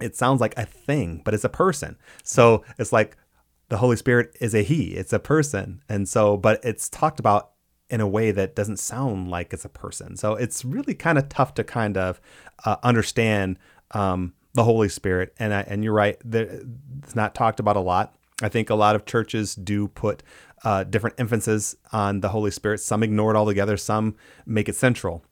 it 0.00 0.16
sounds 0.16 0.40
like 0.40 0.56
a 0.56 0.64
thing, 0.64 1.20
but 1.26 1.34
it's 1.34 1.44
a 1.44 1.50
person. 1.50 1.98
So 2.24 2.64
it's 2.78 2.92
like 2.92 3.18
the 3.70 3.78
Holy 3.78 3.96
Spirit 3.96 4.36
is 4.40 4.54
a 4.54 4.62
he, 4.62 4.94
it's 4.94 5.12
a 5.12 5.18
person, 5.18 5.82
and 5.88 6.08
so 6.08 6.36
but 6.36 6.60
it's 6.62 6.88
talked 6.88 7.18
about 7.18 7.52
in 7.88 8.00
a 8.00 8.06
way 8.06 8.30
that 8.30 8.54
doesn't 8.54 8.76
sound 8.76 9.30
like 9.30 9.52
it's 9.52 9.64
a 9.64 9.68
person. 9.68 10.16
So 10.16 10.34
it's 10.34 10.64
really 10.64 10.94
kind 10.94 11.18
of 11.18 11.28
tough 11.28 11.54
to 11.54 11.64
kind 11.64 11.96
of 11.96 12.20
uh, 12.64 12.76
understand 12.84 13.58
um, 13.90 14.34
the 14.54 14.62
Holy 14.62 14.88
Spirit, 14.88 15.34
and 15.38 15.52
I, 15.52 15.62
and 15.62 15.82
you're 15.82 15.94
right, 15.94 16.18
it's 16.24 17.16
not 17.16 17.34
talked 17.34 17.58
about 17.58 17.76
a 17.76 17.80
lot 17.80 18.14
I 18.42 18.48
think 18.48 18.70
a 18.70 18.74
lot 18.74 18.96
of 18.96 19.04
churches 19.04 19.54
do 19.54 19.88
put 19.88 20.22
uh, 20.64 20.84
different 20.84 21.16
emphasis 21.18 21.76
on 21.92 22.20
the 22.20 22.30
Holy 22.30 22.50
Spirit. 22.50 22.80
Some 22.80 23.02
ignore 23.02 23.34
it 23.34 23.36
altogether, 23.36 23.76
some 23.76 24.16
make 24.46 24.68
it 24.68 24.76
central. 24.76 25.24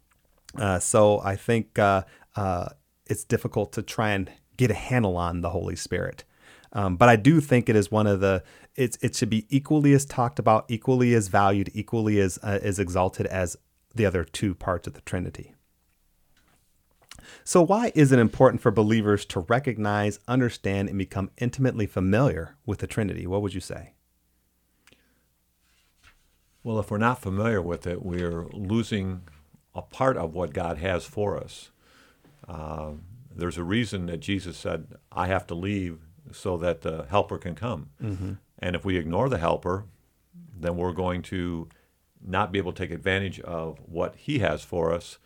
Uh, 0.57 0.79
so 0.79 1.21
I 1.21 1.37
think 1.37 1.79
uh, 1.79 2.03
uh 2.37 2.71
it's 3.07 3.25
difficult 3.25 3.73
to 3.73 3.83
try 3.83 4.11
and 4.11 4.31
get 4.57 4.71
a 4.71 4.75
handle 4.75 5.17
on 5.17 5.41
the 5.41 5.51
Holy 5.51 5.77
Spirit. 5.77 6.25
Um, 6.73 6.97
but 6.97 7.09
I 7.09 7.17
do 7.17 7.41
think 7.41 7.69
it 7.69 7.77
is 7.77 7.91
one 7.91 8.07
of 8.07 8.21
the 8.21 8.43
it's 8.77 8.99
it 9.01 9.17
should 9.17 9.31
be 9.31 9.47
equally 9.49 9.93
as 9.93 10.05
talked 10.05 10.39
about, 10.39 10.67
equally 10.69 11.15
as 11.15 11.29
valued, 11.29 11.71
equally 11.75 12.21
as 12.21 12.39
uh, 12.43 12.59
as 12.63 12.79
exalted 12.79 13.27
as 13.27 13.57
the 13.95 14.07
other 14.07 14.25
two 14.25 14.55
parts 14.55 14.87
of 14.87 14.95
the 14.95 15.01
Trinity. 15.01 15.55
So, 17.45 17.63
why 17.63 17.93
is 17.95 18.13
it 18.13 18.19
important 18.19 18.61
for 18.61 18.71
believers 18.71 19.25
to 19.27 19.41
recognize, 19.41 20.19
understand, 20.29 20.89
and 20.89 20.99
become 20.99 21.31
intimately 21.39 21.87
familiar 21.87 22.57
with 22.67 22.79
the 22.79 22.87
Trinity? 22.87 23.27
What 23.27 23.43
would 23.43 23.55
you 23.55 23.61
say? 23.61 23.95
Well, 26.63 26.79
if 26.79 26.91
we're 26.91 26.99
not 26.99 27.23
familiar 27.23 27.63
with 27.63 27.87
it, 27.87 28.05
we're 28.05 28.47
losing 28.53 29.23
a 29.75 29.83
part 29.83 30.17
of 30.17 30.35
what 30.35 30.53
God 30.53 30.79
has 30.79 31.05
for 31.05 31.39
us. 31.39 31.71
Uh, 32.47 32.93
there's 33.35 33.59
a 33.59 33.65
reason 33.65 34.07
that 34.07 34.19
Jesus 34.19 34.57
said, 34.57 34.89
I 35.13 35.29
have 35.29 35.47
to 35.47 35.55
leave 35.55 36.01
so 36.33 36.57
that 36.59 36.83
the 36.83 37.07
helper 37.09 37.39
can 37.39 37.55
come. 37.55 37.91
Mm-hmm. 38.03 38.33
And 38.59 38.77
if 38.77 38.85
we 38.85 38.97
ignore 38.97 39.29
the 39.29 39.39
helper, 39.39 39.85
then 40.59 40.77
we're 40.77 40.93
going 40.93 41.23
to 41.23 41.69
not 42.25 42.53
be 42.53 42.59
able 42.59 42.73
to 42.73 42.83
take 42.83 42.91
advantage 42.91 43.41
of 43.41 43.79
what 43.87 44.17
he 44.17 44.41
has 44.41 44.63
for 44.63 44.93
us 44.93 45.19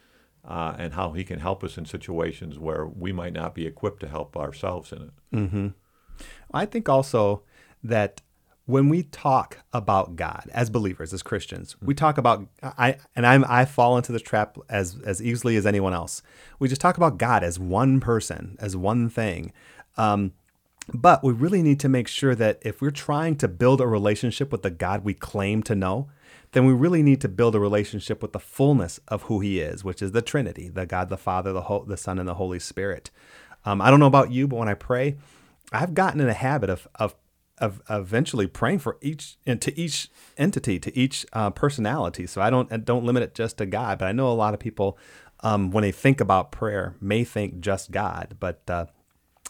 uh, 0.44 0.74
and 0.78 0.94
how 0.94 1.12
he 1.12 1.24
can 1.24 1.40
help 1.40 1.62
us 1.64 1.78
in 1.78 1.86
situations 1.86 2.58
where 2.58 2.86
we 2.86 3.12
might 3.12 3.32
not 3.32 3.54
be 3.54 3.66
equipped 3.66 4.00
to 4.00 4.08
help 4.08 4.36
ourselves 4.36 4.92
in 4.92 5.02
it. 5.02 5.10
Mm-hmm. 5.34 5.68
I 6.52 6.66
think 6.66 6.88
also 6.88 7.42
that 7.82 8.20
when 8.66 8.88
we 8.88 9.02
talk 9.04 9.58
about 9.72 10.16
God 10.16 10.48
as 10.52 10.70
believers, 10.70 11.12
as 11.12 11.22
Christians, 11.22 11.74
mm-hmm. 11.74 11.86
we 11.86 11.94
talk 11.94 12.18
about 12.18 12.46
I 12.62 12.96
and 13.16 13.26
I'm 13.26 13.44
I 13.48 13.64
fall 13.64 13.96
into 13.96 14.12
this 14.12 14.22
trap 14.22 14.58
as 14.68 14.98
as 15.04 15.22
easily 15.22 15.56
as 15.56 15.66
anyone 15.66 15.94
else. 15.94 16.22
We 16.58 16.68
just 16.68 16.80
talk 16.80 16.96
about 16.96 17.18
God 17.18 17.42
as 17.42 17.58
one 17.58 18.00
person, 18.00 18.56
as 18.60 18.76
one 18.76 19.08
thing. 19.08 19.52
Um, 19.96 20.32
but 20.92 21.22
we 21.22 21.32
really 21.32 21.62
need 21.62 21.80
to 21.80 21.88
make 21.88 22.08
sure 22.08 22.34
that 22.34 22.58
if 22.62 22.80
we're 22.80 22.90
trying 22.90 23.36
to 23.36 23.48
build 23.48 23.80
a 23.80 23.86
relationship 23.86 24.50
with 24.50 24.62
the 24.62 24.70
God 24.70 25.04
we 25.04 25.14
claim 25.14 25.62
to 25.64 25.74
know, 25.74 26.08
then 26.52 26.66
we 26.66 26.72
really 26.72 27.02
need 27.02 27.20
to 27.20 27.28
build 27.28 27.54
a 27.54 27.60
relationship 27.60 28.20
with 28.20 28.32
the 28.32 28.38
fullness 28.38 29.00
of 29.08 29.22
who 29.22 29.40
He 29.40 29.60
is, 29.60 29.84
which 29.84 30.02
is 30.02 30.12
the 30.12 30.22
Trinity, 30.22 30.68
the 30.68 30.86
God, 30.86 31.08
the 31.08 31.16
Father, 31.16 31.52
the, 31.52 31.62
Ho- 31.62 31.84
the 31.86 31.96
Son, 31.96 32.18
and 32.18 32.28
the 32.28 32.34
Holy 32.34 32.58
Spirit. 32.58 33.10
Um, 33.64 33.80
I 33.80 33.90
don't 33.90 34.00
know 34.00 34.06
about 34.06 34.32
you, 34.32 34.48
but 34.48 34.56
when 34.56 34.68
I 34.68 34.74
pray, 34.74 35.16
I've 35.72 35.94
gotten 35.94 36.20
in 36.20 36.28
a 36.28 36.34
habit 36.34 36.68
of, 36.68 36.88
of, 36.96 37.14
of 37.58 37.80
eventually 37.88 38.46
praying 38.46 38.80
for 38.80 38.98
each 39.00 39.36
and 39.46 39.62
to 39.62 39.78
each 39.78 40.10
entity, 40.36 40.78
to 40.80 40.96
each 40.98 41.24
uh, 41.32 41.50
personality. 41.50 42.26
So 42.26 42.42
I 42.42 42.50
don't 42.50 42.70
I 42.72 42.76
don't 42.76 43.04
limit 43.04 43.22
it 43.22 43.34
just 43.34 43.58
to 43.58 43.66
God, 43.66 43.98
but 43.98 44.08
I 44.08 44.12
know 44.12 44.30
a 44.30 44.34
lot 44.34 44.52
of 44.52 44.60
people 44.60 44.98
um, 45.40 45.70
when 45.70 45.82
they 45.82 45.92
think 45.92 46.20
about 46.20 46.52
prayer 46.52 46.96
may 47.00 47.24
think 47.24 47.60
just 47.60 47.90
God, 47.90 48.36
but 48.40 48.62
uh, 48.68 48.86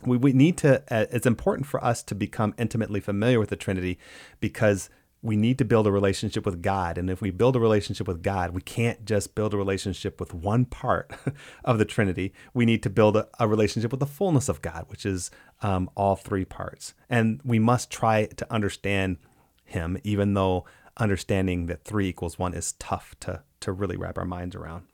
we, 0.05 0.17
we 0.17 0.33
need 0.33 0.57
to. 0.59 0.83
Uh, 0.91 1.07
it's 1.11 1.27
important 1.27 1.67
for 1.67 1.83
us 1.85 2.03
to 2.05 2.15
become 2.15 2.55
intimately 2.59 3.01
familiar 3.01 3.39
with 3.39 3.51
the 3.51 3.57
Trinity 3.57 3.99
because 4.41 4.91
we 5.23 5.37
need 5.37 5.57
to 5.59 5.65
build 5.65 5.87
a 5.87 5.93
relationship 5.93 6.45
with 6.45 6.63
God. 6.63 6.99
And 6.99 7.09
if 7.09 7.21
we 7.21 7.31
build 7.31 7.55
a 7.55 7.61
relationship 7.61 8.09
with 8.09 8.23
God, 8.23 8.51
we 8.51 8.61
can't 8.61 9.05
just 9.05 9.37
build 9.37 9.55
a 9.55 9.57
relationship 9.57 10.19
with 10.19 10.35
one 10.35 10.65
part 10.65 11.13
of 11.65 11.79
the 11.79 11.85
Trinity. 11.85 12.35
We 12.53 12.67
need 12.67 12.83
to 12.83 12.91
build 12.91 13.17
a, 13.17 13.29
a 13.39 13.47
relationship 13.47 13.93
with 13.93 14.01
the 14.01 14.07
fullness 14.07 14.49
of 14.49 14.63
God, 14.63 14.87
which 14.89 15.07
is 15.07 15.31
um, 15.63 15.89
all 15.95 16.17
three 16.17 16.45
parts. 16.45 16.95
And 17.09 17.41
we 17.45 17.61
must 17.61 17.91
try 17.91 18.27
to 18.27 18.53
understand 18.53 19.19
Him, 19.65 19.97
even 20.03 20.35
though 20.35 20.65
understanding 20.97 21.67
that 21.67 21.85
three 21.85 22.09
equals 22.09 22.39
one 22.39 22.53
is 22.53 22.73
tough 22.73 23.15
to, 23.21 23.43
to 23.61 23.73
really 23.73 23.97
wrap 23.97 24.19
our 24.19 24.25
minds 24.25 24.57
around. 24.57 24.87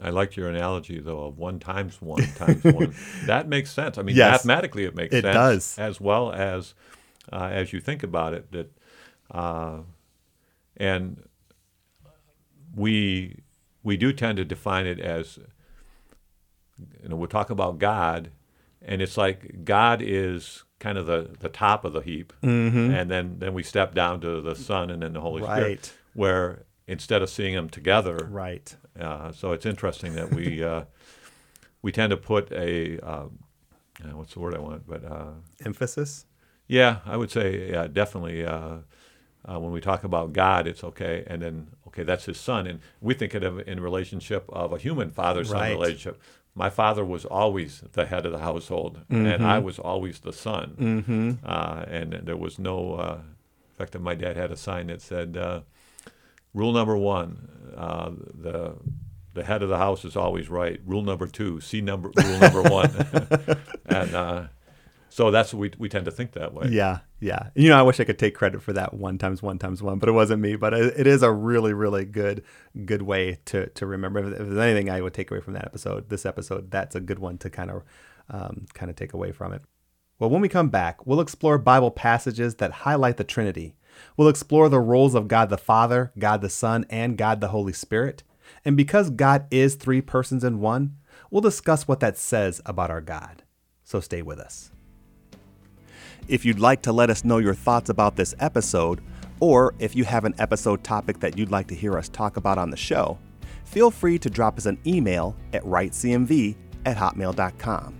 I 0.00 0.10
liked 0.10 0.36
your 0.36 0.48
analogy 0.48 1.00
though 1.00 1.24
of 1.24 1.38
one 1.38 1.58
times 1.58 2.00
one 2.00 2.32
times 2.34 2.62
one. 2.64 2.94
That 3.26 3.48
makes 3.48 3.70
sense. 3.70 3.98
I 3.98 4.02
mean, 4.02 4.16
Yes. 4.16 4.44
mathematically, 4.44 4.84
it 4.84 4.94
makes 4.94 5.14
It 5.14 5.22
sense. 5.22 5.34
does. 5.34 5.78
as 5.78 6.00
well 6.00 6.32
as 6.32 6.74
uh, 7.32 7.48
as 7.52 7.72
you 7.72 7.80
think 7.80 8.02
about 8.02 8.32
it. 8.34 8.50
That 8.52 8.70
uh, 9.30 9.80
and 10.76 11.22
we 12.74 13.40
we 13.82 13.96
do 13.96 14.12
tend 14.12 14.36
to 14.38 14.44
define 14.44 14.86
it 14.86 15.00
as 15.00 15.38
you 17.02 17.08
know 17.08 17.16
we'll 17.16 17.28
talk 17.28 17.50
about 17.50 17.78
God, 17.78 18.30
and 18.82 19.02
it's 19.02 19.16
like 19.16 19.64
God 19.64 20.00
is 20.02 20.64
kind 20.78 20.96
of 20.96 21.06
the, 21.06 21.34
the 21.40 21.48
top 21.48 21.84
of 21.84 21.92
the 21.92 22.00
heap, 22.00 22.32
and 22.42 23.10
then 23.10 23.36
then 23.38 23.52
we 23.54 23.62
step 23.62 23.94
down 23.94 24.20
to 24.20 24.40
the 24.40 24.54
Son 24.54 24.90
and 24.90 25.02
then 25.02 25.12
the 25.14 25.20
Holy 25.20 25.42
Right. 25.42 25.56
Spirit, 25.56 25.92
where 26.14 26.64
instead 26.86 27.20
of 27.22 27.28
seeing 27.30 27.54
them 27.54 27.68
together, 27.68 28.28
Right. 28.30 28.76
Uh, 29.00 29.32
so 29.32 29.52
it's 29.52 29.66
interesting 29.66 30.14
that 30.14 30.32
we 30.34 30.62
uh, 30.72 30.84
we 31.82 31.92
tend 31.92 32.10
to 32.10 32.16
put 32.16 32.50
a 32.52 32.98
um, 33.00 33.38
uh, 34.04 34.16
what's 34.16 34.34
the 34.34 34.40
word 34.40 34.54
I 34.54 34.58
want, 34.60 34.86
but 34.86 35.04
uh, 35.04 35.32
Emphasis? 35.64 36.26
yeah, 36.66 36.98
I 37.06 37.16
would 37.16 37.30
say 37.30 37.70
yeah, 37.70 37.86
definitely. 37.86 38.44
Uh, 38.44 38.78
uh, 39.48 39.58
when 39.58 39.72
we 39.72 39.80
talk 39.80 40.04
about 40.04 40.32
God, 40.32 40.66
it's 40.66 40.84
okay, 40.84 41.24
and 41.26 41.40
then 41.40 41.68
okay, 41.86 42.02
that's 42.02 42.26
His 42.26 42.38
Son, 42.38 42.66
and 42.66 42.80
we 43.00 43.14
think 43.14 43.32
of 43.34 43.58
it 43.58 43.66
in 43.68 43.80
relationship 43.80 44.44
of 44.50 44.72
a 44.72 44.78
human 44.78 45.10
father-son 45.10 45.56
Right. 45.56 45.70
relationship. 45.70 46.20
My 46.54 46.68
father 46.70 47.04
was 47.04 47.24
always 47.24 47.82
the 47.92 48.04
head 48.06 48.26
of 48.26 48.32
the 48.32 48.40
household, 48.40 49.00
and 49.08 49.46
I 49.46 49.58
was 49.60 49.78
always 49.78 50.18
the 50.20 50.32
son, 50.32 50.74
Mm-hmm. 50.78 51.46
uh, 51.46 51.84
and 51.88 52.12
there 52.24 52.36
was 52.36 52.58
no. 52.58 52.94
Uh, 52.94 53.18
in 53.70 53.76
fact, 53.86 53.98
my 54.00 54.14
dad 54.16 54.36
had 54.36 54.50
a 54.50 54.56
sign 54.56 54.88
that 54.88 55.00
said, 55.00 55.36
uh, 55.36 55.60
"Rule 56.58 56.72
number 56.72 56.96
one: 56.96 57.48
uh, 57.76 58.10
the 58.34 58.76
the 59.34 59.44
head 59.44 59.62
of 59.62 59.68
the 59.68 59.78
house 59.78 60.04
is 60.04 60.16
always 60.16 60.48
right. 60.50 60.80
Rule 60.84 61.02
number 61.02 61.26
two: 61.28 61.60
see 61.60 61.80
number 61.80 62.10
rule 62.16 62.38
number 62.38 62.62
one." 62.68 62.90
and 63.86 64.14
uh, 64.14 64.46
so 65.08 65.30
that's 65.30 65.54
what 65.54 65.60
we 65.60 65.72
we 65.78 65.88
tend 65.88 66.04
to 66.06 66.10
think 66.10 66.32
that 66.32 66.52
way. 66.52 66.68
Yeah, 66.70 66.98
yeah. 67.20 67.50
You 67.54 67.68
know, 67.68 67.78
I 67.78 67.82
wish 67.82 68.00
I 68.00 68.04
could 68.04 68.18
take 68.18 68.34
credit 68.34 68.62
for 68.62 68.72
that 68.72 68.94
one 68.94 69.18
times 69.18 69.42
one 69.42 69.58
times 69.58 69.82
one, 69.82 69.98
but 69.98 70.08
it 70.08 70.12
wasn't 70.12 70.42
me. 70.42 70.56
But 70.56 70.74
it 70.74 70.94
it 70.98 71.06
is 71.06 71.22
a 71.22 71.30
really, 71.30 71.72
really 71.72 72.04
good, 72.04 72.42
good 72.84 73.02
way 73.02 73.38
to 73.46 73.68
to 73.68 73.86
remember. 73.86 74.20
If 74.20 74.38
there's 74.38 74.58
anything 74.58 74.90
I 74.90 75.00
would 75.00 75.14
take 75.14 75.30
away 75.30 75.40
from 75.40 75.54
that 75.54 75.64
episode, 75.64 76.08
this 76.08 76.26
episode, 76.26 76.70
that's 76.70 76.94
a 76.94 77.00
good 77.00 77.18
one 77.18 77.38
to 77.38 77.50
kind 77.50 77.70
of, 77.70 77.84
um, 78.28 78.66
kind 78.74 78.90
of 78.90 78.96
take 78.96 79.12
away 79.12 79.32
from 79.32 79.52
it. 79.52 79.62
Well, 80.18 80.30
when 80.30 80.40
we 80.40 80.48
come 80.48 80.68
back, 80.68 81.06
we'll 81.06 81.20
explore 81.20 81.58
Bible 81.58 81.92
passages 81.92 82.56
that 82.56 82.72
highlight 82.72 83.18
the 83.18 83.24
Trinity. 83.24 83.76
We'll 84.16 84.28
explore 84.28 84.68
the 84.68 84.80
roles 84.80 85.14
of 85.14 85.28
God 85.28 85.50
the 85.50 85.58
Father, 85.58 86.12
God 86.18 86.40
the 86.40 86.50
Son, 86.50 86.84
and 86.90 87.16
God 87.18 87.40
the 87.40 87.48
Holy 87.48 87.72
Spirit. 87.72 88.22
And 88.64 88.76
because 88.76 89.10
God 89.10 89.46
is 89.50 89.74
three 89.74 90.00
persons 90.00 90.44
in 90.44 90.60
one, 90.60 90.96
we'll 91.30 91.40
discuss 91.40 91.86
what 91.86 92.00
that 92.00 92.16
says 92.16 92.60
about 92.66 92.90
our 92.90 93.00
God. 93.00 93.42
So 93.84 94.00
stay 94.00 94.22
with 94.22 94.38
us. 94.38 94.70
If 96.26 96.44
you'd 96.44 96.60
like 96.60 96.82
to 96.82 96.92
let 96.92 97.10
us 97.10 97.24
know 97.24 97.38
your 97.38 97.54
thoughts 97.54 97.88
about 97.88 98.16
this 98.16 98.34
episode, 98.38 99.00
or 99.40 99.74
if 99.78 99.96
you 99.96 100.04
have 100.04 100.24
an 100.24 100.34
episode 100.38 100.84
topic 100.84 101.20
that 101.20 101.38
you'd 101.38 101.50
like 101.50 101.68
to 101.68 101.74
hear 101.74 101.96
us 101.96 102.08
talk 102.08 102.36
about 102.36 102.58
on 102.58 102.70
the 102.70 102.76
show, 102.76 103.18
feel 103.64 103.90
free 103.90 104.18
to 104.18 104.28
drop 104.28 104.58
us 104.58 104.66
an 104.66 104.78
email 104.86 105.36
at 105.52 105.62
writecmv 105.62 106.56
at 106.84 106.96
hotmail.com. 106.96 107.94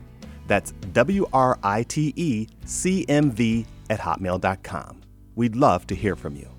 That's 0.46 0.72
W 0.92 1.26
R 1.32 1.58
I 1.62 1.82
T 1.84 2.12
E 2.16 2.48
C 2.64 3.04
M 3.08 3.30
V 3.30 3.66
at 3.90 4.00
hotmail.com. 4.00 5.02
We'd 5.38 5.55
love 5.55 5.87
to 5.87 5.94
hear 5.94 6.16
from 6.16 6.35
you. 6.35 6.51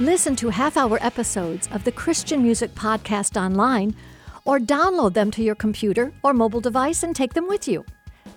Listen 0.00 0.36
to 0.36 0.50
half 0.50 0.76
hour 0.76 0.98
episodes 1.00 1.66
of 1.72 1.84
the 1.84 1.92
Christian 1.92 2.42
Music 2.42 2.74
Podcast 2.74 3.40
online 3.40 3.96
or 4.44 4.58
download 4.58 5.14
them 5.14 5.30
to 5.30 5.42
your 5.42 5.54
computer 5.54 6.12
or 6.22 6.34
mobile 6.34 6.60
device 6.60 7.04
and 7.04 7.16
take 7.16 7.32
them 7.32 7.48
with 7.48 7.66
you. 7.66 7.86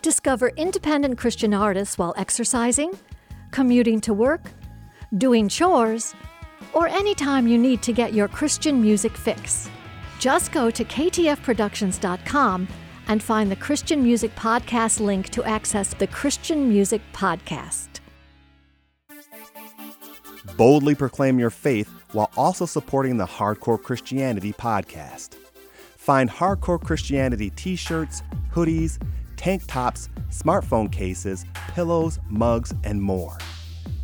Discover 0.01 0.53
independent 0.55 1.17
Christian 1.17 1.53
artists 1.53 1.97
while 1.97 2.13
exercising, 2.15 2.97
commuting 3.51 3.99
to 3.99 4.13
work, 4.13 4.49
doing 5.17 5.49
chores, 5.49 6.15
or 6.71 6.87
anytime 6.87 7.47
you 7.49 7.57
need 7.57 7.81
to 7.81 7.91
get 7.91 8.13
your 8.13 8.29
Christian 8.29 8.81
music 8.81 9.11
fix. 9.17 9.69
Just 10.19 10.53
go 10.53 10.71
to 10.71 10.85
ktfproductions.com 10.85 12.67
and 13.07 13.21
find 13.21 13.51
the 13.51 13.55
Christian 13.55 14.03
Music 14.03 14.35
Podcast 14.35 14.99
link 14.99 15.29
to 15.29 15.43
access 15.43 15.93
the 15.93 16.07
Christian 16.07 16.69
Music 16.69 17.01
Podcast. 17.13 17.99
Boldly 20.57 20.95
proclaim 20.95 21.39
your 21.39 21.49
faith 21.49 21.89
while 22.13 22.31
also 22.37 22.65
supporting 22.65 23.17
the 23.17 23.25
Hardcore 23.25 23.81
Christianity 23.81 24.53
podcast. 24.53 25.33
Find 25.97 26.29
Hardcore 26.29 26.81
Christianity 26.81 27.49
t 27.49 27.75
shirts, 27.75 28.21
hoodies, 28.53 29.01
tank 29.35 29.63
tops, 29.67 30.09
smartphone 30.29 30.89
cases, 30.91 31.45
pillows, 31.73 32.19
mugs, 32.29 32.73
and 32.83 33.01
more. 33.01 33.37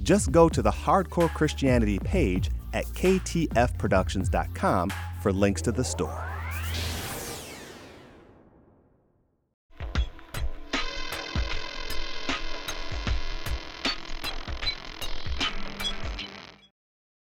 Just 0.03 0.31
go 0.31 0.49
to 0.49 0.61
the 0.61 0.71
Hardcore 0.71 1.33
Christianity 1.33 1.99
page 1.99 2.49
at 2.73 2.85
ktfproductions.com 2.87 4.91
for 5.21 5.31
links 5.31 5.61
to 5.61 5.71
the 5.71 5.83
store. 5.83 6.30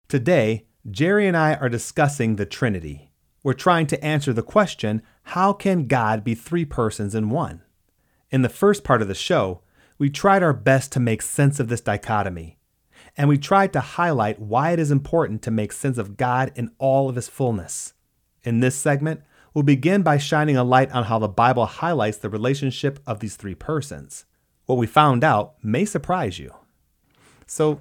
Today, 0.08 0.66
Jerry 0.90 1.26
and 1.26 1.36
I 1.36 1.54
are 1.54 1.70
discussing 1.70 2.36
the 2.36 2.44
Trinity. 2.44 3.10
We're 3.42 3.54
trying 3.54 3.86
to 3.88 4.04
answer 4.04 4.32
the 4.32 4.42
question 4.42 5.02
how 5.28 5.54
can 5.54 5.86
God 5.86 6.22
be 6.22 6.34
three 6.34 6.66
persons 6.66 7.14
in 7.14 7.30
one? 7.30 7.62
In 8.30 8.42
the 8.42 8.50
first 8.50 8.84
part 8.84 9.00
of 9.00 9.08
the 9.08 9.14
show, 9.14 9.62
we 9.98 10.10
tried 10.10 10.42
our 10.42 10.52
best 10.52 10.92
to 10.92 11.00
make 11.00 11.22
sense 11.22 11.58
of 11.58 11.68
this 11.68 11.80
dichotomy, 11.80 12.58
and 13.16 13.28
we 13.28 13.38
tried 13.38 13.72
to 13.72 13.80
highlight 13.80 14.40
why 14.40 14.72
it 14.72 14.78
is 14.78 14.90
important 14.90 15.40
to 15.42 15.50
make 15.50 15.72
sense 15.72 15.96
of 15.96 16.18
God 16.18 16.52
in 16.54 16.70
all 16.78 17.08
of 17.08 17.16
his 17.16 17.28
fullness. 17.28 17.94
In 18.42 18.60
this 18.60 18.76
segment, 18.76 19.22
we'll 19.54 19.62
begin 19.62 20.02
by 20.02 20.18
shining 20.18 20.56
a 20.56 20.64
light 20.64 20.92
on 20.92 21.04
how 21.04 21.18
the 21.18 21.28
Bible 21.28 21.64
highlights 21.64 22.18
the 22.18 22.28
relationship 22.28 23.00
of 23.06 23.20
these 23.20 23.36
three 23.36 23.54
persons. 23.54 24.26
What 24.66 24.76
we 24.76 24.86
found 24.86 25.24
out 25.24 25.54
may 25.62 25.86
surprise 25.86 26.38
you. 26.38 26.52
So, 27.46 27.80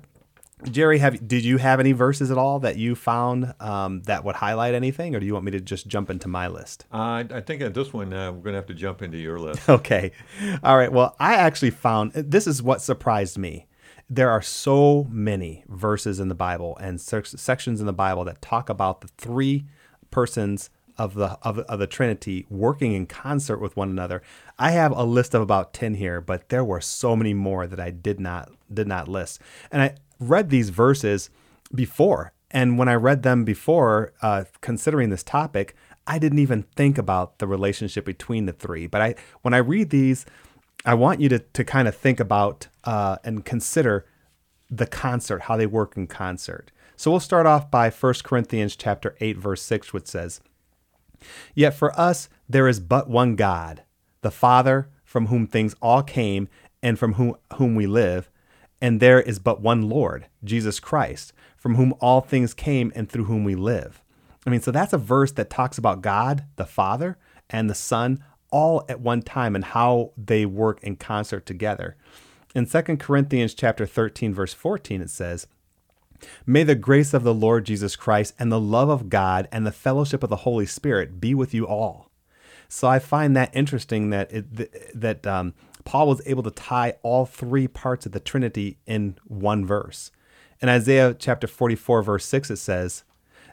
Jerry, 0.70 1.00
have 1.00 1.28
did 1.28 1.44
you 1.44 1.58
have 1.58 1.80
any 1.80 1.92
verses 1.92 2.32
at 2.32 2.38
all 2.38 2.60
that 2.60 2.78
you 2.78 2.96
found 2.96 3.54
um, 3.60 4.02
that 4.04 4.24
would 4.24 4.36
highlight 4.36 4.74
anything, 4.74 5.16
or 5.16 5.20
do 5.20 5.26
you 5.26 5.34
want 5.34 5.46
me 5.46 5.52
to 5.52 5.60
just 5.60 5.88
jump 5.88 6.10
into 6.10 6.28
my 6.28 6.48
list? 6.48 6.86
Uh, 6.92 7.24
I 7.30 7.42
think 7.42 7.62
at 7.62 7.74
this 7.74 7.92
one 7.92 8.14
uh, 8.14 8.32
we're 8.32 8.42
going 8.42 8.54
to 8.54 8.60
have 8.60 8.68
to 8.68 8.74
jump 8.74 9.02
into 9.02 9.18
your 9.18 9.40
list. 9.40 9.62
Okay. 9.74 10.12
All 10.64 10.78
right. 10.78 10.92
Well, 10.92 11.16
I 11.20 11.36
actually 11.36 11.72
found 11.72 12.14
this 12.14 12.48
is 12.48 12.62
what 12.62 12.82
surprised 12.82 13.38
me. 13.38 13.68
There 14.10 14.30
are 14.30 14.42
so 14.42 15.08
many 15.10 15.64
verses 15.68 16.20
in 16.20 16.28
the 16.28 16.36
Bible 16.36 16.78
and 16.78 17.02
sec- 17.02 17.26
sections 17.26 17.80
in 17.80 17.86
the 17.86 17.94
Bible 17.94 18.24
that 18.26 18.42
talk 18.42 18.70
about 18.70 19.02
the 19.02 19.08
three 19.18 19.66
persons 20.12 20.70
of 20.98 21.16
the 21.16 21.38
of, 21.42 21.60
of 21.60 21.80
the 21.80 21.88
Trinity 21.88 22.46
working 22.50 22.94
in 22.94 23.06
concert 23.06 23.58
with 23.58 23.76
one 23.76 23.90
another. 23.90 24.22
I 24.60 24.72
have 24.72 24.92
a 24.92 25.04
list 25.04 25.34
of 25.34 25.42
about 25.42 25.74
10 25.74 25.96
here, 25.96 26.22
but 26.22 26.50
there 26.50 26.64
were 26.64 26.82
so 26.82 27.16
many 27.16 27.34
more 27.34 27.66
that 27.68 27.80
I 27.80 27.90
did 27.90 28.20
not 28.20 28.52
did 28.72 28.88
not 28.88 29.08
list. 29.08 29.42
And 29.72 29.82
I 29.82 29.96
read 30.30 30.50
these 30.50 30.70
verses 30.70 31.30
before, 31.74 32.34
and 32.52 32.78
when 32.78 32.88
I 32.88 32.96
read 32.96 33.24
them 33.24 33.44
before 33.44 34.14
uh, 34.22 34.44
considering 34.62 35.10
this 35.10 35.24
topic, 35.24 35.76
I 36.06 36.20
didn't 36.20 36.40
even 36.40 36.64
think 36.76 36.98
about 36.98 37.40
the 37.40 37.48
relationship 37.48 38.06
between 38.06 38.46
the 38.46 38.54
three. 38.54 38.88
But 38.88 39.02
I 39.02 39.16
when 39.42 39.54
I 39.54 39.58
read 39.58 39.90
these, 39.90 40.26
I 40.86 40.94
want 40.94 41.20
you 41.20 41.30
to 41.30 41.40
to 41.40 41.64
kind 41.64 41.88
of 41.88 41.96
think 41.96 42.20
about 42.20 42.68
uh, 42.84 43.18
and 43.24 43.44
consider 43.44 44.06
the 44.70 44.86
concert, 44.86 45.44
how 45.44 45.58
they 45.58 45.66
work 45.66 45.96
in 45.98 46.08
concert. 46.08 46.72
So 46.96 47.12
we'll 47.12 47.20
start 47.20 47.46
off 47.46 47.70
by 47.72 47.90
1 47.90 48.14
Corinthians 48.24 48.76
chapter 48.76 49.16
8 49.20 49.38
verse 49.38 49.62
6 49.62 49.94
which 49.94 50.08
says, 50.08 50.42
"Yet 51.56 51.74
for 51.74 51.98
us 52.00 52.30
there 52.48 52.68
is 52.68 52.80
but 52.80 53.10
one 53.10 53.36
God, 53.36 53.84
the 54.22 54.32
Father, 54.32 54.90
from 55.04 55.28
whom 55.28 55.48
things 55.48 55.76
all 55.82 56.04
came 56.04 56.48
and 56.82 57.00
from 57.00 57.14
whom 57.14 57.36
whom 57.56 57.76
we 57.76 57.88
live, 57.88 58.30
and 58.84 59.00
there 59.00 59.20
is 59.20 59.40
but 59.40 59.62
one 59.62 59.90
Lord, 59.90 60.28
Jesus 60.44 60.80
Christ, 60.80 61.34
from 61.58 61.74
whom 61.76 61.96
all 62.00 62.22
things 62.22 62.54
came 62.54 62.92
and 62.94 63.10
through 63.10 63.26
whom 63.26 63.44
we 63.44 63.56
live." 63.56 64.04
I 64.46 64.52
mean, 64.52 64.62
so 64.62 64.70
that's 64.70 64.94
a 64.94 64.98
verse 64.98 65.32
that 65.32 65.50
talks 65.50 65.80
about 65.80 66.02
God, 66.02 66.44
the 66.58 66.66
Father, 66.66 67.18
and 67.50 67.70
the 67.70 67.76
Son 67.76 68.24
all 68.52 68.86
at 68.88 69.02
one 69.02 69.22
time 69.22 69.56
and 69.56 69.66
how 69.66 70.12
they 70.16 70.46
work 70.46 70.82
in 70.84 70.96
concert 70.96 71.46
together. 71.46 71.96
In 72.54 72.68
2 72.68 72.82
Corinthians 72.98 73.56
chapter 73.56 73.86
13 73.86 74.34
verse 74.34 74.54
14 74.54 75.02
it 75.02 75.10
says, 75.10 75.48
May 76.46 76.64
the 76.64 76.76
grace 76.76 77.14
of 77.14 77.24
the 77.24 77.34
Lord 77.34 77.66
Jesus 77.66 77.96
Christ 77.96 78.36
and 78.38 78.52
the 78.52 78.60
love 78.60 78.90
of 78.90 79.10
God 79.10 79.48
and 79.52 79.66
the 79.66 79.72
fellowship 79.72 80.24
of 80.24 80.30
the 80.30 80.38
Holy 80.38 80.68
Spirit 80.68 81.20
be 81.20 81.34
with 81.34 81.54
you 81.54 81.66
all. 81.66 82.12
So 82.70 82.88
I 82.88 83.00
find 83.00 83.36
that 83.36 83.56
interesting 83.56 84.12
that 84.12 84.32
it, 84.32 85.00
that 85.00 85.26
um, 85.28 85.54
Paul 85.86 86.08
was 86.08 86.22
able 86.26 86.44
to 86.44 86.52
tie 86.52 86.96
all 87.04 87.26
three 87.26 87.68
parts 87.68 88.06
of 88.06 88.12
the 88.12 88.20
Trinity 88.20 88.78
in 88.86 89.18
one 89.26 89.66
verse. 89.66 90.12
In 90.62 90.70
Isaiah 90.70 91.16
chapter 91.18 91.48
44 91.48 92.04
verse 92.04 92.26
6 92.26 92.52
it 92.52 92.58
says, 92.58 93.04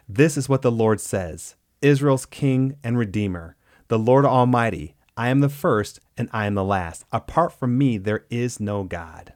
"This 0.07 0.37
is 0.37 0.47
what 0.47 0.61
the 0.61 0.71
Lord 0.71 0.99
says: 1.01 1.55
Israel's 1.81 2.25
king 2.25 2.77
and 2.83 2.97
redeemer, 2.97 3.55
the 3.87 3.99
Lord 3.99 4.25
Almighty, 4.25 4.95
I 5.17 5.29
am 5.29 5.41
the 5.41 5.49
first 5.49 5.99
and 6.17 6.29
I 6.31 6.45
am 6.45 6.55
the 6.55 6.63
last. 6.63 7.05
Apart 7.11 7.53
from 7.53 7.77
me 7.77 7.97
there 7.97 8.25
is 8.29 8.59
no 8.59 8.83
God." 8.83 9.33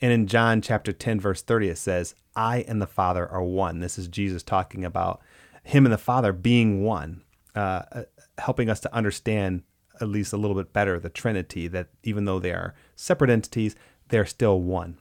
And 0.00 0.12
in 0.12 0.26
John 0.26 0.60
chapter 0.60 0.92
10 0.92 1.20
verse 1.20 1.42
30 1.42 1.68
it 1.68 1.78
says, 1.78 2.14
"I 2.34 2.64
and 2.68 2.80
the 2.82 2.86
Father 2.86 3.28
are 3.28 3.42
one." 3.42 3.80
This 3.80 3.98
is 3.98 4.08
Jesus 4.08 4.42
talking 4.42 4.84
about 4.84 5.20
him 5.62 5.84
and 5.84 5.92
the 5.92 5.98
Father 5.98 6.32
being 6.32 6.82
one. 6.82 7.22
Uh, 7.54 8.04
helping 8.38 8.70
us 8.70 8.78
to 8.78 8.94
understand 8.94 9.62
at 10.00 10.08
least 10.08 10.32
a 10.32 10.36
little 10.36 10.56
bit 10.56 10.72
better 10.72 10.98
the 10.98 11.08
Trinity, 11.08 11.68
that 11.68 11.88
even 12.02 12.24
though 12.24 12.38
they 12.38 12.52
are 12.52 12.74
separate 12.96 13.30
entities, 13.30 13.76
they're 14.08 14.26
still 14.26 14.60
one. 14.60 14.98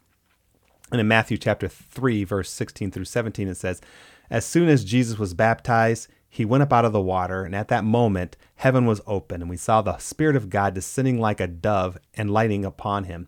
And 0.92 1.02
in 1.02 1.08
Matthew 1.08 1.38
chapter 1.38 1.68
3, 1.68 2.24
verse 2.24 2.50
16 2.50 2.92
through 2.92 3.06
17, 3.06 3.48
it 3.48 3.56
says, 3.56 3.82
As 4.30 4.46
soon 4.46 4.70
as 4.70 4.86
Jesus 4.86 5.20
was 5.20 5.34
baptized, 5.34 6.08
he 6.30 6.46
went 6.46 6.64
up 6.64 6.74
out 6.74 6.86
of 6.86 6.94
the 6.94 7.02
water, 7.02 7.44
and 7.44 7.56
at 7.56 7.68
that 7.70 7.84
moment, 7.84 8.38
heaven 8.56 8.86
was 8.86 9.02
open, 9.08 9.42
and 9.42 9.50
we 9.50 9.58
saw 9.58 9.82
the 9.82 9.98
Spirit 9.98 10.36
of 10.36 10.50
God 10.50 10.74
descending 10.74 11.20
like 11.20 11.40
a 11.40 11.48
dove 11.48 11.98
and 12.14 12.32
lighting 12.32 12.64
upon 12.64 13.06
him. 13.06 13.28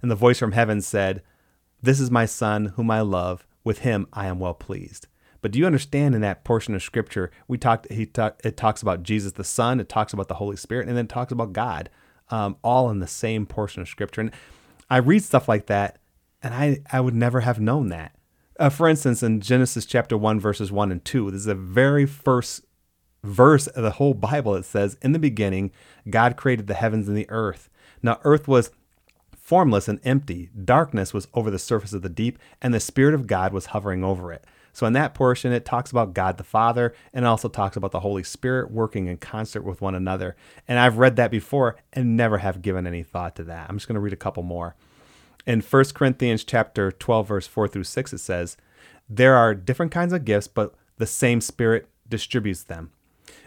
And 0.00 0.10
the 0.10 0.16
voice 0.16 0.38
from 0.38 0.52
heaven 0.52 0.80
said, 0.80 1.22
This 1.80 2.00
is 2.00 2.10
my 2.10 2.26
Son, 2.26 2.66
whom 2.76 2.90
I 2.90 3.00
love. 3.00 3.46
With 3.64 3.80
him 3.80 4.06
I 4.12 4.26
am 4.26 4.40
well 4.40 4.54
pleased. 4.54 5.06
But 5.42 5.50
do 5.50 5.58
you 5.58 5.66
understand 5.66 6.14
in 6.14 6.22
that 6.22 6.44
portion 6.44 6.74
of 6.74 6.82
scripture 6.82 7.30
we 7.48 7.58
talked 7.58 7.90
he 7.92 8.06
talk, 8.06 8.40
it 8.42 8.56
talks 8.56 8.80
about 8.80 9.02
Jesus 9.02 9.32
the 9.32 9.44
Son, 9.44 9.80
it 9.80 9.88
talks 9.90 10.14
about 10.14 10.28
the 10.28 10.34
Holy 10.34 10.56
Spirit, 10.56 10.88
and 10.88 10.96
then 10.96 11.04
it 11.04 11.10
talks 11.10 11.32
about 11.32 11.52
God, 11.52 11.90
um, 12.30 12.56
all 12.62 12.88
in 12.88 13.00
the 13.00 13.06
same 13.06 13.44
portion 13.44 13.82
of 13.82 13.88
scripture. 13.88 14.22
And 14.22 14.30
I 14.88 14.96
read 14.98 15.22
stuff 15.22 15.48
like 15.48 15.66
that, 15.66 15.98
and 16.42 16.54
I 16.54 16.80
I 16.90 17.00
would 17.00 17.14
never 17.14 17.40
have 17.40 17.60
known 17.60 17.88
that. 17.88 18.14
Uh, 18.58 18.70
for 18.70 18.88
instance, 18.88 19.22
in 19.22 19.40
Genesis 19.40 19.84
chapter 19.84 20.16
one 20.16 20.40
verses 20.40 20.72
one 20.72 20.90
and 20.90 21.04
two, 21.04 21.30
this 21.30 21.40
is 21.40 21.46
the 21.46 21.54
very 21.54 22.06
first 22.06 22.64
verse 23.24 23.66
of 23.66 23.82
the 23.82 23.92
whole 23.92 24.14
Bible. 24.14 24.54
It 24.54 24.64
says, 24.64 24.96
"In 25.02 25.12
the 25.12 25.18
beginning, 25.18 25.72
God 26.08 26.36
created 26.36 26.68
the 26.68 26.74
heavens 26.74 27.08
and 27.08 27.16
the 27.16 27.28
earth. 27.28 27.68
Now 28.02 28.20
earth 28.24 28.48
was." 28.48 28.70
Formless 29.34 29.88
and 29.88 29.98
empty, 30.04 30.50
darkness 30.64 31.12
was 31.12 31.26
over 31.34 31.50
the 31.50 31.58
surface 31.58 31.92
of 31.92 32.02
the 32.02 32.08
deep, 32.08 32.38
and 32.62 32.72
the 32.72 32.80
Spirit 32.80 33.12
of 33.12 33.26
God 33.26 33.52
was 33.52 33.66
hovering 33.66 34.04
over 34.04 34.32
it. 34.32 34.46
So 34.72 34.86
in 34.86 34.94
that 34.94 35.14
portion, 35.14 35.52
it 35.52 35.64
talks 35.64 35.90
about 35.90 36.14
God 36.14 36.38
the 36.38 36.44
Father 36.44 36.94
and 37.12 37.26
also 37.26 37.48
talks 37.48 37.76
about 37.76 37.92
the 37.92 38.00
Holy 38.00 38.22
Spirit 38.22 38.70
working 38.70 39.06
in 39.06 39.18
concert 39.18 39.62
with 39.62 39.82
one 39.82 39.94
another. 39.94 40.34
And 40.66 40.78
I've 40.78 40.98
read 40.98 41.16
that 41.16 41.30
before 41.30 41.76
and 41.92 42.16
never 42.16 42.38
have 42.38 42.62
given 42.62 42.86
any 42.86 43.02
thought 43.02 43.36
to 43.36 43.44
that. 43.44 43.68
I'm 43.68 43.76
just 43.76 43.86
going 43.86 43.94
to 43.94 44.00
read 44.00 44.14
a 44.14 44.16
couple 44.16 44.42
more. 44.42 44.74
In 45.46 45.60
1 45.60 45.84
Corinthians 45.94 46.44
chapter 46.44 46.90
12, 46.90 47.28
verse 47.28 47.46
4 47.46 47.68
through 47.68 47.84
6, 47.84 48.12
it 48.12 48.18
says, 48.18 48.56
There 49.08 49.34
are 49.34 49.54
different 49.54 49.92
kinds 49.92 50.12
of 50.12 50.24
gifts, 50.24 50.46
but 50.46 50.74
the 50.96 51.06
same 51.06 51.40
Spirit 51.40 51.88
distributes 52.08 52.62
them. 52.62 52.92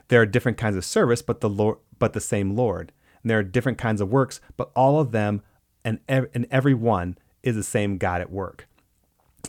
There 0.09 0.21
are 0.21 0.25
different 0.25 0.57
kinds 0.57 0.75
of 0.75 0.85
service, 0.85 1.21
but 1.21 1.41
the 1.41 1.49
Lord, 1.49 1.77
but 1.97 2.13
the 2.13 2.21
same 2.21 2.55
Lord. 2.55 2.91
And 3.23 3.29
there 3.29 3.39
are 3.39 3.43
different 3.43 3.77
kinds 3.77 4.01
of 4.01 4.11
works, 4.11 4.41
but 4.57 4.71
all 4.75 4.99
of 4.99 5.11
them 5.11 5.41
and, 5.83 5.99
ev- 6.07 6.29
and 6.33 6.45
every 6.51 6.73
one 6.73 7.17
is 7.41 7.55
the 7.55 7.63
same 7.63 7.97
God 7.97 8.21
at 8.21 8.31
work. 8.31 8.67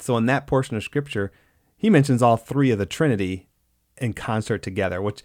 So 0.00 0.16
in 0.16 0.26
that 0.26 0.46
portion 0.46 0.76
of 0.76 0.84
scripture, 0.84 1.32
he 1.76 1.90
mentions 1.90 2.22
all 2.22 2.36
three 2.36 2.70
of 2.70 2.78
the 2.78 2.86
Trinity 2.86 3.48
in 3.98 4.12
concert 4.12 4.62
together, 4.62 5.00
which 5.00 5.22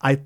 I 0.00 0.20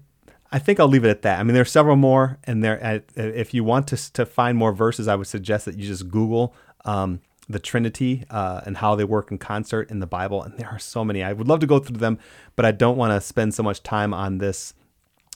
I 0.52 0.58
think 0.60 0.78
I'll 0.78 0.88
leave 0.88 1.04
it 1.04 1.10
at 1.10 1.22
that. 1.22 1.40
I 1.40 1.42
mean, 1.42 1.54
there 1.54 1.62
are 1.62 1.66
several 1.66 1.96
more, 1.96 2.38
and 2.44 2.62
there. 2.62 3.02
If 3.16 3.54
you 3.54 3.64
want 3.64 3.88
to 3.88 4.12
to 4.12 4.24
find 4.24 4.56
more 4.56 4.72
verses, 4.72 5.08
I 5.08 5.16
would 5.16 5.26
suggest 5.26 5.64
that 5.64 5.76
you 5.76 5.86
just 5.86 6.08
Google 6.10 6.54
um, 6.84 7.20
the 7.48 7.58
Trinity 7.58 8.24
uh, 8.30 8.60
and 8.64 8.76
how 8.76 8.94
they 8.94 9.04
work 9.04 9.30
in 9.30 9.38
concert 9.38 9.90
in 9.90 9.98
the 9.98 10.06
Bible. 10.06 10.42
And 10.42 10.56
there 10.56 10.68
are 10.68 10.78
so 10.78 11.04
many. 11.04 11.22
I 11.22 11.32
would 11.32 11.48
love 11.48 11.60
to 11.60 11.66
go 11.66 11.78
through 11.78 11.98
them, 11.98 12.18
but 12.56 12.64
I 12.64 12.70
don't 12.70 12.96
want 12.96 13.12
to 13.12 13.20
spend 13.20 13.54
so 13.54 13.62
much 13.62 13.82
time 13.82 14.14
on 14.14 14.38
this 14.38 14.74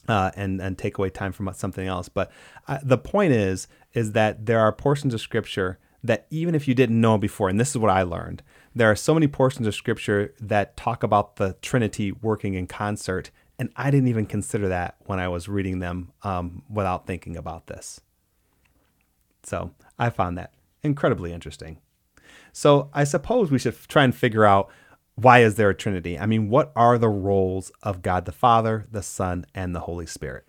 uh, 0.06 0.30
and 0.36 0.60
and 0.60 0.78
take 0.78 0.98
away 0.98 1.10
time 1.10 1.32
from 1.32 1.52
something 1.54 1.86
else. 1.86 2.08
But 2.08 2.30
uh, 2.66 2.78
the 2.82 2.98
point 2.98 3.32
is 3.32 3.66
is 3.94 4.12
that 4.12 4.46
there 4.46 4.60
are 4.60 4.72
portions 4.72 5.14
of 5.14 5.20
Scripture 5.20 5.78
that 6.04 6.26
even 6.30 6.54
if 6.54 6.68
you 6.68 6.74
didn't 6.74 7.00
know 7.00 7.18
before, 7.18 7.48
and 7.48 7.58
this 7.58 7.70
is 7.70 7.78
what 7.78 7.90
I 7.90 8.02
learned, 8.02 8.42
there 8.78 8.90
are 8.90 8.96
so 8.96 9.12
many 9.12 9.26
portions 9.26 9.66
of 9.66 9.74
scripture 9.74 10.34
that 10.40 10.76
talk 10.76 11.02
about 11.02 11.34
the 11.34 11.56
Trinity 11.60 12.12
working 12.12 12.54
in 12.54 12.68
concert, 12.68 13.32
and 13.58 13.70
I 13.74 13.90
didn't 13.90 14.06
even 14.06 14.24
consider 14.24 14.68
that 14.68 14.94
when 15.06 15.18
I 15.18 15.26
was 15.26 15.48
reading 15.48 15.80
them 15.80 16.12
um, 16.22 16.62
without 16.70 17.04
thinking 17.04 17.36
about 17.36 17.66
this. 17.66 18.00
So 19.42 19.72
I 19.98 20.10
found 20.10 20.38
that 20.38 20.54
incredibly 20.84 21.32
interesting. 21.32 21.78
So 22.52 22.88
I 22.94 23.02
suppose 23.02 23.50
we 23.50 23.58
should 23.58 23.76
try 23.88 24.04
and 24.04 24.14
figure 24.14 24.44
out 24.44 24.70
why 25.16 25.40
is 25.40 25.56
there 25.56 25.70
a 25.70 25.74
Trinity? 25.74 26.16
I 26.16 26.26
mean, 26.26 26.48
what 26.48 26.70
are 26.76 26.98
the 26.98 27.08
roles 27.08 27.72
of 27.82 28.00
God 28.00 28.26
the 28.26 28.32
Father, 28.32 28.86
the 28.92 29.02
Son, 29.02 29.44
and 29.56 29.74
the 29.74 29.80
Holy 29.80 30.06
Spirit? 30.06 30.44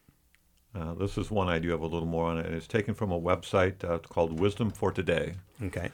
Uh, 0.76 0.94
this 0.94 1.18
is 1.18 1.32
one 1.32 1.50
I 1.50 1.58
do 1.58 1.72
have 1.72 1.82
a 1.82 1.88
little 1.88 2.08
more 2.08 2.26
on 2.26 2.38
it. 2.38 2.54
It's 2.54 2.68
taken 2.68 2.94
from 2.94 3.12
a 3.12 3.20
website 3.20 3.84
uh, 3.84 3.98
called 3.98 4.40
Wisdom 4.40 4.70
for 4.70 4.92
Today. 4.92 5.34
Okay. 5.64 5.90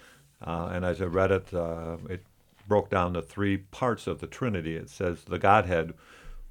Uh, 0.46 0.70
and 0.72 0.86
as 0.86 1.02
I 1.02 1.06
read 1.06 1.32
it, 1.32 1.54
uh, 1.54 1.98
it 2.10 2.24
broke 2.68 2.90
down 2.90 3.14
the 3.14 3.22
three 3.22 3.58
parts 3.58 4.08
of 4.08 4.20
the 4.20 4.28
Trinity. 4.28 4.76
It 4.76 4.90
says 4.90 5.24
the 5.24 5.40
Godhead. 5.40 5.94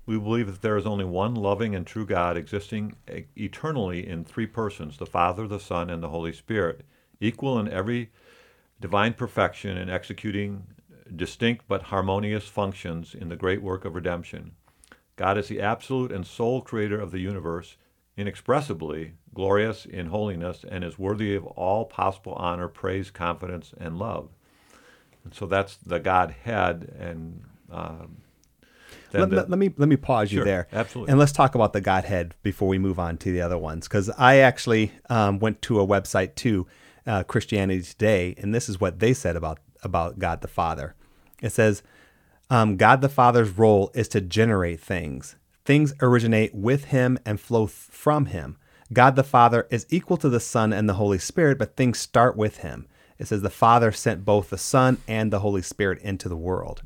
We 0.07 0.18
believe 0.18 0.46
that 0.46 0.62
there 0.62 0.76
is 0.76 0.87
only 0.87 1.04
one 1.04 1.35
loving 1.35 1.74
and 1.74 1.87
true 1.87 2.04
God 2.04 2.37
existing 2.37 2.94
eternally 3.37 4.07
in 4.07 4.24
three 4.24 4.46
persons 4.46 4.98
the 4.98 5.07
Father, 5.07 5.46
the 5.46 5.61
Son, 5.61 5.88
and 5.88 6.02
the 6.02 6.11
Holy 6.11 6.33
Spirit, 6.33 6.85
equal 7.20 7.59
in 7.59 7.68
every 7.68 8.11
divine 8.80 9.14
perfection 9.14 9.78
and 9.78 9.90
executing 9.90 10.66
distinct 11.16 11.64
but 11.68 11.85
harmonious 11.85 12.46
functions 12.46 13.14
in 13.14 13.28
the 13.28 13.37
great 13.37 13.62
work 13.62 13.85
of 13.85 13.94
redemption. 13.94 14.52
God 15.16 15.38
is 15.38 15.48
the 15.48 15.61
absolute 15.61 16.11
and 16.12 16.26
sole 16.26 16.61
creator 16.61 17.00
of 17.00 17.12
the 17.12 17.20
universe, 17.20 17.76
inexpressibly 18.16 19.14
glorious 19.35 19.85
in 19.85 20.07
holiness, 20.07 20.64
and 20.68 20.85
is 20.85 20.98
worthy 20.98 21.35
of 21.35 21.44
all 21.46 21.85
possible 21.85 22.35
honor, 22.35 22.68
praise, 22.68 23.11
confidence, 23.11 23.74
and 23.79 23.98
love. 23.98 24.29
And 25.24 25.35
so 25.35 25.46
that's 25.46 25.77
the 25.79 25.98
Godhead, 25.98 26.94
and 26.98 27.42
um, 27.70 28.18
let, 29.12 29.31
the, 29.31 29.46
let, 29.48 29.59
me 29.59 29.72
let 29.77 29.88
me 29.88 29.96
pause 29.96 30.33
you 30.33 30.38
sure, 30.38 30.44
there, 30.44 30.68
absolutely, 30.72 31.11
and 31.11 31.18
let's 31.18 31.33
talk 31.33 31.55
about 31.55 31.72
the 31.72 31.81
Godhead 31.81 32.35
before 32.42 32.68
we 32.68 32.79
move 32.79 32.98
on 32.98 33.16
to 33.18 33.33
the 33.33 33.40
other 33.40 33.59
ones, 33.59 33.88
because 33.88 34.11
I 34.11 34.37
actually 34.38 34.92
um, 35.09 35.38
went 35.38 35.62
to 35.62 35.81
a 35.81 35.87
website 35.87 36.35
too, 36.35 36.66
uh, 37.07 37.22
Christianity 37.24 37.83
Today, 37.83 38.35
and 38.38 38.55
this 38.55 38.68
is 38.68 38.81
what 38.81 39.00
they 39.00 39.14
said 39.14 39.37
about 39.37 39.61
about 39.83 40.18
God 40.18 40.40
the 40.40 40.48
Father. 40.48 40.94
It 41.42 41.50
says, 41.50 41.83
um, 42.50 42.77
God 42.77 43.00
the 43.00 43.09
Father's 43.09 43.50
role 43.50 43.90
is 43.94 44.09
to 44.09 44.20
generate 44.20 44.81
things. 44.81 45.37
Things 45.64 45.94
originate 46.00 46.55
with 46.55 46.87
Him 46.87 47.18
and 47.24 47.40
flow 47.40 47.66
from 47.66 48.27
Him. 48.27 48.57
God 48.92 49.16
the 49.16 49.24
Father 49.24 49.66
is 49.70 49.87
equal 49.90 50.16
to 50.18 50.29
the 50.29 50.40
Son 50.40 50.72
and 50.72 50.88
the 50.88 50.94
Holy 50.94 51.18
Spirit, 51.18 51.59
but 51.59 51.77
things 51.77 51.98
start 51.98 52.37
with 52.37 52.59
Him. 52.59 52.87
It 53.18 53.29
says 53.29 53.42
the 53.42 53.50
Father 53.50 53.92
sent 53.92 54.24
both 54.24 54.50
the 54.50 54.59
Son 54.59 54.98
and 55.09 55.33
the 55.33 55.40
Holy 55.40 55.62
Spirit 55.62 56.00
into 56.03 56.29
the 56.29 56.37
world. 56.37 56.83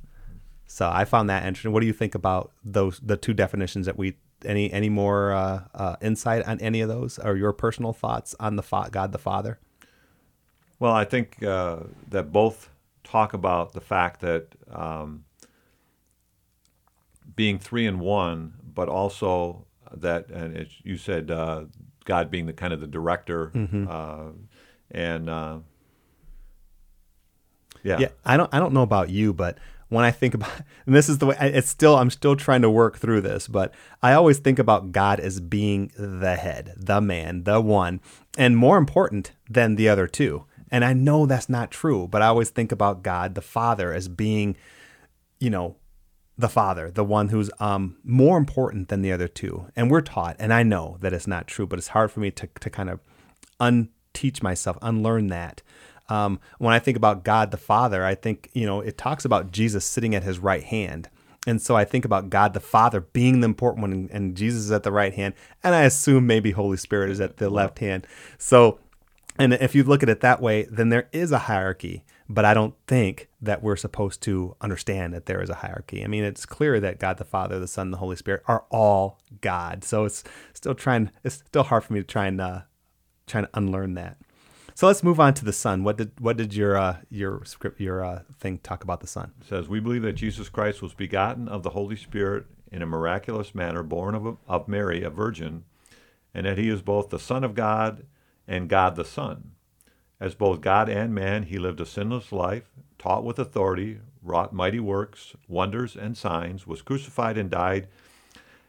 So 0.66 0.88
I 0.92 1.04
found 1.04 1.30
that 1.30 1.44
interesting. 1.44 1.72
What 1.72 1.80
do 1.80 1.86
you 1.86 1.92
think 1.92 2.14
about 2.14 2.52
those 2.62 3.00
the 3.00 3.16
two 3.16 3.34
definitions 3.34 3.86
that 3.86 3.96
we 3.96 4.16
any 4.44 4.72
any 4.72 4.88
more 4.88 5.32
uh, 5.32 5.64
uh, 5.74 5.96
insight 6.00 6.46
on 6.46 6.60
any 6.60 6.80
of 6.80 6.88
those 6.88 7.18
or 7.18 7.36
your 7.36 7.52
personal 7.52 7.92
thoughts 7.92 8.34
on 8.38 8.56
the 8.56 8.62
fa- 8.62 8.88
God 8.90 9.12
the 9.12 9.18
Father? 9.18 9.58
Well, 10.78 10.92
I 10.92 11.04
think 11.04 11.42
uh, 11.42 11.78
that 12.10 12.30
both 12.30 12.68
talk 13.02 13.32
about 13.32 13.72
the 13.72 13.80
fact 13.80 14.20
that 14.20 14.48
um, 14.70 15.24
being 17.34 17.58
three 17.58 17.86
in 17.86 17.98
one, 17.98 18.54
but 18.78 18.88
also 18.88 19.66
that, 19.92 20.28
and 20.28 20.56
as 20.56 20.68
you 20.84 20.96
said, 20.96 21.32
uh, 21.32 21.64
God 22.04 22.30
being 22.30 22.46
the 22.46 22.52
kind 22.52 22.72
of 22.72 22.80
the 22.80 22.86
director, 22.86 23.50
mm-hmm. 23.52 23.88
Uh, 23.90 24.30
and 24.92 25.28
uh, 25.28 25.58
yeah. 27.82 27.98
Yeah. 27.98 28.08
I 28.24 28.36
don't 28.36 28.48
I 28.54 28.60
don't 28.60 28.72
know 28.72 28.82
about 28.82 29.10
you, 29.10 29.34
but 29.34 29.58
when 29.88 30.04
I 30.04 30.12
think 30.12 30.34
about 30.34 30.52
and 30.86 30.94
this 30.94 31.08
is 31.08 31.18
the 31.18 31.26
way 31.26 31.36
it's 31.40 31.68
still 31.68 31.96
I'm 31.96 32.08
still 32.08 32.36
trying 32.36 32.62
to 32.62 32.70
work 32.70 32.98
through 32.98 33.22
this, 33.22 33.48
but 33.48 33.74
I 34.00 34.12
always 34.12 34.38
think 34.38 34.60
about 34.60 34.92
God 34.92 35.18
as 35.18 35.40
being 35.40 35.90
the 35.98 36.36
head, 36.36 36.74
the 36.76 37.00
man, 37.00 37.42
the 37.42 37.60
one, 37.60 38.00
and 38.38 38.56
more 38.56 38.78
important 38.78 39.32
than 39.50 39.74
the 39.74 39.88
other 39.88 40.06
two. 40.06 40.44
And 40.70 40.84
I 40.84 40.92
know 40.92 41.26
that's 41.26 41.48
not 41.48 41.72
true, 41.72 42.06
but 42.06 42.22
I 42.22 42.28
always 42.28 42.50
think 42.50 42.70
about 42.70 43.02
God 43.02 43.34
the 43.34 43.42
Father 43.42 43.92
as 43.92 44.06
being 44.06 44.56
you 45.40 45.50
know 45.50 45.74
the 46.38 46.48
father, 46.48 46.90
the 46.90 47.04
one 47.04 47.30
who's 47.30 47.50
um, 47.58 47.96
more 48.04 48.38
important 48.38 48.88
than 48.88 49.02
the 49.02 49.10
other 49.10 49.26
two. 49.26 49.66
And 49.74 49.90
we're 49.90 50.00
taught, 50.00 50.36
and 50.38 50.54
I 50.54 50.62
know 50.62 50.96
that 51.00 51.12
it's 51.12 51.26
not 51.26 51.48
true, 51.48 51.66
but 51.66 51.78
it's 51.78 51.88
hard 51.88 52.12
for 52.12 52.20
me 52.20 52.30
to, 52.30 52.48
to 52.60 52.70
kind 52.70 52.88
of 52.88 53.00
unteach 53.60 54.40
myself, 54.40 54.78
unlearn 54.80 55.26
that. 55.26 55.62
Um, 56.08 56.38
when 56.58 56.72
I 56.72 56.78
think 56.78 56.96
about 56.96 57.24
God 57.24 57.50
the 57.50 57.56
Father, 57.56 58.04
I 58.04 58.14
think, 58.14 58.50
you 58.54 58.66
know, 58.66 58.80
it 58.80 58.96
talks 58.96 59.24
about 59.24 59.50
Jesus 59.50 59.84
sitting 59.84 60.14
at 60.14 60.22
his 60.22 60.38
right 60.38 60.62
hand. 60.62 61.10
And 61.46 61.60
so 61.60 61.76
I 61.76 61.84
think 61.84 62.04
about 62.04 62.30
God 62.30 62.54
the 62.54 62.60
Father 62.60 63.00
being 63.00 63.40
the 63.40 63.46
important 63.46 63.82
one, 63.82 63.92
and, 63.92 64.10
and 64.10 64.36
Jesus 64.36 64.64
is 64.64 64.70
at 64.70 64.84
the 64.84 64.92
right 64.92 65.14
hand. 65.14 65.34
And 65.64 65.74
I 65.74 65.82
assume 65.82 66.26
maybe 66.26 66.52
Holy 66.52 66.76
Spirit 66.76 67.10
is 67.10 67.20
at 67.20 67.38
the 67.38 67.50
left 67.50 67.80
hand. 67.80 68.06
So, 68.38 68.78
and 69.38 69.54
if 69.54 69.74
you 69.74 69.82
look 69.82 70.02
at 70.02 70.08
it 70.08 70.20
that 70.20 70.40
way, 70.40 70.68
then 70.70 70.88
there 70.88 71.08
is 71.12 71.32
a 71.32 71.38
hierarchy. 71.38 72.04
But 72.28 72.44
I 72.44 72.52
don't 72.52 72.74
think 72.86 73.28
that 73.40 73.62
we're 73.62 73.76
supposed 73.76 74.22
to 74.22 74.54
understand 74.60 75.14
that 75.14 75.26
there 75.26 75.40
is 75.40 75.48
a 75.48 75.54
hierarchy. 75.54 76.04
I 76.04 76.08
mean, 76.08 76.24
it's 76.24 76.44
clear 76.44 76.78
that 76.80 76.98
God 76.98 77.16
the 77.16 77.24
Father, 77.24 77.58
the 77.58 77.66
Son, 77.66 77.90
the 77.90 77.96
Holy 77.96 78.16
Spirit 78.16 78.42
are 78.46 78.64
all 78.70 79.18
God. 79.40 79.82
So 79.82 80.04
it's 80.04 80.24
still 80.52 80.74
trying. 80.74 81.10
It's 81.24 81.36
still 81.36 81.62
hard 81.62 81.84
for 81.84 81.94
me 81.94 82.00
to 82.00 82.06
try 82.06 82.26
and 82.26 82.40
uh, 82.40 82.60
to 83.28 83.48
unlearn 83.54 83.94
that. 83.94 84.18
So 84.74 84.86
let's 84.86 85.02
move 85.02 85.18
on 85.18 85.34
to 85.34 85.44
the 85.44 85.52
Son. 85.52 85.82
What 85.82 85.96
did 85.96 86.12
what 86.20 86.36
did 86.36 86.54
your 86.54 86.76
uh, 86.76 86.98
your 87.10 87.44
script 87.44 87.80
your 87.80 88.04
uh, 88.04 88.22
thing 88.38 88.58
talk 88.58 88.84
about 88.84 89.00
the 89.00 89.08
Son? 89.08 89.32
It 89.40 89.48
says, 89.48 89.68
We 89.68 89.80
believe 89.80 90.02
that 90.02 90.12
Jesus 90.12 90.48
Christ 90.48 90.82
was 90.82 90.94
begotten 90.94 91.48
of 91.48 91.64
the 91.64 91.70
Holy 91.70 91.96
Spirit 91.96 92.44
in 92.70 92.80
a 92.80 92.86
miraculous 92.86 93.56
manner, 93.56 93.82
born 93.82 94.14
of, 94.14 94.36
of 94.46 94.68
Mary, 94.68 95.02
a 95.02 95.10
virgin, 95.10 95.64
and 96.32 96.46
that 96.46 96.58
he 96.58 96.68
is 96.68 96.82
both 96.82 97.10
the 97.10 97.18
Son 97.18 97.42
of 97.42 97.56
God 97.56 98.06
and 98.46 98.68
God 98.68 98.94
the 98.94 99.04
Son. 99.04 99.52
As 100.20 100.34
both 100.34 100.60
God 100.60 100.88
and 100.88 101.14
man, 101.14 101.44
he 101.44 101.58
lived 101.58 101.80
a 101.80 101.86
sinless 101.86 102.32
life, 102.32 102.70
taught 102.98 103.24
with 103.24 103.38
authority, 103.38 104.00
wrought 104.22 104.52
mighty 104.52 104.80
works, 104.80 105.34
wonders, 105.46 105.96
and 105.96 106.16
signs, 106.16 106.66
was 106.66 106.82
crucified 106.82 107.38
and 107.38 107.50
died 107.50 107.88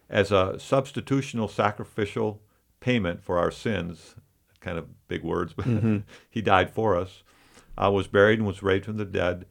as 0.10 0.32
a 0.32 0.54
substitutional 0.58 1.50
sacrificial 1.50 2.42
payment 2.80 3.24
for 3.24 3.38
our 3.38 3.52
sins. 3.52 4.16
Kind 4.60 4.78
of 4.78 5.08
big 5.08 5.24
words, 5.24 5.54
but 5.54 5.66
he 6.30 6.42
died 6.42 6.72
for 6.72 6.96
us. 6.96 7.24
Uh, 7.78 7.90
was 7.90 8.08
buried 8.08 8.40
and 8.40 8.48
was 8.48 8.62
raised 8.62 8.86
from 8.86 8.98
the 8.98 9.06
dead 9.06 9.46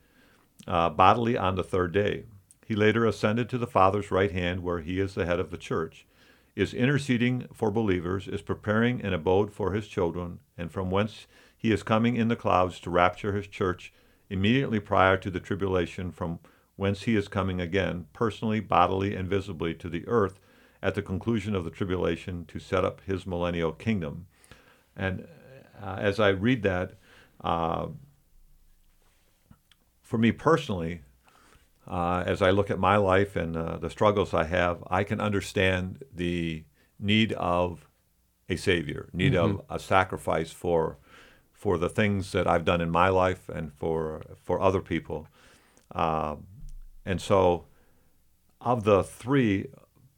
uh, 0.67 0.91
bodily 0.91 1.37
on 1.37 1.55
the 1.55 1.63
third 1.63 1.93
day. 1.93 2.25
He 2.67 2.77
later 2.77 3.07
ascended 3.07 3.49
to 3.49 3.59
the 3.59 3.67
Father's 3.67 4.11
right 4.11 4.31
hand, 4.31 4.63
where 4.63 4.81
he 4.81 5.01
is 5.01 5.15
the 5.15 5.25
head 5.25 5.41
of 5.41 5.51
the 5.51 5.57
church, 5.57 6.07
is 6.55 6.75
interceding 6.75 7.47
for 7.55 7.71
believers, 7.71 8.29
is 8.29 8.43
preparing 8.43 9.01
an 9.01 9.15
abode 9.15 9.51
for 9.51 9.73
his 9.73 9.89
children, 9.89 10.41
and 10.59 10.71
from 10.71 10.91
whence 10.91 11.27
he 11.59 11.73
is 11.73 11.83
coming 11.83 12.17
in 12.17 12.29
the 12.29 12.37
clouds 12.37 12.79
to 12.81 12.91
rapture 12.91 13.35
his 13.35 13.49
church 13.49 13.93
immediately 14.31 14.79
prior 14.79 15.17
to 15.17 15.31
the 15.31 15.41
tribulation, 15.41 16.13
from 16.13 16.39
whence 16.77 17.03
he 17.03 17.17
is 17.17 17.27
coming 17.27 17.61
again, 17.61 18.07
personally, 18.13 18.61
bodily, 18.61 19.15
and 19.17 19.29
visibly 19.29 19.75
to 19.75 19.89
the 19.89 20.07
earth 20.07 20.39
at 20.81 20.95
the 20.95 21.03
conclusion 21.03 21.57
of 21.57 21.65
the 21.65 21.71
tribulation 21.71 22.45
to 22.47 22.61
set 22.61 22.85
up 22.85 23.01
his 23.05 23.27
millennial 23.27 23.73
kingdom. 23.73 24.27
And 24.97 25.27
uh, 25.83 25.97
as 25.99 26.21
I 26.21 26.29
read 26.29 26.63
that, 26.63 26.93
uh, 27.43 27.89
for 30.03 30.19
me 30.19 30.31
personally, 30.31 31.01
uh, 31.89 32.23
as 32.25 32.41
I 32.41 32.51
look 32.51 32.71
at 32.71 32.79
my 32.79 32.97
life 32.97 33.35
and 33.35 33.57
uh, 33.57 33.79
the 33.79 33.91
struggles 33.91 34.33
I 34.33 34.45
have, 34.45 34.85
I 34.89 35.03
can 35.03 35.21
understand 35.21 36.05
the 36.15 36.65
need 37.01 37.33
of 37.33 37.89
a 38.49 38.57
savior, 38.57 39.09
need 39.13 39.35
of 39.35 39.63
a 39.69 39.79
sacrifice 39.79 40.51
for 40.51 40.99
for 41.59 41.77
the 41.77 41.89
things 41.89 42.31
that 42.31 42.47
I've 42.47 42.65
done 42.65 42.81
in 42.81 42.89
my 42.89 43.09
life 43.09 43.49
and 43.49 43.73
for 43.75 44.23
for 44.45 44.61
other 44.61 44.81
people. 44.81 45.27
Um, 45.93 46.47
and 47.05 47.21
so, 47.21 47.65
of 48.61 48.85
the 48.85 49.03
three, 49.03 49.67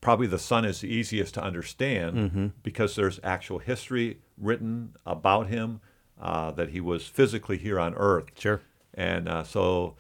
probably 0.02 0.26
the 0.26 0.38
son 0.38 0.66
is 0.66 0.82
the 0.82 0.88
easiest 0.88 1.34
to 1.34 1.42
understand 1.42 2.52
because 2.62 2.94
there's 2.94 3.18
actual 3.24 3.58
history 3.58 4.18
written 4.36 4.94
about 5.06 5.46
him 5.46 5.80
uh, 6.20 6.50
that 6.52 6.70
he 6.70 6.80
was 6.80 7.06
physically 7.06 7.56
here 7.56 7.80
on 7.80 7.94
earth. 7.94 8.26
Sure. 8.38 8.60
And 8.92 9.28
uh, 9.28 9.44
so 9.44 9.96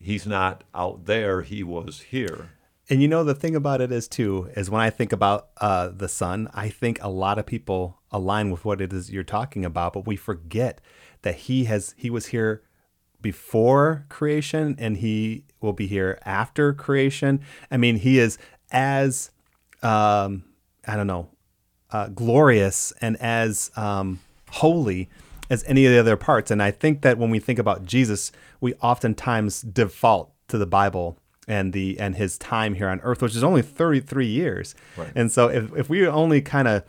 he's 0.00 0.26
not 0.26 0.64
out 0.74 1.06
there, 1.06 1.42
he 1.42 1.62
was 1.62 2.00
here. 2.00 2.50
And 2.88 3.00
you 3.00 3.06
know 3.06 3.22
the 3.22 3.34
thing 3.36 3.54
about 3.54 3.80
it 3.80 3.92
is 3.92 4.08
too 4.08 4.50
is 4.56 4.68
when 4.68 4.80
I 4.80 4.90
think 4.90 5.12
about 5.12 5.50
uh, 5.60 5.90
the 5.94 6.08
Son, 6.08 6.48
I 6.52 6.68
think 6.68 6.98
a 7.00 7.08
lot 7.08 7.38
of 7.38 7.46
people 7.46 7.99
align 8.12 8.50
with 8.50 8.64
what 8.64 8.80
it 8.80 8.92
is 8.92 9.10
you're 9.10 9.22
talking 9.22 9.64
about, 9.64 9.92
but 9.92 10.06
we 10.06 10.16
forget 10.16 10.80
that 11.22 11.34
he 11.34 11.64
has 11.64 11.94
he 11.96 12.10
was 12.10 12.26
here 12.26 12.62
before 13.20 14.06
creation 14.08 14.74
and 14.78 14.98
he 14.98 15.44
will 15.60 15.72
be 15.72 15.86
here 15.86 16.18
after 16.24 16.72
creation. 16.72 17.40
I 17.70 17.76
mean, 17.76 17.96
he 17.96 18.18
is 18.18 18.38
as 18.72 19.30
um, 19.82 20.44
I 20.86 20.96
don't 20.96 21.06
know 21.06 21.28
uh, 21.90 22.08
glorious 22.08 22.92
and 23.00 23.16
as 23.18 23.70
um, 23.76 24.20
holy 24.50 25.08
as 25.48 25.64
any 25.66 25.84
of 25.84 25.92
the 25.92 25.98
other 25.98 26.16
parts. 26.16 26.50
And 26.50 26.62
I 26.62 26.70
think 26.70 27.02
that 27.02 27.18
when 27.18 27.30
we 27.30 27.40
think 27.40 27.58
about 27.58 27.84
Jesus, 27.84 28.30
we 28.60 28.74
oftentimes 28.74 29.62
default 29.62 30.32
to 30.48 30.58
the 30.58 30.66
Bible 30.66 31.18
and 31.48 31.72
the 31.72 31.98
and 31.98 32.14
his 32.14 32.38
time 32.38 32.74
here 32.74 32.88
on 32.88 33.00
earth, 33.00 33.22
which 33.22 33.34
is 33.34 33.42
only 33.42 33.62
33 33.62 34.26
years. 34.26 34.74
Right. 34.96 35.10
And 35.14 35.32
so 35.32 35.48
if, 35.48 35.74
if 35.76 35.90
we 35.90 36.06
only 36.06 36.40
kind 36.40 36.68
of 36.68 36.84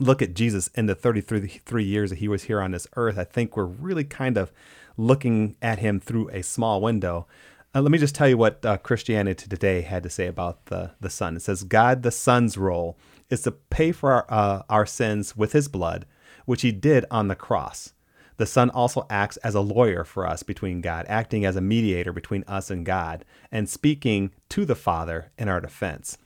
look 0.00 0.22
at 0.22 0.34
Jesus 0.34 0.68
in 0.74 0.86
the 0.86 0.94
33 0.94 1.84
years 1.84 2.10
that 2.10 2.18
he 2.18 2.28
was 2.28 2.44
here 2.44 2.60
on 2.60 2.72
this 2.72 2.86
earth, 2.96 3.18
I 3.18 3.24
think 3.24 3.56
we're 3.56 3.64
really 3.64 4.04
kind 4.04 4.36
of 4.36 4.52
looking 4.96 5.56
at 5.62 5.78
him 5.78 6.00
through 6.00 6.28
a 6.30 6.42
small 6.42 6.80
window. 6.80 7.26
Uh, 7.74 7.80
let 7.80 7.90
me 7.90 7.98
just 7.98 8.14
tell 8.14 8.28
you 8.28 8.38
what 8.38 8.64
uh, 8.64 8.76
Christianity 8.78 9.48
Today 9.48 9.82
had 9.82 10.02
to 10.04 10.10
say 10.10 10.26
about 10.26 10.66
the, 10.66 10.92
the 11.00 11.10
Son. 11.10 11.36
It 11.36 11.42
says, 11.42 11.64
God 11.64 12.02
the 12.02 12.10
Son's 12.10 12.56
role 12.56 12.96
is 13.30 13.42
to 13.42 13.52
pay 13.52 13.92
for 13.92 14.12
our, 14.12 14.26
uh, 14.28 14.62
our 14.68 14.86
sins 14.86 15.36
with 15.36 15.52
his 15.52 15.68
blood, 15.68 16.06
which 16.44 16.62
he 16.62 16.72
did 16.72 17.04
on 17.10 17.28
the 17.28 17.34
cross. 17.34 17.92
The 18.36 18.46
Son 18.46 18.70
also 18.70 19.06
acts 19.08 19.36
as 19.38 19.54
a 19.54 19.60
lawyer 19.60 20.04
for 20.04 20.26
us 20.26 20.42
between 20.42 20.80
God, 20.80 21.06
acting 21.08 21.44
as 21.44 21.56
a 21.56 21.60
mediator 21.60 22.12
between 22.12 22.44
us 22.48 22.70
and 22.70 22.84
God, 22.84 23.24
and 23.50 23.68
speaking 23.68 24.32
to 24.50 24.64
the 24.64 24.74
Father 24.74 25.30
in 25.38 25.48
our 25.48 25.60
defense 25.60 26.18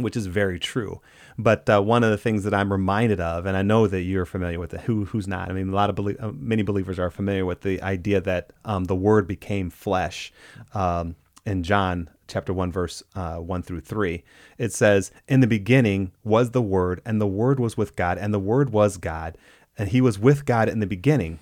which 0.00 0.16
is 0.16 0.26
very 0.26 0.58
true. 0.58 1.00
But 1.38 1.68
uh, 1.70 1.80
one 1.80 2.02
of 2.02 2.10
the 2.10 2.18
things 2.18 2.44
that 2.44 2.54
I'm 2.54 2.72
reminded 2.72 3.20
of, 3.20 3.46
and 3.46 3.56
I 3.56 3.62
know 3.62 3.86
that 3.86 4.02
you're 4.02 4.26
familiar 4.26 4.58
with 4.58 4.74
it, 4.74 4.80
who 4.82 5.04
who's 5.04 5.28
not? 5.28 5.48
I 5.50 5.52
mean, 5.52 5.68
a 5.68 5.74
lot 5.74 5.90
of 5.90 5.96
belie- 5.96 6.16
uh, 6.18 6.32
many 6.32 6.62
believers 6.62 6.98
are 6.98 7.10
familiar 7.10 7.46
with 7.46 7.60
the 7.60 7.80
idea 7.82 8.20
that 8.20 8.52
um, 8.64 8.84
the 8.84 8.96
Word 8.96 9.26
became 9.26 9.70
flesh. 9.70 10.32
Um, 10.74 11.16
in 11.46 11.62
John 11.62 12.10
chapter 12.26 12.52
one, 12.52 12.70
verse 12.70 13.02
uh, 13.14 13.36
one 13.36 13.62
through 13.62 13.80
three, 13.80 14.24
it 14.58 14.72
says, 14.72 15.12
"In 15.28 15.40
the 15.40 15.46
beginning 15.46 16.12
was 16.24 16.50
the 16.50 16.62
Word, 16.62 17.00
and 17.04 17.20
the 17.20 17.26
Word 17.26 17.60
was 17.60 17.76
with 17.76 17.96
God, 17.96 18.18
and 18.18 18.34
the 18.34 18.40
Word 18.40 18.70
was 18.70 18.96
God, 18.96 19.38
and 19.78 19.88
He 19.88 20.00
was 20.00 20.18
with 20.18 20.44
God 20.44 20.68
in 20.68 20.80
the 20.80 20.86
beginning." 20.86 21.38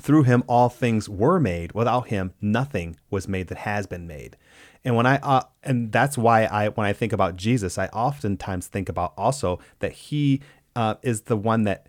through 0.00 0.22
him 0.22 0.44
all 0.46 0.68
things 0.68 1.08
were 1.08 1.40
made 1.40 1.72
without 1.72 2.08
him 2.08 2.32
nothing 2.40 2.96
was 3.10 3.26
made 3.26 3.48
that 3.48 3.58
has 3.58 3.86
been 3.86 4.06
made 4.06 4.36
and 4.84 4.96
when 4.96 5.06
i 5.06 5.16
uh, 5.16 5.42
and 5.62 5.92
that's 5.92 6.16
why 6.16 6.44
i 6.44 6.68
when 6.68 6.86
i 6.86 6.92
think 6.92 7.12
about 7.12 7.36
jesus 7.36 7.78
i 7.78 7.86
oftentimes 7.88 8.66
think 8.66 8.88
about 8.88 9.12
also 9.16 9.58
that 9.80 9.92
he 9.92 10.40
uh, 10.76 10.94
is 11.02 11.22
the 11.22 11.36
one 11.36 11.64
that 11.64 11.88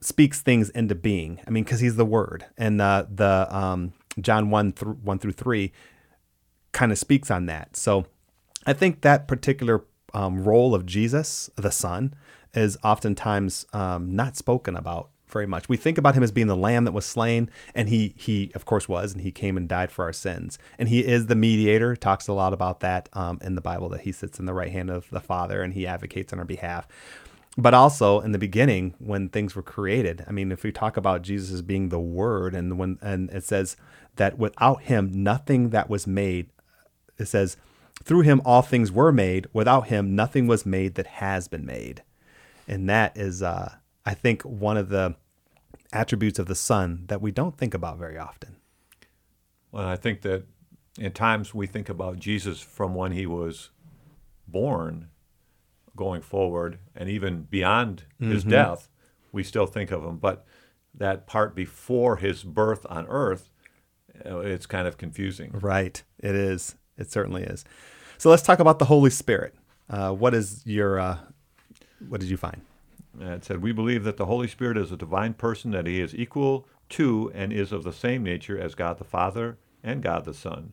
speaks 0.00 0.40
things 0.40 0.70
into 0.70 0.94
being. 0.94 1.40
I 1.46 1.50
mean 1.50 1.64
because 1.64 1.80
he's 1.80 1.96
the 1.96 2.04
word. 2.04 2.46
And 2.56 2.80
uh, 2.80 3.06
the 3.12 3.46
um, 3.54 3.92
john 4.20 4.50
1 4.50 4.72
through 4.72 4.94
1 4.94 5.18
through 5.18 5.32
3 5.32 5.72
kind 6.72 6.92
of 6.92 6.98
speaks 6.98 7.30
on 7.30 7.46
that. 7.46 7.76
So 7.76 8.06
i 8.66 8.72
think 8.72 9.02
that 9.02 9.28
particular 9.28 9.84
um, 10.14 10.44
role 10.44 10.74
of 10.74 10.86
jesus 10.86 11.50
the 11.56 11.70
son 11.70 12.14
is 12.54 12.78
oftentimes 12.82 13.66
um, 13.72 14.16
not 14.16 14.36
spoken 14.36 14.76
about 14.76 15.10
very 15.28 15.46
much. 15.46 15.68
We 15.68 15.76
think 15.76 15.98
about 15.98 16.14
him 16.14 16.22
as 16.22 16.32
being 16.32 16.46
the 16.46 16.56
lamb 16.56 16.84
that 16.84 16.92
was 16.92 17.04
slain, 17.04 17.50
and 17.74 17.88
he 17.88 18.14
he 18.16 18.50
of 18.54 18.64
course 18.64 18.88
was, 18.88 19.12
and 19.12 19.22
he 19.22 19.32
came 19.32 19.56
and 19.56 19.68
died 19.68 19.90
for 19.90 20.04
our 20.04 20.12
sins. 20.12 20.58
And 20.78 20.88
he 20.88 21.04
is 21.04 21.26
the 21.26 21.34
mediator. 21.34 21.96
Talks 21.96 22.28
a 22.28 22.32
lot 22.32 22.52
about 22.52 22.80
that 22.80 23.08
um, 23.12 23.38
in 23.42 23.54
the 23.54 23.60
Bible 23.60 23.88
that 23.90 24.02
he 24.02 24.12
sits 24.12 24.38
in 24.38 24.46
the 24.46 24.54
right 24.54 24.72
hand 24.72 24.90
of 24.90 25.08
the 25.10 25.20
Father 25.20 25.62
and 25.62 25.74
he 25.74 25.86
advocates 25.86 26.32
on 26.32 26.38
our 26.38 26.44
behalf. 26.44 26.86
But 27.58 27.72
also 27.72 28.20
in 28.20 28.32
the 28.32 28.38
beginning, 28.38 28.94
when 28.98 29.30
things 29.30 29.56
were 29.56 29.62
created, 29.62 30.24
I 30.28 30.32
mean, 30.32 30.52
if 30.52 30.62
we 30.62 30.72
talk 30.72 30.98
about 30.98 31.22
Jesus 31.22 31.52
as 31.52 31.62
being 31.62 31.88
the 31.88 31.98
Word, 32.00 32.54
and 32.54 32.78
when 32.78 32.98
and 33.00 33.30
it 33.30 33.44
says 33.44 33.76
that 34.16 34.38
without 34.38 34.82
him, 34.82 35.10
nothing 35.22 35.70
that 35.70 35.88
was 35.88 36.06
made. 36.06 36.50
It 37.18 37.26
says, 37.26 37.56
through 38.04 38.20
him 38.20 38.42
all 38.44 38.60
things 38.62 38.92
were 38.92 39.12
made. 39.12 39.46
Without 39.54 39.88
him, 39.88 40.14
nothing 40.14 40.46
was 40.46 40.66
made 40.66 40.96
that 40.96 41.06
has 41.06 41.48
been 41.48 41.64
made. 41.64 42.02
And 42.68 42.88
that 42.90 43.16
is, 43.16 43.42
uh, 43.42 43.76
I 44.06 44.14
think, 44.14 44.42
one 44.42 44.76
of 44.76 44.88
the 44.88 45.16
attributes 45.92 46.38
of 46.38 46.46
the 46.46 46.54
Son 46.54 47.04
that 47.08 47.20
we 47.20 47.32
don't 47.32 47.58
think 47.58 47.74
about 47.74 47.98
very 47.98 48.16
often. 48.16 48.56
Well, 49.72 49.86
I 49.86 49.96
think 49.96 50.22
that 50.22 50.44
in 50.98 51.12
times 51.12 51.52
we 51.52 51.66
think 51.66 51.88
about 51.88 52.18
Jesus 52.18 52.60
from 52.60 52.94
when 52.94 53.12
he 53.12 53.26
was 53.26 53.70
born 54.48 55.08
going 55.94 56.22
forward 56.22 56.78
and 56.94 57.08
even 57.08 57.42
beyond 57.42 58.04
his 58.20 58.44
death, 58.44 58.88
we 59.32 59.42
still 59.42 59.66
think 59.66 59.90
of 59.90 60.04
him. 60.04 60.18
But 60.18 60.46
that 60.94 61.26
part 61.26 61.54
before 61.54 62.16
his 62.16 62.42
birth 62.42 62.86
on 62.88 63.06
earth, 63.08 63.50
uh, 64.24 64.38
it's 64.38 64.66
kind 64.66 64.86
of 64.86 64.96
confusing. 64.96 65.50
Right. 65.52 66.02
It 66.18 66.34
is. 66.34 66.76
It 66.96 67.10
certainly 67.10 67.42
is. 67.42 67.64
So 68.18 68.30
let's 68.30 68.42
talk 68.42 68.60
about 68.60 68.78
the 68.78 68.86
Holy 68.86 69.10
Spirit. 69.10 69.54
Uh, 69.90 70.12
what 70.12 70.32
is 70.32 70.62
your, 70.64 70.98
uh, 70.98 71.18
what 72.08 72.20
did 72.20 72.30
you 72.30 72.36
find? 72.36 72.62
And 73.20 73.30
it 73.30 73.44
said, 73.44 73.62
We 73.62 73.72
believe 73.72 74.04
that 74.04 74.16
the 74.16 74.26
Holy 74.26 74.48
Spirit 74.48 74.76
is 74.76 74.92
a 74.92 74.96
divine 74.96 75.34
person, 75.34 75.70
that 75.72 75.86
he 75.86 76.00
is 76.00 76.14
equal 76.14 76.68
to 76.90 77.30
and 77.34 77.52
is 77.52 77.72
of 77.72 77.84
the 77.84 77.92
same 77.92 78.22
nature 78.22 78.58
as 78.58 78.74
God 78.74 78.98
the 78.98 79.04
Father 79.04 79.58
and 79.82 80.02
God 80.02 80.24
the 80.24 80.34
Son. 80.34 80.72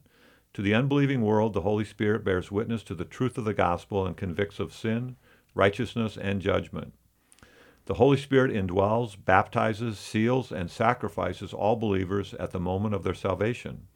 To 0.54 0.62
the 0.62 0.76
unbelieving 0.76 1.22
world, 1.22 1.54
the 1.54 1.62
Holy 1.62 1.86
Spirit 1.86 2.24
bears 2.24 2.52
witness 2.52 2.84
to 2.84 2.96
the 2.96 3.06
truth 3.06 3.38
of 3.38 3.46
the 3.46 3.54
gospel 3.54 4.06
and 4.06 4.16
convicts 4.16 4.60
of 4.60 4.74
sin, 4.74 5.16
righteousness, 5.56 6.18
and 6.18 6.42
judgment. 6.42 6.94
The 7.86 7.96
Holy 7.96 8.18
Spirit 8.18 8.52
indwells, 8.52 9.18
baptizes, 9.18 9.98
seals, 9.98 10.52
and 10.52 10.70
sacrifices 10.70 11.54
all 11.54 11.76
believers 11.76 12.34
at 12.36 12.52
the 12.52 12.60
moment 12.60 12.96
of 12.96 13.04
their 13.04 13.14
salvation. 13.14 13.88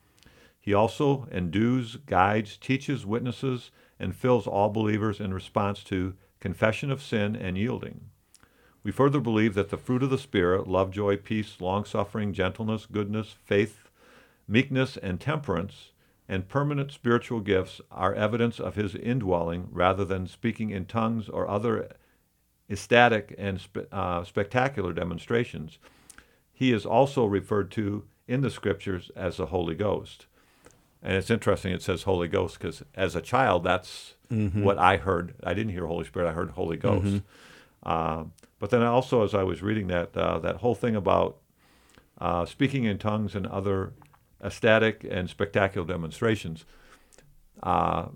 He 0.60 0.74
also 0.74 1.28
endues, 1.32 1.95
guides, 1.95 2.58
teaches, 2.58 3.06
witnesses, 3.06 3.72
and 4.00 4.16
fills 4.16 4.48
all 4.48 4.70
believers 4.70 5.20
in 5.20 5.34
response 5.34 5.84
to 5.86 6.16
confession 6.39 6.91
of 6.91 7.02
sin 7.02 7.36
and 7.36 7.58
yielding. 7.58 8.10
We 8.88 8.94
further 8.94 9.20
believe 9.20 9.54
that 9.56 9.70
the 9.70 9.76
fruit 9.76 10.02
of 10.02 10.10
the 10.10 10.18
Spirit 10.18 10.66
love, 10.66 10.92
joy, 10.92 11.18
peace, 11.18 11.58
long 11.60 11.84
suffering, 11.84 12.32
gentleness, 12.32 12.86
goodness, 12.86 13.36
faith, 13.44 13.90
meekness, 14.48 14.96
and 14.96 15.20
temperance 15.20 15.92
and 16.30 16.48
permanent 16.48 16.94
spiritual 16.94 17.42
gifts 17.42 17.82
are 17.92 18.16
evidence 18.16 18.62
of 18.62 18.76
his 18.76 18.96
indwelling 18.96 19.68
rather 19.74 20.06
than 20.06 20.26
speaking 20.26 20.70
in 20.70 20.86
tongues 20.86 21.28
or 21.28 21.50
other 21.50 21.90
ecstatic 22.70 23.36
and 23.38 23.60
uh, 23.92 24.24
spectacular 24.24 24.94
demonstrations. 24.94 25.80
He 26.54 26.72
is 26.72 26.86
also 26.86 27.26
referred 27.26 27.72
to 27.72 28.06
in 28.26 28.40
the 28.40 28.50
scriptures 28.50 29.12
as 29.18 29.36
the 29.36 29.48
Holy 29.48 29.76
Ghost. 29.76 30.28
And 31.04 31.18
it's 31.18 31.30
interesting, 31.30 31.74
it 31.74 31.82
says 31.82 32.04
Holy 32.04 32.30
Ghost 32.30 32.58
because 32.58 32.84
as 32.96 33.18
a 33.18 33.22
child, 33.22 33.66
that's 33.66 34.14
mm-hmm. 34.32 34.64
what 34.64 34.78
I 34.78 34.96
heard. 34.96 35.34
I 35.44 35.54
didn't 35.54 35.74
hear 35.74 35.88
Holy 35.88 36.06
Spirit, 36.06 36.30
I 36.30 36.32
heard 36.32 36.52
Holy 36.52 36.78
Ghost. 36.78 37.06
Mm-hmm. 37.06 37.18
Uh, 37.84 38.24
but 38.60 38.70
then 38.70 38.82
also, 38.82 39.24
as 39.24 39.34
I 39.34 39.43
was 39.43 39.62
reading 39.62 39.88
that, 39.88 40.16
uh, 40.16 40.39
that 40.39 40.58
whole 40.58 40.76
thing 40.76 40.95
about 40.95 41.38
uh, 42.20 42.45
speaking 42.45 42.86
in 42.86 42.97
tongues 42.97 43.36
and 43.36 43.45
other 43.47 43.93
ecstatic 44.43 45.05
and 45.10 45.30
spectacular 45.30 45.88
demonstrations. 45.88 46.66
Uh, 47.62 48.08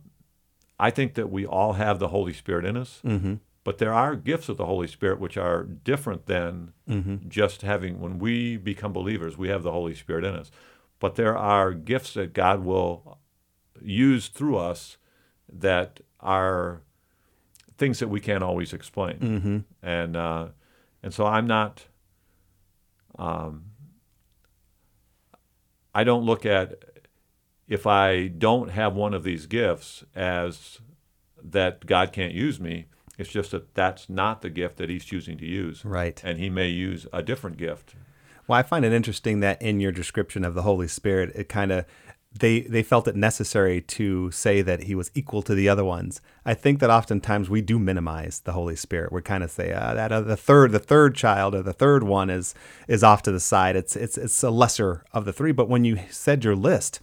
I 0.79 0.89
think 0.89 1.13
that 1.15 1.29
we 1.29 1.45
all 1.45 1.73
have 1.73 1.99
the 1.99 2.07
Holy 2.07 2.33
Spirit 2.33 2.65
in 2.65 2.75
us, 2.75 3.01
mm-hmm. 3.05 3.35
but 3.63 3.77
there 3.77 3.93
are 3.93 4.15
gifts 4.15 4.49
of 4.49 4.57
the 4.57 4.65
Holy 4.65 4.87
Spirit 4.87 5.19
which 5.19 5.37
are 5.37 5.63
different 5.63 6.25
than 6.25 6.73
mm-hmm. 6.89 7.29
just 7.29 7.61
having, 7.61 7.99
when 7.99 8.17
we 8.17 8.57
become 8.57 8.91
believers, 8.91 9.37
we 9.37 9.49
have 9.49 9.63
the 9.63 9.71
Holy 9.71 9.93
Spirit 9.93 10.25
in 10.25 10.35
us. 10.35 10.51
But 10.99 11.15
there 11.15 11.37
are 11.37 11.73
gifts 11.73 12.13
that 12.15 12.33
God 12.33 12.63
will 12.63 13.19
use 13.81 14.27
through 14.27 14.57
us 14.57 14.97
that 15.51 15.99
are 16.19 16.81
things 17.81 17.97
that 17.97 18.09
we 18.09 18.19
can't 18.19 18.43
always 18.43 18.73
explain. 18.73 19.17
Mm-hmm. 19.17 19.57
And, 19.81 20.15
uh, 20.15 20.47
and 21.01 21.11
so 21.11 21.25
I'm 21.25 21.47
not. 21.47 21.87
Um, 23.17 23.65
I 25.93 26.03
don't 26.03 26.23
look 26.23 26.45
at 26.45 26.75
if 27.67 27.87
I 27.87 28.27
don't 28.27 28.69
have 28.69 28.95
one 28.95 29.15
of 29.15 29.23
these 29.23 29.47
gifts 29.47 30.03
as 30.15 30.79
that 31.43 31.87
God 31.87 32.13
can't 32.13 32.33
use 32.33 32.59
me. 32.59 32.85
It's 33.17 33.31
just 33.31 33.49
that 33.51 33.73
that's 33.73 34.09
not 34.09 34.41
the 34.41 34.51
gift 34.51 34.77
that 34.77 34.89
He's 34.89 35.03
choosing 35.03 35.37
to 35.39 35.45
use. 35.45 35.83
Right. 35.83 36.21
And 36.23 36.37
He 36.37 36.51
may 36.51 36.69
use 36.69 37.07
a 37.11 37.23
different 37.23 37.57
gift. 37.57 37.95
Well, 38.47 38.59
I 38.59 38.63
find 38.63 38.85
it 38.85 38.93
interesting 38.93 39.39
that 39.39 39.59
in 39.59 39.79
your 39.79 39.91
description 39.91 40.45
of 40.45 40.53
the 40.53 40.61
Holy 40.61 40.87
Spirit, 40.87 41.31
it 41.35 41.49
kind 41.49 41.71
of 41.71 41.85
they 42.33 42.61
they 42.61 42.81
felt 42.81 43.07
it 43.07 43.15
necessary 43.15 43.81
to 43.81 44.31
say 44.31 44.61
that 44.61 44.83
he 44.83 44.95
was 44.95 45.11
equal 45.13 45.41
to 45.41 45.53
the 45.53 45.67
other 45.67 45.83
ones. 45.83 46.21
I 46.45 46.53
think 46.53 46.79
that 46.79 46.89
oftentimes 46.89 47.49
we 47.49 47.61
do 47.61 47.77
minimize 47.77 48.39
the 48.39 48.53
Holy 48.53 48.75
Spirit. 48.75 49.11
We 49.11 49.21
kind 49.21 49.43
of 49.43 49.51
say 49.51 49.73
uh, 49.73 49.93
that 49.93 50.11
uh, 50.11 50.21
the 50.21 50.37
third 50.37 50.71
the 50.71 50.79
third 50.79 51.13
child 51.13 51.53
or 51.53 51.61
the 51.61 51.73
third 51.73 52.03
one 52.03 52.29
is 52.29 52.55
is 52.87 53.03
off 53.03 53.21
to 53.23 53.31
the 53.31 53.39
side. 53.39 53.75
It's 53.75 53.95
it's 53.97 54.17
it's 54.17 54.43
a 54.43 54.49
lesser 54.49 55.03
of 55.11 55.25
the 55.25 55.33
three. 55.33 55.51
But 55.51 55.67
when 55.67 55.83
you 55.83 55.99
said 56.09 56.45
your 56.45 56.55
list, 56.55 57.01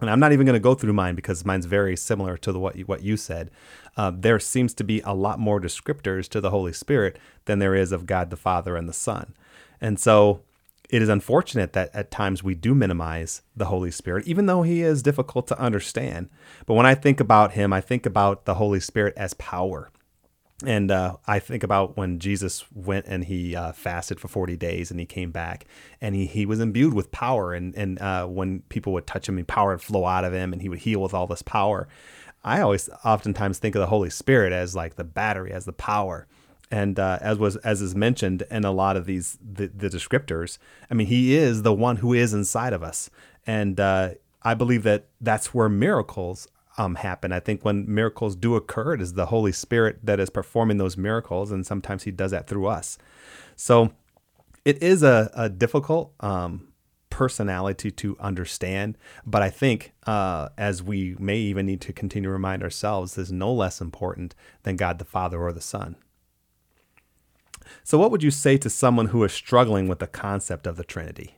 and 0.00 0.10
I'm 0.10 0.20
not 0.20 0.32
even 0.32 0.44
going 0.44 0.54
to 0.54 0.60
go 0.60 0.74
through 0.74 0.92
mine 0.92 1.14
because 1.14 1.44
mine's 1.44 1.66
very 1.66 1.96
similar 1.96 2.36
to 2.38 2.52
the, 2.52 2.58
what 2.58 2.76
you, 2.76 2.84
what 2.84 3.02
you 3.02 3.16
said. 3.16 3.50
Uh, 3.96 4.12
there 4.14 4.40
seems 4.40 4.74
to 4.74 4.84
be 4.84 5.00
a 5.02 5.14
lot 5.14 5.38
more 5.38 5.60
descriptors 5.60 6.28
to 6.30 6.40
the 6.40 6.50
Holy 6.50 6.72
Spirit 6.72 7.18
than 7.44 7.60
there 7.60 7.74
is 7.76 7.92
of 7.92 8.06
God 8.06 8.30
the 8.30 8.36
Father 8.36 8.76
and 8.76 8.88
the 8.88 8.92
Son, 8.92 9.34
and 9.80 10.00
so 10.00 10.42
it 10.88 11.02
is 11.02 11.08
unfortunate 11.08 11.74
that 11.74 11.94
at 11.94 12.10
times 12.10 12.42
we 12.42 12.54
do 12.54 12.74
minimize 12.74 13.42
the 13.54 13.66
Holy 13.66 13.90
Spirit, 13.90 14.26
even 14.26 14.46
though 14.46 14.62
he 14.62 14.82
is 14.82 15.02
difficult 15.02 15.46
to 15.48 15.60
understand. 15.60 16.30
But 16.66 16.74
when 16.74 16.86
I 16.86 16.94
think 16.94 17.20
about 17.20 17.52
him, 17.52 17.72
I 17.72 17.80
think 17.80 18.06
about 18.06 18.46
the 18.46 18.54
Holy 18.54 18.80
Spirit 18.80 19.14
as 19.16 19.34
power. 19.34 19.90
And 20.64 20.90
uh, 20.90 21.18
I 21.26 21.38
think 21.38 21.62
about 21.62 21.96
when 21.96 22.18
Jesus 22.18 22.64
went 22.74 23.06
and 23.06 23.24
he 23.24 23.54
uh, 23.54 23.72
fasted 23.72 24.18
for 24.18 24.26
40 24.26 24.56
days 24.56 24.90
and 24.90 24.98
he 24.98 25.06
came 25.06 25.30
back 25.30 25.66
and 26.00 26.16
he, 26.16 26.26
he 26.26 26.46
was 26.46 26.58
imbued 26.58 26.94
with 26.94 27.12
power. 27.12 27.52
And, 27.52 27.74
and 27.76 28.00
uh, 28.00 28.26
when 28.26 28.60
people 28.68 28.92
would 28.94 29.06
touch 29.06 29.28
him, 29.28 29.38
and 29.38 29.46
power 29.46 29.72
would 29.72 29.82
flow 29.82 30.06
out 30.06 30.24
of 30.24 30.32
him 30.32 30.52
and 30.52 30.62
he 30.62 30.68
would 30.68 30.80
heal 30.80 31.00
with 31.00 31.14
all 31.14 31.26
this 31.26 31.42
power. 31.42 31.86
I 32.42 32.60
always 32.60 32.88
oftentimes 33.04 33.58
think 33.58 33.74
of 33.74 33.80
the 33.80 33.86
Holy 33.86 34.10
Spirit 34.10 34.52
as 34.52 34.74
like 34.74 34.96
the 34.96 35.04
battery, 35.04 35.52
as 35.52 35.64
the 35.64 35.72
power 35.72 36.26
and 36.70 36.98
uh, 36.98 37.18
as 37.20 37.38
was 37.38 37.56
as 37.56 37.80
is 37.80 37.94
mentioned 37.94 38.44
in 38.50 38.64
a 38.64 38.72
lot 38.72 38.96
of 38.96 39.06
these 39.06 39.38
the, 39.40 39.68
the, 39.68 39.88
descriptors 39.88 40.58
i 40.90 40.94
mean 40.94 41.06
he 41.06 41.34
is 41.34 41.62
the 41.62 41.72
one 41.72 41.96
who 41.96 42.12
is 42.12 42.34
inside 42.34 42.72
of 42.72 42.82
us. 42.82 43.10
And 43.46 43.80
uh, 43.80 44.10
i 44.42 44.54
believe 44.54 44.82
that 44.82 45.06
that's 45.20 45.54
where 45.54 45.68
miracles 45.68 46.48
um, 46.76 46.94
happen. 46.94 47.32
I 47.32 47.40
think 47.40 47.64
when 47.64 47.92
miracles 47.92 48.36
do 48.36 48.54
occur 48.54 48.94
it 48.94 49.00
is 49.00 49.14
the 49.14 49.26
holy 49.26 49.52
spirit 49.52 49.98
that 50.04 50.20
is 50.20 50.30
performing 50.30 50.78
those 50.78 50.96
miracles 50.96 51.50
and 51.50 51.66
sometimes 51.66 52.04
he 52.04 52.12
does 52.12 52.30
that 52.30 52.46
through 52.46 52.66
us. 52.66 52.98
So 53.56 53.92
it 54.64 54.82
is 54.82 55.02
a, 55.02 55.30
a 55.34 55.48
difficult 55.48 56.12
um, 56.20 56.68
personality 57.10 57.90
to 57.90 58.16
understand 58.20 58.96
but 59.26 59.42
i 59.42 59.50
think 59.50 59.92
uh, 60.06 60.48
as 60.56 60.82
we 60.82 61.16
may 61.18 61.36
even 61.36 61.66
need 61.66 61.80
to 61.80 61.92
continue 61.92 62.28
to 62.28 62.32
remind 62.32 62.62
ourselves 62.62 63.18
is 63.18 63.32
no 63.32 63.52
less 63.52 63.80
important 63.80 64.34
than 64.62 64.76
god 64.76 64.98
the 64.98 65.04
father 65.04 65.40
or 65.40 65.52
the 65.52 65.60
son 65.60 65.96
so, 67.84 67.98
what 67.98 68.10
would 68.10 68.22
you 68.22 68.30
say 68.30 68.56
to 68.58 68.70
someone 68.70 69.06
who 69.06 69.24
is 69.24 69.32
struggling 69.32 69.88
with 69.88 69.98
the 69.98 70.06
concept 70.06 70.66
of 70.66 70.76
the 70.76 70.84
Trinity? 70.84 71.36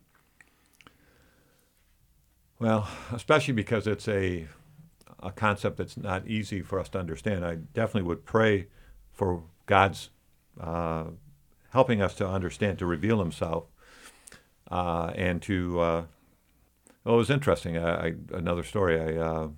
Well, 2.58 2.88
especially 3.12 3.54
because 3.54 3.86
it's 3.86 4.08
a 4.08 4.48
a 5.22 5.30
concept 5.30 5.76
that's 5.76 5.96
not 5.96 6.26
easy 6.26 6.62
for 6.62 6.78
us 6.80 6.88
to 6.90 6.98
understand. 6.98 7.44
I 7.44 7.56
definitely 7.56 8.08
would 8.08 8.24
pray 8.24 8.68
for 9.12 9.42
God's 9.66 10.10
uh, 10.58 11.04
helping 11.70 12.00
us 12.00 12.14
to 12.14 12.26
understand, 12.26 12.78
to 12.78 12.86
reveal 12.86 13.18
Himself, 13.18 13.64
uh, 14.70 15.12
and 15.14 15.40
to. 15.42 15.80
Uh, 15.80 16.04
well, 17.04 17.14
it 17.14 17.18
was 17.18 17.30
interesting. 17.30 17.78
I, 17.78 18.08
I, 18.08 18.14
another 18.32 18.62
story. 18.62 19.00
I 19.00 19.16
uh, 19.16 19.48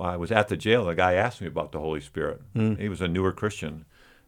I 0.00 0.16
was 0.16 0.32
at 0.32 0.48
the 0.48 0.56
jail, 0.56 0.88
a 0.88 0.94
guy 0.94 1.14
asked 1.14 1.40
me 1.40 1.46
about 1.46 1.72
the 1.72 1.80
Holy 1.80 2.00
Spirit. 2.00 2.40
Mm. 2.54 2.78
He 2.78 2.88
was 2.88 3.00
a 3.00 3.08
newer 3.08 3.32
Christian, 3.32 3.84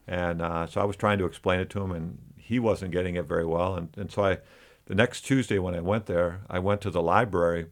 and 0.07 0.43
uh, 0.43 0.67
so 0.67 0.81
I 0.81 0.85
was 0.85 0.97
trying 0.97 1.19
to 1.19 1.25
explain 1.25 1.61
it 1.61 1.71
to 1.71 1.81
him, 1.83 1.93
and 1.93 2.19
he 2.37 2.59
wasn't 2.59 2.93
getting 2.93 3.17
it 3.17 3.27
very 3.27 3.47
well. 3.47 3.75
And, 3.77 3.89
and 3.97 4.11
so 4.11 4.25
I, 4.25 4.39
the 4.87 4.95
next 4.95 5.23
Tuesday 5.23 5.59
when 5.59 5.75
I 5.75 5.81
went 5.81 6.07
there, 6.07 6.43
I 6.49 6.59
went 6.59 6.81
to 6.83 6.91
the 6.91 7.03
library, 7.03 7.67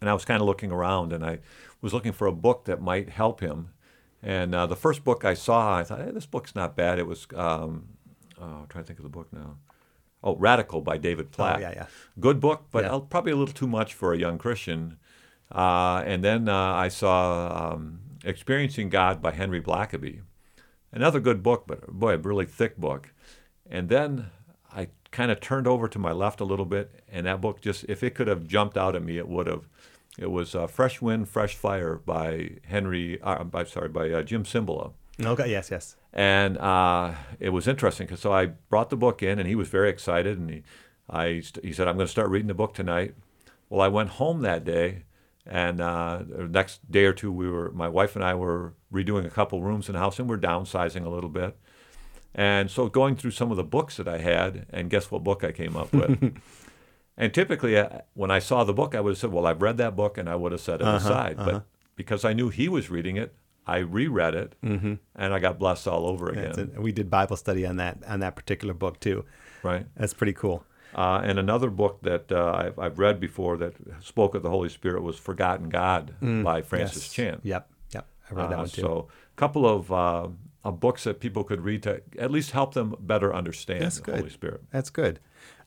and 0.00 0.08
I 0.08 0.14
was 0.14 0.24
kind 0.24 0.40
of 0.40 0.46
looking 0.46 0.72
around, 0.72 1.12
and 1.12 1.24
I 1.24 1.40
was 1.80 1.92
looking 1.92 2.12
for 2.12 2.26
a 2.26 2.32
book 2.32 2.64
that 2.64 2.80
might 2.80 3.10
help 3.10 3.40
him. 3.40 3.68
And 4.22 4.54
uh, 4.54 4.66
the 4.66 4.76
first 4.76 5.04
book 5.04 5.24
I 5.24 5.34
saw, 5.34 5.76
I 5.76 5.84
thought, 5.84 6.00
hey, 6.00 6.10
this 6.10 6.24
book's 6.24 6.54
not 6.54 6.74
bad. 6.74 6.98
It 6.98 7.06
was, 7.06 7.26
um, 7.34 7.88
oh, 8.40 8.60
I'm 8.62 8.66
trying 8.68 8.84
to 8.84 8.86
think 8.86 8.98
of 8.98 9.02
the 9.02 9.10
book 9.10 9.28
now. 9.30 9.58
Oh, 10.22 10.34
Radical 10.36 10.80
by 10.80 10.96
David 10.96 11.26
oh, 11.32 11.36
Platt. 11.36 11.56
Oh, 11.56 11.60
yeah, 11.60 11.72
yeah. 11.76 11.86
Good 12.18 12.40
book, 12.40 12.64
but 12.70 12.84
yeah. 12.84 12.98
probably 13.10 13.32
a 13.32 13.36
little 13.36 13.52
too 13.52 13.66
much 13.66 13.92
for 13.92 14.14
a 14.14 14.18
young 14.18 14.38
Christian. 14.38 14.96
Uh, 15.52 16.02
and 16.06 16.24
then 16.24 16.48
uh, 16.48 16.72
I 16.72 16.88
saw 16.88 17.72
um, 17.74 18.00
Experiencing 18.24 18.88
God 18.88 19.20
by 19.20 19.32
Henry 19.32 19.60
Blackaby. 19.60 20.22
Another 20.94 21.18
good 21.18 21.42
book, 21.42 21.64
but 21.66 21.88
boy, 21.88 22.14
a 22.14 22.18
really 22.18 22.46
thick 22.46 22.76
book. 22.76 23.12
And 23.68 23.88
then 23.88 24.30
I 24.72 24.88
kind 25.10 25.32
of 25.32 25.40
turned 25.40 25.66
over 25.66 25.88
to 25.88 25.98
my 25.98 26.12
left 26.12 26.40
a 26.40 26.44
little 26.44 26.64
bit, 26.64 27.02
and 27.10 27.26
that 27.26 27.40
book 27.40 27.60
just, 27.60 27.84
if 27.88 28.04
it 28.04 28.14
could 28.14 28.28
have 28.28 28.46
jumped 28.46 28.78
out 28.78 28.94
at 28.94 29.02
me, 29.02 29.18
it 29.18 29.28
would 29.28 29.48
have. 29.48 29.68
It 30.16 30.30
was 30.30 30.54
uh, 30.54 30.68
Fresh 30.68 31.02
Wind, 31.02 31.28
Fresh 31.28 31.56
Fire 31.56 31.96
by 31.96 32.58
Henry, 32.66 33.20
uh, 33.20 33.42
by, 33.42 33.64
sorry, 33.64 33.88
by 33.88 34.10
uh, 34.10 34.22
Jim 34.22 34.44
Cymbala. 34.44 34.92
Okay, 35.20 35.50
yes, 35.50 35.68
yes. 35.72 35.96
And 36.12 36.56
uh, 36.58 37.14
it 37.40 37.48
was 37.48 37.66
interesting 37.66 38.06
because 38.06 38.20
so 38.20 38.32
I 38.32 38.46
brought 38.46 38.90
the 38.90 38.96
book 38.96 39.20
in, 39.20 39.40
and 39.40 39.48
he 39.48 39.56
was 39.56 39.68
very 39.68 39.90
excited, 39.90 40.38
and 40.38 40.48
he, 40.48 40.62
I, 41.10 41.42
he 41.64 41.72
said, 41.72 41.88
"I'm 41.88 41.96
going 41.96 42.06
to 42.06 42.10
start 42.12 42.30
reading 42.30 42.46
the 42.46 42.54
book 42.54 42.74
tonight." 42.74 43.16
Well, 43.68 43.80
I 43.80 43.88
went 43.88 44.10
home 44.10 44.42
that 44.42 44.64
day, 44.64 45.02
and 45.46 45.80
uh, 45.80 46.22
the 46.26 46.48
next 46.48 46.90
day 46.90 47.04
or 47.04 47.12
two, 47.12 47.30
we 47.30 47.48
were 47.48 47.70
my 47.72 47.88
wife 47.88 48.16
and 48.16 48.24
I 48.24 48.34
were 48.34 48.74
redoing 48.92 49.26
a 49.26 49.30
couple 49.30 49.62
rooms 49.62 49.88
in 49.88 49.94
the 49.94 49.98
house, 49.98 50.18
and 50.18 50.28
we're 50.28 50.38
downsizing 50.38 51.04
a 51.04 51.08
little 51.08 51.30
bit. 51.30 51.56
And 52.34 52.70
so 52.70 52.88
going 52.88 53.14
through 53.16 53.30
some 53.32 53.50
of 53.50 53.56
the 53.56 53.64
books 53.64 53.96
that 53.98 54.08
I 54.08 54.18
had, 54.18 54.66
and 54.70 54.90
guess 54.90 55.10
what 55.10 55.22
book 55.22 55.44
I 55.44 55.52
came 55.52 55.76
up 55.76 55.92
with? 55.92 56.36
and 57.16 57.32
typically, 57.32 57.76
uh, 57.76 58.00
when 58.14 58.30
I 58.30 58.38
saw 58.38 58.64
the 58.64 58.72
book, 58.72 58.94
I 58.94 59.00
would 59.00 59.10
have 59.10 59.18
said, 59.18 59.32
"Well, 59.32 59.46
I've 59.46 59.62
read 59.62 59.76
that 59.76 59.94
book," 59.94 60.18
and 60.18 60.28
I 60.28 60.34
would 60.34 60.52
have 60.52 60.60
set 60.60 60.80
it 60.80 60.86
uh-huh, 60.86 60.96
aside. 60.96 61.38
Uh-huh. 61.38 61.50
But 61.50 61.66
because 61.94 62.24
I 62.24 62.32
knew 62.32 62.48
he 62.48 62.68
was 62.68 62.90
reading 62.90 63.16
it, 63.16 63.34
I 63.66 63.78
reread 63.78 64.34
it, 64.34 64.54
and 65.14 65.34
I 65.34 65.38
got 65.38 65.58
blessed 65.58 65.86
all 65.86 66.06
over 66.06 66.28
again. 66.28 66.72
It. 66.74 66.82
we 66.82 66.90
did 66.90 67.08
Bible 67.10 67.36
study 67.36 67.66
on 67.66 67.76
that 67.76 67.98
on 68.06 68.20
that 68.20 68.34
particular 68.34 68.74
book 68.74 68.98
too. 68.98 69.24
Right. 69.62 69.86
That's 69.96 70.14
pretty 70.14 70.34
cool. 70.34 70.64
Uh, 70.94 71.20
and 71.24 71.38
another 71.38 71.70
book 71.70 72.00
that 72.02 72.30
uh, 72.30 72.52
I've, 72.54 72.78
I've 72.78 72.98
read 72.98 73.20
before 73.20 73.56
that 73.58 73.74
spoke 74.00 74.34
of 74.34 74.42
the 74.42 74.50
Holy 74.50 74.68
Spirit 74.68 75.02
was 75.02 75.16
"Forgotten 75.18 75.68
God" 75.68 76.14
by 76.20 76.62
Francis 76.62 77.04
Yes. 77.04 77.12
Chan. 77.12 77.40
Yep. 77.42 77.70
Yep. 77.92 78.06
I 78.30 78.34
read 78.34 78.50
that 78.50 78.54
Uh, 78.54 78.58
one 78.58 78.68
too. 78.68 78.80
So, 78.82 79.08
a 79.32 79.36
couple 79.36 79.66
of 79.66 79.92
uh, 79.92 80.28
uh, 80.64 80.70
books 80.70 81.04
that 81.04 81.20
people 81.20 81.44
could 81.44 81.60
read 81.62 81.82
to 81.82 82.00
at 82.18 82.30
least 82.30 82.52
help 82.52 82.74
them 82.74 82.94
better 83.00 83.34
understand 83.34 83.82
That's 83.82 83.96
the 83.96 84.02
good. 84.02 84.16
Holy 84.16 84.30
Spirit. 84.30 84.62
That's 84.70 84.90
good. 84.90 85.20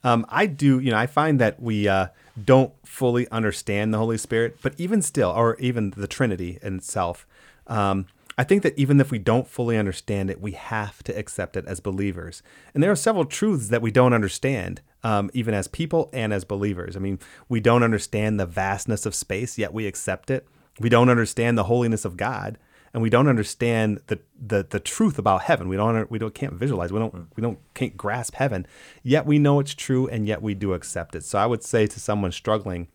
Um, 0.03 0.25
I 0.29 0.45
do, 0.45 0.79
you 0.79 0.91
know, 0.91 0.97
I 0.97 1.07
find 1.07 1.39
that 1.39 1.59
we 1.61 1.87
uh, 1.87 2.07
don't 2.43 2.73
fully 2.85 3.27
understand 3.29 3.93
the 3.93 3.97
Holy 3.97 4.17
Spirit, 4.17 4.57
but 4.61 4.73
even 4.79 5.01
still, 5.01 5.29
or 5.31 5.55
even 5.59 5.91
the 5.97 6.07
Trinity 6.07 6.59
in 6.61 6.77
itself, 6.77 7.25
um, 7.67 8.05
I 8.37 8.43
think 8.43 8.61
that 8.61 8.77
even 8.77 8.99
if 9.01 9.09
we 9.11 9.17
don't 9.17 9.47
fully 9.47 9.75
understand 9.77 10.29
it, 10.29 10.39
we 10.39 10.51
have 10.51 11.01
to 11.03 11.17
accept 11.17 11.57
it 11.57 11.65
as 11.65 11.79
believers. 11.79 12.43
And 12.75 12.83
there 12.83 12.91
are 12.91 12.95
several 12.95 13.25
truths 13.25 13.69
that 13.69 13.81
we 13.81 13.89
don't 13.89 14.13
understand, 14.13 14.81
um, 15.03 15.29
even 15.33 15.53
as 15.53 15.67
people 15.67 16.09
and 16.13 16.33
as 16.33 16.43
believers. 16.43 16.95
I 16.95 16.99
mean, 16.99 17.19
we 17.47 17.59
don't 17.59 17.83
understand 17.83 18.39
the 18.39 18.45
vastness 18.45 19.05
of 19.05 19.15
space, 19.15 19.57
yet 19.57 19.73
we 19.73 19.87
accept 19.87 20.29
it. 20.29 20.47
We 20.79 20.89
don't 20.89 21.09
understand 21.09 21.57
the 21.57 21.65
holiness 21.65 22.05
of 22.05 22.17
God, 22.17 22.57
and 22.93 23.01
we 23.01 23.09
don't 23.09 23.27
understand 23.27 24.01
the 24.07 24.19
the, 24.39 24.65
the 24.69 24.79
truth 24.79 25.17
about 25.17 25.43
heaven. 25.43 25.67
We 25.67 25.77
don't 25.77 26.09
we 26.11 26.19
don't 26.19 26.33
can't 26.33 26.53
visualize. 26.53 26.91
We 26.91 26.99
don't 26.99 27.27
we 27.35 27.41
don't 27.41 27.59
can't 27.73 27.97
grasp 27.97 28.35
heaven. 28.35 28.67
Yet 29.03 29.25
we 29.25 29.39
know 29.39 29.59
it's 29.59 29.73
true, 29.73 30.07
and 30.07 30.27
yet 30.27 30.41
we 30.41 30.53
do 30.53 30.73
accept 30.73 31.15
it. 31.15 31.23
So 31.23 31.39
I 31.39 31.45
would 31.45 31.63
say 31.63 31.87
to 31.87 31.99
someone 31.99 32.31
struggling 32.31 32.87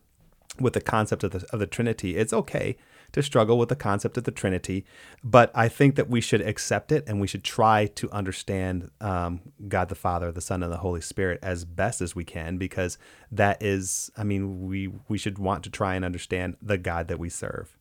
with 0.61 0.75
the 0.75 0.81
concept 0.81 1.25
of 1.25 1.33
the 1.33 1.47
of 1.53 1.59
the 1.59 1.67
Trinity, 1.67 2.17
it's 2.17 2.33
okay 2.33 2.77
to 3.13 3.23
struggle 3.23 3.59
with 3.59 3.69
the 3.69 3.77
concept 3.77 4.17
of 4.17 4.25
the 4.25 4.31
Trinity, 4.31 4.85
but 5.23 5.51
I 5.55 5.69
think 5.69 5.97
that 5.97 6.09
we 6.09 6.21
should 6.21 6.41
accept 6.41 6.93
it 6.93 7.05
and 7.07 7.21
we 7.21 7.27
should 7.27 7.45
try 7.45 7.87
to 7.87 8.11
understand 8.11 8.91
um, 9.01 9.41
God 9.69 9.89
the 9.89 9.95
Father, 9.95 10.33
the 10.33 10.41
Son, 10.41 10.63
and 10.63 10.73
the 10.73 10.79
Holy 10.79 11.01
Spirit 11.01 11.39
as 11.43 11.65
best 11.65 12.01
as 12.01 12.15
we 12.15 12.25
can, 12.25 12.59
because 12.59 12.99
that 13.31 13.63
is, 13.63 14.11
I 14.17 14.25
mean, 14.25 14.67
we 14.67 14.91
we 15.09 15.19
should 15.19 15.39
want 15.39 15.65
to 15.65 15.71
try 15.71 15.95
and 15.95 16.05
understand 16.05 16.57
the 16.63 16.79
God 16.79 17.09
that 17.09 17.19
we 17.19 17.29
serve. 17.29 17.77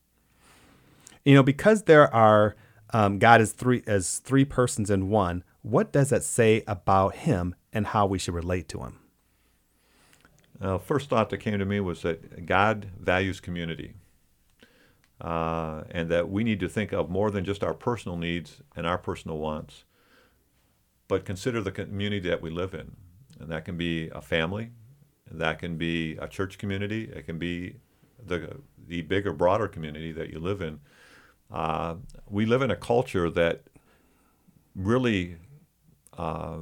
You 1.24 1.36
know 1.36 1.44
because 1.44 1.84
there 1.84 2.12
are 2.14 2.56
um, 2.94 3.20
god 3.20 3.42
is 3.42 3.52
three 3.54 3.84
as 3.86 4.18
three 4.18 4.44
persons 4.44 4.90
in 4.90 5.10
one 5.10 5.44
what 5.62 5.92
does 5.92 6.10
that 6.10 6.24
say 6.24 6.64
about 6.68 7.16
him 7.16 7.56
and 7.72 7.88
how 7.88 8.06
we 8.06 8.18
should 8.18 8.34
relate 8.34 8.68
to 8.70 8.80
him? 8.80 9.00
Uh, 10.60 10.78
first 10.78 11.10
thought 11.10 11.30
that 11.30 11.38
came 11.38 11.58
to 11.60 11.66
me 11.66 11.80
was 11.80 12.02
that 12.04 12.46
God 12.46 12.88
values 13.00 13.40
community, 13.40 13.94
uh, 15.22 15.84
and 15.92 16.10
that 16.10 16.30
we 16.30 16.44
need 16.44 16.60
to 16.60 16.68
think 16.68 16.92
of 16.92 17.10
more 17.10 17.30
than 17.30 17.46
just 17.46 17.64
our 17.64 17.74
personal 17.74 18.18
needs 18.18 18.62
and 18.76 18.88
our 18.88 18.98
personal 18.98 19.38
wants, 19.38 19.86
but 21.08 21.26
consider 21.26 21.62
the 21.62 21.72
community 21.72 22.28
that 22.28 22.42
we 22.42 22.50
live 22.50 22.74
in, 22.74 22.96
and 23.40 23.50
that 23.50 23.64
can 23.64 23.78
be 23.78 24.10
a 24.10 24.22
family, 24.22 24.72
that 25.30 25.60
can 25.60 25.78
be 25.78 26.18
a 26.18 26.28
church 26.28 26.58
community, 26.58 27.04
it 27.04 27.26
can 27.26 27.38
be 27.38 27.76
the 28.26 28.58
the 28.88 29.02
bigger, 29.02 29.32
broader 29.32 29.68
community 29.68 30.12
that 30.12 30.32
you 30.32 30.40
live 30.40 30.62
in. 30.62 30.80
Uh, 31.52 31.96
we 32.28 32.46
live 32.46 32.62
in 32.62 32.72
a 32.72 32.76
culture 32.76 33.30
that 33.30 33.62
really 34.76 35.38
uh, 36.18 36.58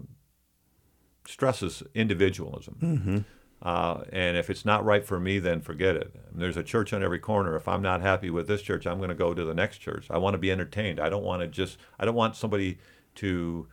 stresses 1.26 1.82
individualism. 1.96 3.26
Uh, 3.62 4.04
and 4.14 4.38
if 4.38 4.50
it's 4.50 4.64
not 4.64 4.86
right 4.86 5.06
for 5.06 5.20
me, 5.20 5.38
then 5.38 5.60
forget 5.60 5.98
it. 5.98 6.16
There's 6.34 6.56
a 6.56 6.64
church 6.64 6.94
on 6.94 7.04
every 7.04 7.20
corner. 7.20 7.56
If 7.58 7.68
I'm 7.68 7.82
not 7.82 8.02
happy 8.02 8.30
with 8.30 8.48
this 8.48 8.62
church, 8.62 8.88
I'm 8.88 8.98
going 8.98 9.10
to 9.10 9.16
go 9.16 9.34
to 9.34 9.44
the 9.44 9.54
next 9.54 9.80
church. 9.80 10.08
I 10.10 10.18
want 10.18 10.34
to 10.34 10.38
be 10.38 10.50
entertained. 10.52 11.00
I 11.00 11.10
don't 11.10 11.24
want 11.24 11.42
to 11.42 11.48
just. 11.48 11.78
I 12.00 12.06
don't 12.06 12.16
want 12.16 12.38
somebody 12.38 12.78
to 13.16 13.68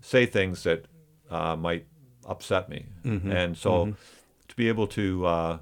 say 0.00 0.26
things 0.26 0.62
that 0.62 0.84
uh, 1.28 1.56
might 1.56 1.86
upset 2.24 2.68
me. 2.68 2.86
And 3.32 3.56
so, 3.58 3.96
to 4.48 4.56
be 4.56 4.68
able 4.68 4.86
to 4.88 5.26
uh, 5.26 5.58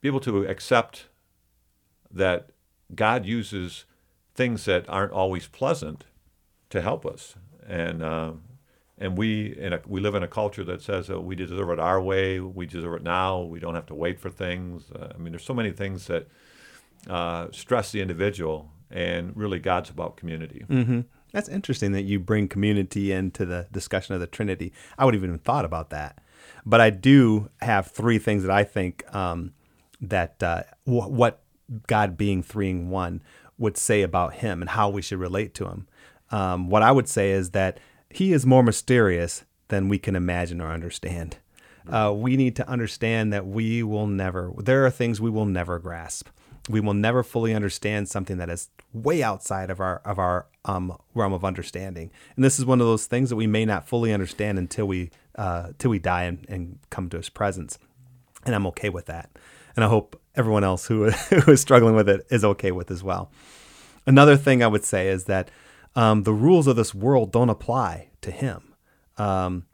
be 0.00 0.08
able 0.08 0.20
to 0.20 0.46
accept 0.46 1.08
that 2.10 2.50
God 2.94 3.26
uses 3.26 3.84
things 4.34 4.64
that 4.64 4.88
aren't 4.88 5.12
always 5.12 5.46
pleasant 5.46 6.04
to 6.70 6.80
help 6.80 7.04
us, 7.04 7.34
and 7.66 8.02
uh, 8.02 8.32
and 9.00 9.16
we 9.16 9.56
in 9.58 9.72
a, 9.72 9.80
we 9.86 10.00
live 10.00 10.14
in 10.14 10.22
a 10.22 10.28
culture 10.28 10.64
that 10.64 10.82
says 10.82 11.08
we 11.08 11.34
deserve 11.34 11.70
it 11.70 11.78
our 11.78 12.00
way, 12.00 12.40
we 12.40 12.66
deserve 12.66 12.94
it 12.94 13.02
now, 13.02 13.40
we 13.40 13.60
don't 13.60 13.74
have 13.74 13.86
to 13.86 13.94
wait 13.94 14.18
for 14.20 14.30
things. 14.30 14.90
Uh, 14.90 15.08
I 15.14 15.18
mean, 15.18 15.32
there's 15.32 15.44
so 15.44 15.54
many 15.54 15.70
things 15.70 16.06
that 16.06 16.28
uh, 17.08 17.48
stress 17.52 17.92
the 17.92 18.00
individual, 18.00 18.70
and 18.90 19.36
really 19.36 19.58
God's 19.58 19.90
about 19.90 20.16
community. 20.16 20.64
mm-hmm. 20.68 21.00
that's 21.32 21.48
interesting 21.48 21.92
that 21.92 22.02
you 22.02 22.18
bring 22.18 22.48
community 22.48 23.12
into 23.12 23.44
the 23.46 23.66
discussion 23.70 24.14
of 24.14 24.20
the 24.20 24.26
trinity 24.26 24.72
i 24.96 25.04
would 25.04 25.14
have 25.14 25.22
even 25.22 25.38
thought 25.38 25.64
about 25.64 25.90
that 25.90 26.18
but 26.64 26.80
i 26.80 26.90
do 26.90 27.50
have 27.60 27.86
three 27.86 28.18
things 28.18 28.42
that 28.42 28.50
i 28.50 28.64
think 28.64 29.04
um, 29.14 29.52
that 30.00 30.42
uh, 30.42 30.62
wh- 30.84 31.10
what 31.10 31.42
god 31.86 32.16
being 32.16 32.42
three 32.42 32.70
in 32.70 32.88
one 32.88 33.22
would 33.58 33.76
say 33.76 34.02
about 34.02 34.34
him 34.34 34.62
and 34.62 34.70
how 34.70 34.88
we 34.88 35.02
should 35.02 35.18
relate 35.18 35.54
to 35.54 35.66
him 35.66 35.86
um, 36.30 36.68
what 36.70 36.82
i 36.82 36.90
would 36.90 37.08
say 37.08 37.30
is 37.30 37.50
that 37.50 37.78
he 38.10 38.32
is 38.32 38.46
more 38.46 38.62
mysterious 38.62 39.44
than 39.68 39.88
we 39.88 39.98
can 39.98 40.16
imagine 40.16 40.60
or 40.60 40.70
understand. 40.70 41.38
Uh, 41.88 42.12
we 42.14 42.36
need 42.36 42.54
to 42.56 42.68
understand 42.68 43.32
that 43.32 43.46
we 43.46 43.82
will 43.82 44.06
never 44.06 44.52
there 44.58 44.84
are 44.84 44.90
things 44.90 45.20
we 45.20 45.30
will 45.30 45.46
never 45.46 45.78
grasp. 45.78 46.28
We 46.68 46.80
will 46.80 46.94
never 46.94 47.22
fully 47.22 47.54
understand 47.54 48.10
something 48.10 48.36
that 48.36 48.50
is 48.50 48.68
way 48.92 49.22
outside 49.22 49.70
of 49.70 49.80
our 49.80 50.02
of 50.04 50.18
our 50.18 50.46
um, 50.66 50.96
realm 51.14 51.32
of 51.32 51.44
understanding. 51.44 52.10
And 52.36 52.44
this 52.44 52.58
is 52.58 52.66
one 52.66 52.80
of 52.80 52.86
those 52.86 53.06
things 53.06 53.30
that 53.30 53.36
we 53.36 53.46
may 53.46 53.64
not 53.64 53.88
fully 53.88 54.12
understand 54.12 54.58
until 54.58 54.86
we 54.86 55.10
uh, 55.36 55.70
till 55.78 55.90
we 55.90 55.98
die 55.98 56.24
and, 56.24 56.44
and 56.48 56.78
come 56.90 57.08
to 57.10 57.16
his 57.16 57.30
presence. 57.30 57.78
And 58.44 58.54
i'm 58.54 58.66
okay 58.68 58.90
with 58.90 59.06
that. 59.06 59.30
And 59.74 59.84
i 59.84 59.88
hope 59.88 60.20
everyone 60.34 60.64
else 60.64 60.86
who, 60.86 61.10
who 61.10 61.52
is 61.52 61.60
struggling 61.60 61.94
with 61.94 62.08
it 62.08 62.26
is 62.30 62.44
okay 62.44 62.70
with 62.70 62.90
as 62.90 63.02
well. 63.02 63.30
Another 64.06 64.36
thing 64.36 64.62
i 64.62 64.66
would 64.66 64.84
say 64.84 65.08
is 65.08 65.24
that 65.24 65.50
um, 65.96 66.22
the 66.22 66.32
rules 66.32 66.66
of 66.66 66.76
this 66.76 66.94
world 66.94 67.32
don't 67.32 67.50
apply 67.50 68.10
to 68.20 68.30
him 68.30 68.74
um, 69.18 69.66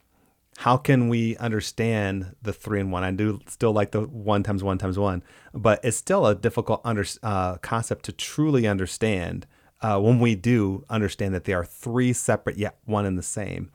how 0.58 0.76
can 0.76 1.08
we 1.08 1.36
understand 1.36 2.36
the 2.42 2.52
three 2.52 2.80
and 2.80 2.92
one? 2.92 3.04
I 3.04 3.10
do 3.10 3.40
still 3.48 3.72
like 3.72 3.90
the 3.90 4.02
one 4.02 4.42
times 4.42 4.62
one 4.62 4.78
times 4.78 4.98
one, 4.98 5.22
but 5.52 5.80
it's 5.84 5.96
still 5.96 6.26
a 6.26 6.34
difficult 6.34 6.80
under, 6.84 7.04
uh, 7.22 7.56
concept 7.56 8.04
to 8.06 8.12
truly 8.12 8.66
understand 8.66 9.46
uh, 9.82 9.98
when 10.00 10.20
we 10.20 10.34
do 10.34 10.84
understand 10.88 11.34
that 11.34 11.44
they 11.44 11.52
are 11.52 11.64
three 11.64 12.12
separate 12.12 12.56
yet 12.56 12.78
one 12.84 13.04
and 13.04 13.18
the 13.18 13.22
same. 13.22 13.70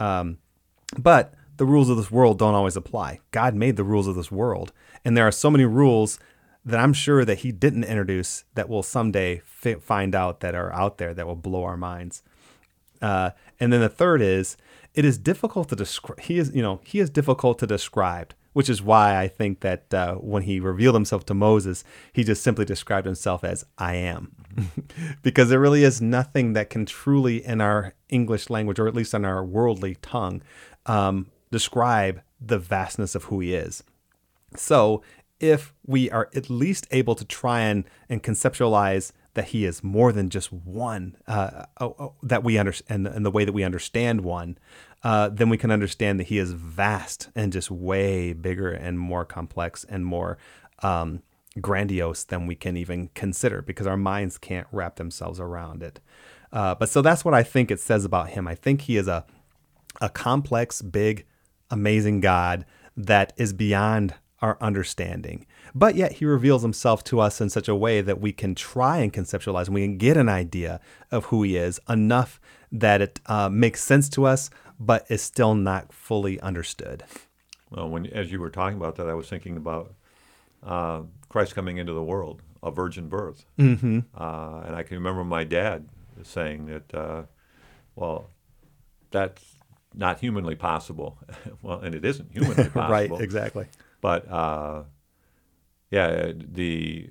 Um, 0.00 0.38
but 0.98 1.34
the 1.58 1.66
rules 1.66 1.90
of 1.90 1.96
this 1.96 2.10
world 2.10 2.38
don't 2.38 2.54
always 2.54 2.76
apply. 2.76 3.20
God 3.30 3.54
made 3.54 3.76
the 3.76 3.84
rules 3.84 4.08
of 4.08 4.16
this 4.16 4.32
world, 4.32 4.72
and 5.04 5.16
there 5.16 5.26
are 5.26 5.32
so 5.32 5.50
many 5.50 5.64
rules 5.64 6.18
that 6.64 6.80
I'm 6.80 6.92
sure 6.92 7.24
that 7.24 7.38
He 7.38 7.52
didn't 7.52 7.84
introduce 7.84 8.44
that 8.54 8.68
we'll 8.68 8.82
someday 8.82 9.42
fi- 9.44 9.74
find 9.74 10.14
out 10.14 10.40
that 10.40 10.54
are 10.54 10.72
out 10.72 10.98
there 10.98 11.14
that 11.14 11.26
will 11.26 11.36
blow 11.36 11.64
our 11.64 11.76
minds. 11.76 12.22
Uh, 13.00 13.30
and 13.58 13.72
then 13.72 13.80
the 13.80 13.88
third 13.88 14.22
is 14.22 14.56
it 14.94 15.04
is 15.04 15.18
difficult 15.18 15.68
to 15.70 15.76
describe. 15.76 16.20
He 16.20 16.38
is, 16.38 16.54
you 16.54 16.62
know, 16.62 16.80
he 16.84 16.98
is 16.98 17.10
difficult 17.10 17.58
to 17.60 17.66
describe, 17.66 18.34
which 18.52 18.68
is 18.68 18.82
why 18.82 19.18
I 19.18 19.26
think 19.28 19.60
that 19.60 19.92
uh, 19.92 20.14
when 20.16 20.42
he 20.42 20.60
revealed 20.60 20.94
himself 20.94 21.24
to 21.26 21.34
Moses, 21.34 21.82
he 22.12 22.24
just 22.24 22.42
simply 22.42 22.64
described 22.64 23.06
himself 23.06 23.42
as 23.42 23.64
"I 23.78 23.94
am," 23.96 24.36
because 25.22 25.48
there 25.48 25.60
really 25.60 25.84
is 25.84 26.02
nothing 26.02 26.52
that 26.52 26.70
can 26.70 26.86
truly, 26.86 27.44
in 27.44 27.60
our 27.60 27.94
English 28.08 28.50
language, 28.50 28.78
or 28.78 28.86
at 28.86 28.94
least 28.94 29.14
in 29.14 29.24
our 29.24 29.44
worldly 29.44 29.96
tongue, 30.02 30.42
um, 30.86 31.30
describe 31.50 32.20
the 32.40 32.58
vastness 32.58 33.14
of 33.14 33.24
who 33.24 33.40
he 33.40 33.54
is. 33.54 33.82
So, 34.54 35.02
if 35.42 35.74
we 35.86 36.10
are 36.10 36.30
at 36.34 36.48
least 36.48 36.86
able 36.90 37.14
to 37.14 37.24
try 37.24 37.60
and, 37.60 37.84
and 38.08 38.22
conceptualize 38.22 39.12
that 39.34 39.46
he 39.46 39.64
is 39.64 39.82
more 39.82 40.12
than 40.12 40.30
just 40.30 40.52
one, 40.52 41.16
uh, 41.26 41.66
oh, 41.80 41.96
oh, 41.98 42.14
that 42.22 42.44
we 42.44 42.58
understand, 42.58 43.06
and 43.06 43.24
the 43.24 43.30
way 43.30 43.44
that 43.44 43.52
we 43.52 43.64
understand 43.64 44.22
one, 44.22 44.58
uh, 45.02 45.28
then 45.28 45.48
we 45.48 45.58
can 45.58 45.70
understand 45.70 46.20
that 46.20 46.28
he 46.28 46.38
is 46.38 46.52
vast 46.52 47.28
and 47.34 47.52
just 47.52 47.70
way 47.70 48.32
bigger 48.32 48.70
and 48.70 48.98
more 48.98 49.24
complex 49.24 49.84
and 49.84 50.06
more 50.06 50.38
um, 50.82 51.22
grandiose 51.60 52.24
than 52.24 52.46
we 52.46 52.54
can 52.54 52.76
even 52.76 53.08
consider 53.14 53.60
because 53.62 53.86
our 53.86 53.96
minds 53.96 54.38
can't 54.38 54.66
wrap 54.70 54.96
themselves 54.96 55.40
around 55.40 55.82
it. 55.82 56.00
Uh, 56.52 56.74
but 56.74 56.88
so 56.88 57.02
that's 57.02 57.24
what 57.24 57.34
I 57.34 57.42
think 57.42 57.70
it 57.70 57.80
says 57.80 58.04
about 58.04 58.30
him. 58.30 58.46
I 58.46 58.54
think 58.54 58.82
he 58.82 58.96
is 58.96 59.08
a 59.08 59.24
a 60.00 60.08
complex, 60.08 60.82
big, 60.82 61.26
amazing 61.70 62.20
God 62.20 62.64
that 62.96 63.32
is 63.36 63.52
beyond 63.52 64.14
our 64.42 64.58
understanding. 64.60 65.46
But 65.74 65.94
yet 65.94 66.12
he 66.14 66.24
reveals 66.26 66.62
himself 66.62 67.02
to 67.04 67.20
us 67.20 67.40
in 67.40 67.48
such 67.48 67.68
a 67.68 67.74
way 67.74 68.00
that 68.02 68.20
we 68.20 68.32
can 68.32 68.54
try 68.54 68.98
and 68.98 69.12
conceptualize 69.12 69.66
and 69.66 69.74
we 69.74 69.82
can 69.82 69.96
get 69.96 70.16
an 70.16 70.28
idea 70.28 70.80
of 71.10 71.26
who 71.26 71.42
he 71.44 71.56
is 71.56 71.80
enough 71.88 72.40
that 72.70 73.00
it 73.00 73.20
uh, 73.26 73.48
makes 73.48 73.82
sense 73.82 74.08
to 74.10 74.26
us, 74.26 74.50
but 74.78 75.06
is 75.08 75.22
still 75.22 75.54
not 75.54 75.92
fully 75.92 76.40
understood. 76.40 77.04
Well, 77.70 77.88
when 77.88 78.06
as 78.08 78.30
you 78.30 78.40
were 78.40 78.50
talking 78.50 78.76
about 78.76 78.96
that, 78.96 79.08
I 79.08 79.14
was 79.14 79.28
thinking 79.28 79.56
about 79.56 79.94
uh, 80.62 81.02
Christ 81.28 81.54
coming 81.54 81.78
into 81.78 81.92
the 81.92 82.02
world. 82.02 82.42
a 82.62 82.70
virgin 82.70 83.08
birth. 83.08 83.44
Mm-hmm. 83.58 84.00
Uh, 84.16 84.60
and 84.66 84.76
I 84.76 84.82
can 84.82 84.96
remember 84.96 85.24
my 85.24 85.44
dad 85.44 85.88
saying 86.22 86.66
that, 86.66 86.94
uh, 86.94 87.22
well, 87.96 88.28
that's 89.10 89.42
not 89.94 90.20
humanly 90.20 90.54
possible. 90.54 91.18
well, 91.62 91.80
and 91.80 91.94
it 91.94 92.04
isn't 92.04 92.32
humanly 92.32 92.68
possible. 92.68 92.88
right, 92.88 93.10
exactly. 93.20 93.66
But 94.02 94.30
uh, 94.30 94.82
yeah, 95.90 96.32
the 96.36 97.08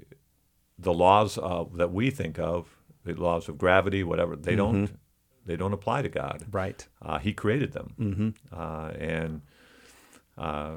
the 0.77 0.93
laws 0.93 1.37
of, 1.39 1.77
that 1.77 1.91
we 1.91 2.11
think 2.11 2.37
of, 2.37 2.75
the 3.03 3.13
laws 3.13 3.49
of 3.49 3.57
gravity, 3.57 4.03
whatever, 4.03 4.35
they 4.35 4.55
don't 4.55 4.91
they 5.45 5.55
don't 5.55 5.73
apply 5.73 6.03
to 6.03 6.09
God. 6.09 6.45
Right. 6.51 6.87
Uh, 7.01 7.17
he 7.17 7.33
created 7.33 7.71
them, 7.71 7.95
mm-hmm. 7.99 8.29
uh, 8.51 8.89
and 8.89 9.41
uh, 10.37 10.75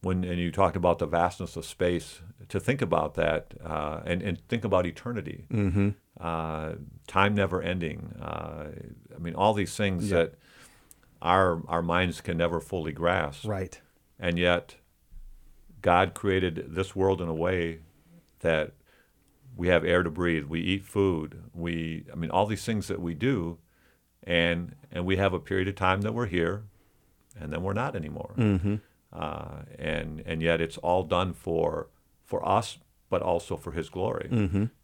when 0.00 0.24
and 0.24 0.38
you 0.38 0.50
talked 0.50 0.76
about 0.76 0.98
the 0.98 1.06
vastness 1.06 1.56
of 1.56 1.64
space, 1.64 2.20
to 2.48 2.58
think 2.60 2.80
about 2.82 3.14
that 3.14 3.54
uh, 3.64 4.00
and 4.04 4.22
and 4.22 4.38
think 4.48 4.64
about 4.64 4.86
eternity, 4.86 5.46
mm-hmm. 5.52 5.90
Uh, 6.20 6.74
time 7.06 7.34
never 7.34 7.60
ending. 7.62 8.14
Uh, 8.20 8.66
I 9.14 9.18
mean, 9.18 9.34
all 9.34 9.54
these 9.54 9.74
things 9.74 10.10
Yeah. 10.10 10.18
that 10.18 10.34
our 11.20 11.62
our 11.66 11.82
minds 11.82 12.20
can 12.20 12.36
never 12.36 12.60
fully 12.60 12.92
grasp, 12.92 13.46
Right. 13.46 13.80
And 14.18 14.38
yet 14.38 14.76
God 15.80 16.14
created 16.14 16.66
this 16.74 16.94
world 16.94 17.20
in 17.20 17.28
a 17.28 17.34
way 17.34 17.80
that 18.40 18.72
we 19.56 19.68
have 19.68 19.84
air 19.84 20.02
to 20.02 20.10
breathe, 20.10 20.44
we 20.44 20.60
eat 20.60 20.84
food, 20.84 21.42
we 21.54 22.04
I 22.12 22.16
mean 22.16 22.30
all 22.30 22.46
these 22.46 22.64
things 22.64 22.88
that 22.88 23.00
we 23.00 23.14
do 23.14 23.58
and 24.22 24.74
and 24.90 25.04
we 25.04 25.16
have 25.16 25.32
a 25.32 25.40
period 25.40 25.68
of 25.68 25.74
time 25.74 26.02
that 26.02 26.14
we're 26.14 26.26
here 26.26 26.64
and 27.38 27.52
then 27.52 27.62
we're 27.62 27.72
not 27.72 27.96
anymore. 27.96 28.34
Mm-hmm. 28.36 28.76
Uh, 29.12 29.62
and 29.78 30.22
and 30.24 30.42
yet 30.42 30.60
it's 30.60 30.78
all 30.78 31.02
done 31.02 31.32
for 31.32 31.88
for 32.24 32.46
us 32.48 32.78
but 33.12 33.20
also 33.20 33.58
for 33.58 33.72
his 33.72 33.90
glory. 33.90 34.28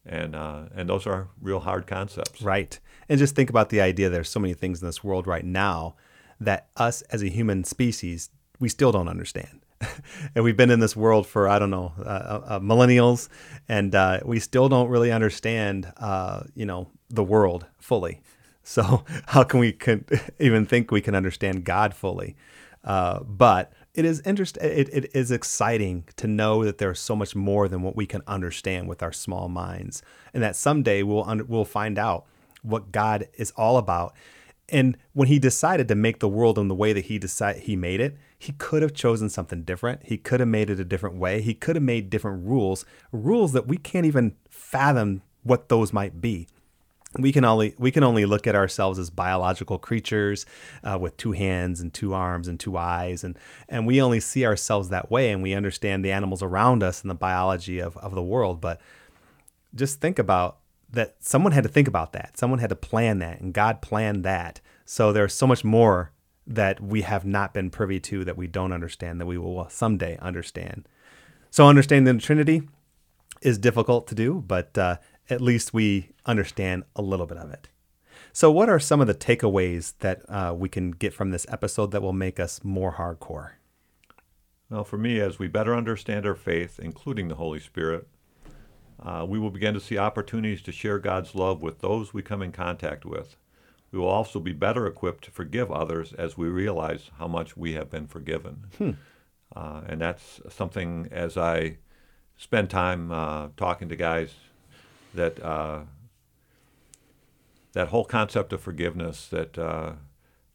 And 0.05 0.37
uh, 0.37 0.65
and 0.75 0.87
those 0.87 1.07
are 1.07 1.29
real 1.41 1.61
hard 1.61 1.87
concepts. 1.87 2.43
Right. 2.43 2.79
And 3.09 3.19
just 3.19 3.35
think 3.35 3.49
about 3.49 3.71
the 3.71 3.81
idea 3.81 4.11
there's 4.11 4.29
so 4.29 4.39
many 4.39 4.53
things 4.53 4.83
in 4.83 4.87
this 4.87 5.03
world 5.03 5.27
right 5.27 5.47
now 5.47 5.97
that 6.39 6.69
us 6.77 7.01
as 7.03 7.23
a 7.23 7.31
human 7.31 7.65
species, 7.65 8.29
we 8.59 8.69
still 8.69 8.93
don't 8.93 9.09
understand. 9.09 9.61
and 10.35 10.45
we've 10.45 10.57
been 10.57 10.71
in 10.71 10.81
this 10.81 10.97
world 10.97 11.27
for, 11.27 11.49
I 11.49 11.59
don't 11.59 11.71
know, 11.71 11.93
uh, 11.99 12.41
uh, 12.47 12.61
millennials, 12.61 13.29
and 13.69 13.95
uh, 13.95 14.21
we 14.25 14.41
still 14.41 14.69
don't 14.69 14.89
really 14.89 15.13
understand, 15.13 15.93
uh, 15.99 16.43
you 16.55 16.67
know, 16.67 16.89
the 17.09 17.25
world 17.25 17.67
fully. 17.79 18.21
So 18.69 19.03
how 19.29 19.45
can 19.45 19.61
we 19.61 19.79
even 20.39 20.67
think 20.67 20.91
we 20.91 21.01
can 21.01 21.15
understand 21.15 21.65
God 21.65 21.95
fully? 21.95 22.37
Uh, 22.85 23.21
but 23.21 23.73
it 23.95 24.05
is 24.05 24.21
interest. 24.27 24.59
It, 24.59 24.91
it 24.93 25.11
is 25.15 25.31
exciting 25.31 26.05
to 26.17 26.27
know 26.27 26.65
that 26.65 26.77
there's 26.77 27.01
so 27.01 27.17
much 27.17 27.35
more 27.35 27.67
than 27.67 27.81
what 27.81 27.97
we 27.97 28.05
can 28.05 28.21
understand 28.27 28.87
with 28.87 29.03
our 29.03 29.11
small 29.11 29.49
minds, 29.49 30.03
and 30.35 30.43
that 30.43 30.55
someday 30.55 31.03
we'll 31.03 31.25
un- 31.25 31.49
we'll 31.49 31.65
find 31.65 31.99
out 31.99 32.27
what 32.63 32.93
God 32.93 33.27
is 33.39 33.53
all 33.53 33.79
about. 33.79 34.15
And 34.69 34.99
when 35.15 35.29
He 35.29 35.39
decided 35.39 35.89
to 35.89 35.95
make 35.95 36.19
the 36.19 36.29
world 36.29 36.59
in 36.59 36.69
the 36.69 36.75
way 36.75 36.93
that 36.93 37.07
He 37.07 37.19
decided 37.19 37.63
He 37.63 37.75
made 37.75 38.01
it, 38.01 38.19
He 38.39 38.53
could 38.53 38.83
have 38.83 38.95
chosen 38.95 39.29
something 39.29 39.63
different. 39.63 40.03
He 40.05 40.17
could 40.17 40.41
have 40.41 40.49
made 40.49 40.71
it 40.71 40.79
a 40.79 40.85
different 40.85 41.17
way. 41.17 41.41
He 41.41 41.55
could 41.55 41.77
have 41.77 41.83
made 41.83 42.09
different 42.09 42.47
rules, 42.47 42.85
rules 43.11 43.53
that 43.53 43.67
we 43.67 43.77
can't 43.77 44.07
even 44.07 44.37
fathom 44.49 45.23
what 45.43 45.69
those 45.69 45.93
might 45.93 46.21
be 46.21 46.47
we 47.17 47.33
can 47.33 47.45
only 47.45 47.75
we 47.79 47.91
can 47.91 48.05
only 48.05 48.27
look 48.27 48.47
at 48.47 48.55
ourselves 48.55 48.99
as 48.99 49.09
biological 49.09 49.79
creatures 49.79 50.45
uh, 50.85 50.99
with 51.01 51.17
two 51.17 51.33
hands 51.33 51.81
and 51.81 51.95
two 51.95 52.13
arms 52.13 52.49
and 52.49 52.61
two 52.61 52.77
eyes 52.77 53.25
and 53.25 53.39
and 53.69 53.87
we 53.87 54.01
only 54.01 54.21
see 54.21 54.45
ourselves 54.45 54.91
that 54.91 55.11
way 55.11 55.31
and 55.31 55.43
we 55.43 55.55
understand 55.55 56.05
the 56.05 56.13
animals 56.13 56.43
around 56.43 56.83
us 56.83 57.01
and 57.01 57.11
the 57.11 57.15
biology 57.15 57.79
of, 57.79 57.97
of 57.99 58.15
the 58.15 58.23
world 58.23 58.61
but 58.61 58.81
just 59.75 60.01
think 60.01 60.19
about 60.19 60.59
that 60.91 61.17
someone 61.21 61.53
had 61.53 61.63
to 61.63 61.69
think 61.69 61.89
about 61.89 62.13
that 62.13 62.37
someone 62.37 62.59
had 62.59 62.71
to 62.71 62.77
plan 62.77 63.19
that 63.21 63.41
and 63.41 63.55
god 63.55 63.81
planned 63.81 64.25
that 64.25 64.61
so 64.85 65.13
there's 65.13 65.35
so 65.35 65.47
much 65.47 65.65
more 65.65 66.13
that 66.49 66.81
we 66.81 67.03
have 67.03 67.25
not 67.25 67.55
been 67.55 67.71
privy 67.71 68.01
to 68.01 68.25
that 68.25 68.37
we 68.37 68.47
don't 68.47 68.73
understand 68.73 69.21
that 69.21 69.27
we 69.27 69.39
will 69.39 69.69
someday 69.69 70.19
understand 70.19 70.89
so 71.51 71.67
understanding 71.67 72.17
the 72.17 72.23
trinity 72.23 72.63
is 73.41 73.59
difficult 73.59 74.07
to 74.09 74.15
do, 74.15 74.43
but 74.47 74.77
uh, 74.77 74.97
at 75.31 75.41
least 75.41 75.73
we 75.73 76.11
understand 76.27 76.85
a 76.97 77.03
little 77.03 77.27
bit 77.27 77.39
of 77.39 77.51
it. 77.51 77.69
So, 78.33 78.51
what 78.51 78.69
are 78.69 78.79
some 78.79 79.01
of 79.01 79.07
the 79.07 79.15
takeaways 79.15 79.95
that 80.01 80.23
uh, 80.29 80.55
we 80.57 80.69
can 80.69 80.91
get 80.91 81.15
from 81.15 81.31
this 81.31 81.47
episode 81.49 81.91
that 81.93 82.03
will 82.03 82.13
make 82.13 82.39
us 82.39 82.63
more 82.63 82.95
hardcore? 82.95 83.53
Well, 84.71 84.85
for 84.85 84.99
me, 84.99 85.19
as 85.21 85.39
we 85.39 85.49
better 85.49 85.75
understand 85.75 86.27
our 86.27 86.35
faith, 86.35 86.79
including 86.79 87.29
the 87.29 87.37
Holy 87.37 87.59
Spirit, 87.59 88.07
uh, 89.03 89.25
we 89.27 89.39
will 89.39 89.51
begin 89.51 89.75
to 89.75 89.81
see 89.81 89.97
opportunities 89.97 90.61
to 90.63 90.73
share 90.73 90.99
God's 90.99 91.35
love 91.35 91.63
with 91.63 91.81
those 91.81 92.13
we 92.13 92.23
come 92.23 92.43
in 92.43 92.53
contact 92.53 93.07
with. 93.07 93.37
We 93.91 93.99
will 93.99 94.09
also 94.09 94.39
be 94.41 94.53
better 94.53 94.87
equipped 94.87 95.25
to 95.25 95.31
forgive 95.31 95.71
others 95.71 96.13
as 96.13 96.37
we 96.37 96.49
realize 96.49 97.11
how 97.19 97.27
much 97.29 97.57
we 97.57 97.73
have 97.73 97.91
been 97.91 98.07
forgiven. 98.07 98.67
Uh, 99.57 99.81
and 99.87 100.01
that's 100.01 100.41
something 100.51 101.09
as 101.11 101.37
I 101.39 101.79
spend 102.37 102.69
time 102.71 103.11
uh, 103.11 103.49
talking 103.57 103.89
to 103.89 103.97
guys 103.97 104.35
that 105.15 105.43
uh, 105.43 105.81
that 107.73 107.89
whole 107.89 108.05
concept 108.05 108.53
of 108.53 108.61
forgiveness 108.61 109.27
that 109.29 109.59
uh, 109.59 109.93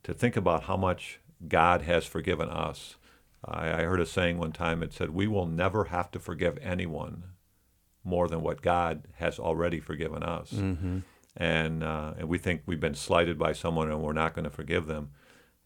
to 0.03 0.13
think 0.13 0.36
about 0.38 0.63
how 0.63 0.77
much 0.77 1.19
God 1.47 1.81
has 1.84 2.05
forgiven 2.05 2.49
us. 2.49 2.95
I, 3.43 3.69
I 3.71 3.81
heard 3.84 3.99
a 3.99 4.05
saying 4.05 4.38
one 4.38 4.51
time. 4.51 4.84
It 4.84 4.93
said, 4.93 5.09
"We 5.09 5.27
will 5.27 5.47
never 5.47 5.86
have 5.86 6.11
to 6.11 6.19
forgive 6.19 6.57
anyone 6.61 7.23
more 8.03 8.27
than 8.27 8.41
what 8.41 8.61
God 8.61 9.07
has 9.15 9.39
already 9.39 9.79
forgiven 9.79 10.21
us." 10.23 10.51
And 11.36 11.84
uh, 11.84 12.13
and 12.17 12.29
we 12.29 12.38
think 12.38 12.61
we've 12.65 12.79
been 12.79 12.93
slighted 12.95 13.39
by 13.39 13.53
someone 13.53 13.89
and 13.89 14.01
we're 14.01 14.13
not 14.13 14.34
going 14.36 14.43
to 14.43 14.51
forgive 14.51 14.86
them. 14.86 15.09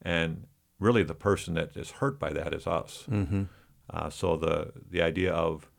And 0.01 0.47
really, 0.79 1.03
the 1.03 1.13
person 1.15 1.55
that 1.55 1.75
is 1.75 1.91
hurt 1.91 2.19
by 2.19 2.31
that 2.31 2.53
is 2.53 2.65
us. 2.67 3.05
Uh, 3.89 4.09
so 4.09 4.37
the 4.37 4.71
the 4.89 5.01
idea 5.01 5.33
of 5.33 5.69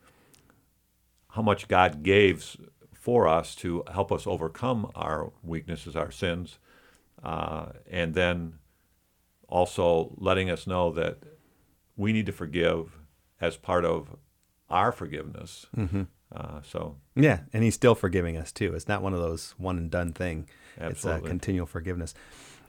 how 1.30 1.42
much 1.42 1.68
God 1.68 2.02
gave 2.02 2.56
for 2.92 3.26
us 3.28 3.54
to 3.56 3.84
help 3.92 4.10
us 4.12 4.26
overcome 4.26 4.90
our 4.94 5.32
weaknesses, 5.42 5.96
our 5.96 6.10
sins, 6.10 6.58
uh, 7.22 7.66
and 7.90 8.14
then 8.14 8.54
also 9.48 10.14
letting 10.18 10.50
us 10.50 10.66
know 10.66 10.90
that 10.92 11.18
we 11.96 12.12
need 12.12 12.26
to 12.26 12.32
forgive 12.32 12.98
as 13.40 13.56
part 13.56 13.84
of 13.84 14.16
our 14.68 14.92
forgiveness. 14.92 15.66
Uh, 16.34 16.60
so, 16.62 16.96
Yeah, 17.14 17.40
and 17.52 17.64
He's 17.64 17.74
still 17.74 17.94
forgiving 17.94 18.36
us 18.36 18.52
too. 18.52 18.74
It's 18.74 18.88
not 18.88 19.02
one 19.02 19.14
of 19.14 19.20
those 19.20 19.54
one 19.58 19.78
and 19.78 19.90
done 19.90 20.12
thing. 20.12 20.48
It's 20.76 21.04
a 21.04 21.20
continual 21.20 21.66
forgiveness. 21.66 22.14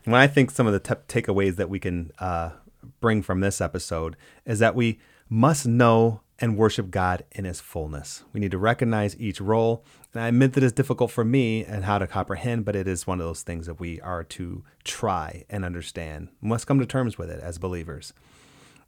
When 0.05 0.16
I 0.16 0.28
think 0.28 0.51
some 0.51 0.66
of 0.66 0.74
the 0.74 0.80
t- 0.80 1.22
takeaways 1.22 1.57
that 1.57 1.70
we 1.70 1.80
can 1.80 2.12
uh, 2.20 2.51
bring 2.99 3.22
from 3.22 3.41
this 3.41 3.62
episode 3.62 4.16
is 4.45 4.60
that 4.60 4.76
we 4.76 4.99
must 5.30 5.68
know 5.68 6.22
and 6.39 6.57
worship 6.57 6.89
God 6.89 7.26
in 7.32 7.45
His 7.45 7.60
fullness. 7.60 8.24
We 8.34 8.39
need 8.39 8.51
to 8.51 8.57
recognize 8.57 9.20
each 9.20 9.41
role. 9.41 9.84
And 10.14 10.24
I 10.24 10.30
admit 10.30 10.53
that 10.53 10.64
it's 10.64 10.74
difficult 10.74 11.12
for 11.12 11.26
me 11.26 11.64
and 11.66 11.84
how 11.84 11.99
to 11.99 12.07
comprehend, 12.07 12.66
but 12.66 12.76
it 12.76 12.88
is 12.88 13.05
one 13.05 13.20
of 13.20 13.28
those 13.28 13.43
things 13.43 13.66
that 13.68 13.80
we 13.80 13.99
are 14.01 14.24
to 14.24 14.64
try 14.84 15.43
and 15.49 15.64
understand. 15.66 16.30
We 16.41 16.49
must 16.49 16.66
come 16.66 16.80
to 16.80 16.86
terms 16.86 17.18
with 17.18 17.30
it 17.30 17.41
as 17.41 17.57
believers. 17.57 18.14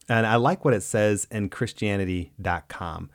And 0.09 0.25
I 0.25 0.37
like 0.37 0.65
what 0.65 0.73
it 0.73 0.81
says 0.81 1.27
in 1.29 1.49
Christianity.com 1.49 3.09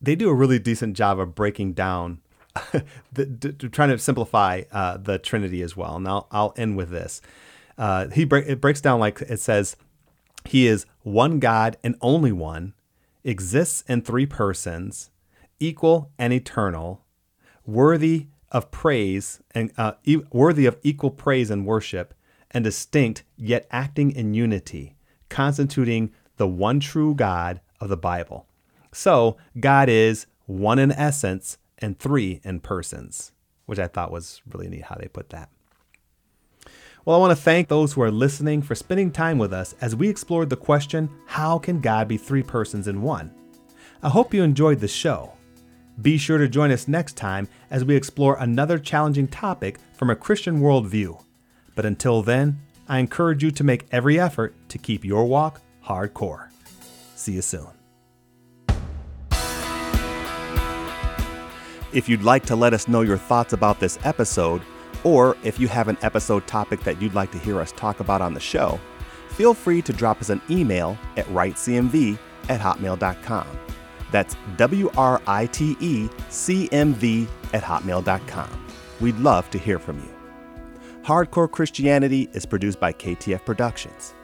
they 0.00 0.14
do 0.14 0.28
a 0.28 0.34
really 0.34 0.58
decent 0.58 0.96
job 0.96 1.18
of 1.18 1.34
breaking 1.34 1.72
down, 1.72 2.20
the, 3.12 3.26
d- 3.26 3.52
d- 3.52 3.68
trying 3.68 3.90
to 3.90 3.98
simplify 3.98 4.62
uh, 4.72 4.96
the 4.96 5.18
Trinity 5.18 5.62
as 5.62 5.76
well. 5.76 5.96
And 5.96 6.06
I'll, 6.06 6.26
I'll 6.30 6.54
end 6.56 6.76
with 6.76 6.90
this. 6.90 7.20
Uh, 7.76 8.08
he 8.08 8.24
break, 8.24 8.46
it 8.46 8.60
breaks 8.60 8.80
down 8.80 9.00
like 9.00 9.20
it 9.22 9.40
says, 9.40 9.76
He 10.44 10.66
is 10.66 10.86
one 11.02 11.38
God 11.38 11.76
and 11.82 11.96
only 12.00 12.32
one, 12.32 12.74
exists 13.24 13.84
in 13.88 14.02
three 14.02 14.26
persons, 14.26 15.10
equal 15.60 16.10
and 16.18 16.32
eternal, 16.32 17.04
worthy 17.66 18.26
of 18.50 18.70
praise 18.70 19.40
and 19.54 19.72
uh, 19.76 19.92
e- 20.04 20.22
worthy 20.32 20.66
of 20.66 20.78
equal 20.82 21.10
praise 21.10 21.50
and 21.50 21.66
worship, 21.66 22.14
and 22.50 22.64
distinct 22.64 23.24
yet 23.36 23.66
acting 23.70 24.10
in 24.10 24.34
unity, 24.34 24.96
constituting 25.28 26.12
the 26.36 26.48
one 26.48 26.80
true 26.80 27.14
God 27.14 27.60
of 27.80 27.88
the 27.88 27.96
Bible. 27.96 28.47
So 28.92 29.36
God 29.58 29.88
is 29.88 30.26
one 30.46 30.78
in 30.78 30.92
essence 30.92 31.58
and 31.78 31.98
three 31.98 32.40
in 32.44 32.60
persons, 32.60 33.32
which 33.66 33.78
I 33.78 33.86
thought 33.86 34.10
was 34.10 34.40
really 34.50 34.68
neat 34.68 34.84
how 34.84 34.96
they 34.96 35.08
put 35.08 35.30
that. 35.30 35.50
Well, 37.04 37.16
I 37.16 37.20
want 37.20 37.36
to 37.36 37.42
thank 37.42 37.68
those 37.68 37.92
who 37.92 38.02
are 38.02 38.10
listening 38.10 38.60
for 38.60 38.74
spending 38.74 39.10
time 39.10 39.38
with 39.38 39.52
us 39.52 39.74
as 39.80 39.96
we 39.96 40.08
explored 40.08 40.50
the 40.50 40.56
question 40.56 41.08
how 41.26 41.58
can 41.58 41.80
God 41.80 42.08
be 42.08 42.18
three 42.18 42.42
persons 42.42 42.88
in 42.88 43.00
one? 43.02 43.30
I 44.02 44.10
hope 44.10 44.34
you 44.34 44.42
enjoyed 44.42 44.80
the 44.80 44.88
show. 44.88 45.32
Be 46.02 46.18
sure 46.18 46.38
to 46.38 46.48
join 46.48 46.70
us 46.70 46.86
next 46.86 47.16
time 47.16 47.48
as 47.70 47.84
we 47.84 47.96
explore 47.96 48.36
another 48.38 48.78
challenging 48.78 49.26
topic 49.26 49.78
from 49.94 50.10
a 50.10 50.16
Christian 50.16 50.60
worldview. 50.60 51.20
But 51.74 51.86
until 51.86 52.22
then, 52.22 52.60
I 52.88 52.98
encourage 52.98 53.42
you 53.42 53.50
to 53.52 53.64
make 53.64 53.86
every 53.90 54.20
effort 54.20 54.54
to 54.68 54.78
keep 54.78 55.04
your 55.04 55.24
walk 55.24 55.60
hardcore. 55.84 56.48
See 57.16 57.32
you 57.32 57.42
soon. 57.42 57.77
If 61.92 62.08
you'd 62.08 62.22
like 62.22 62.44
to 62.46 62.56
let 62.56 62.74
us 62.74 62.88
know 62.88 63.00
your 63.00 63.16
thoughts 63.16 63.52
about 63.52 63.80
this 63.80 63.98
episode, 64.04 64.62
or 65.04 65.36
if 65.42 65.58
you 65.58 65.68
have 65.68 65.88
an 65.88 65.98
episode 66.02 66.46
topic 66.46 66.80
that 66.80 67.00
you'd 67.00 67.14
like 67.14 67.30
to 67.32 67.38
hear 67.38 67.60
us 67.60 67.72
talk 67.72 68.00
about 68.00 68.20
on 68.20 68.34
the 68.34 68.40
show, 68.40 68.78
feel 69.30 69.54
free 69.54 69.80
to 69.82 69.92
drop 69.92 70.20
us 70.20 70.28
an 70.28 70.42
email 70.50 70.98
at 71.16 71.26
writecmv 71.26 72.18
at 72.48 72.60
hotmail.com. 72.60 73.46
That's 74.10 74.36
W 74.56 74.90
R 74.96 75.20
I 75.26 75.46
T 75.46 75.76
E 75.80 76.08
C 76.28 76.68
M 76.72 76.94
V 76.94 77.26
at 77.52 77.62
hotmail.com. 77.62 78.66
We'd 79.00 79.18
love 79.18 79.48
to 79.50 79.58
hear 79.58 79.78
from 79.78 79.98
you. 79.98 80.14
Hardcore 81.02 81.50
Christianity 81.50 82.28
is 82.32 82.44
produced 82.44 82.80
by 82.80 82.92
KTF 82.92 83.44
Productions. 83.44 84.14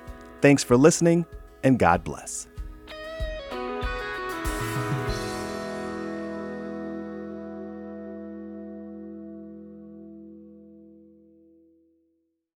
Thanks 0.40 0.62
for 0.62 0.76
listening, 0.76 1.24
and 1.62 1.78
God 1.78 2.04
bless. 2.04 2.48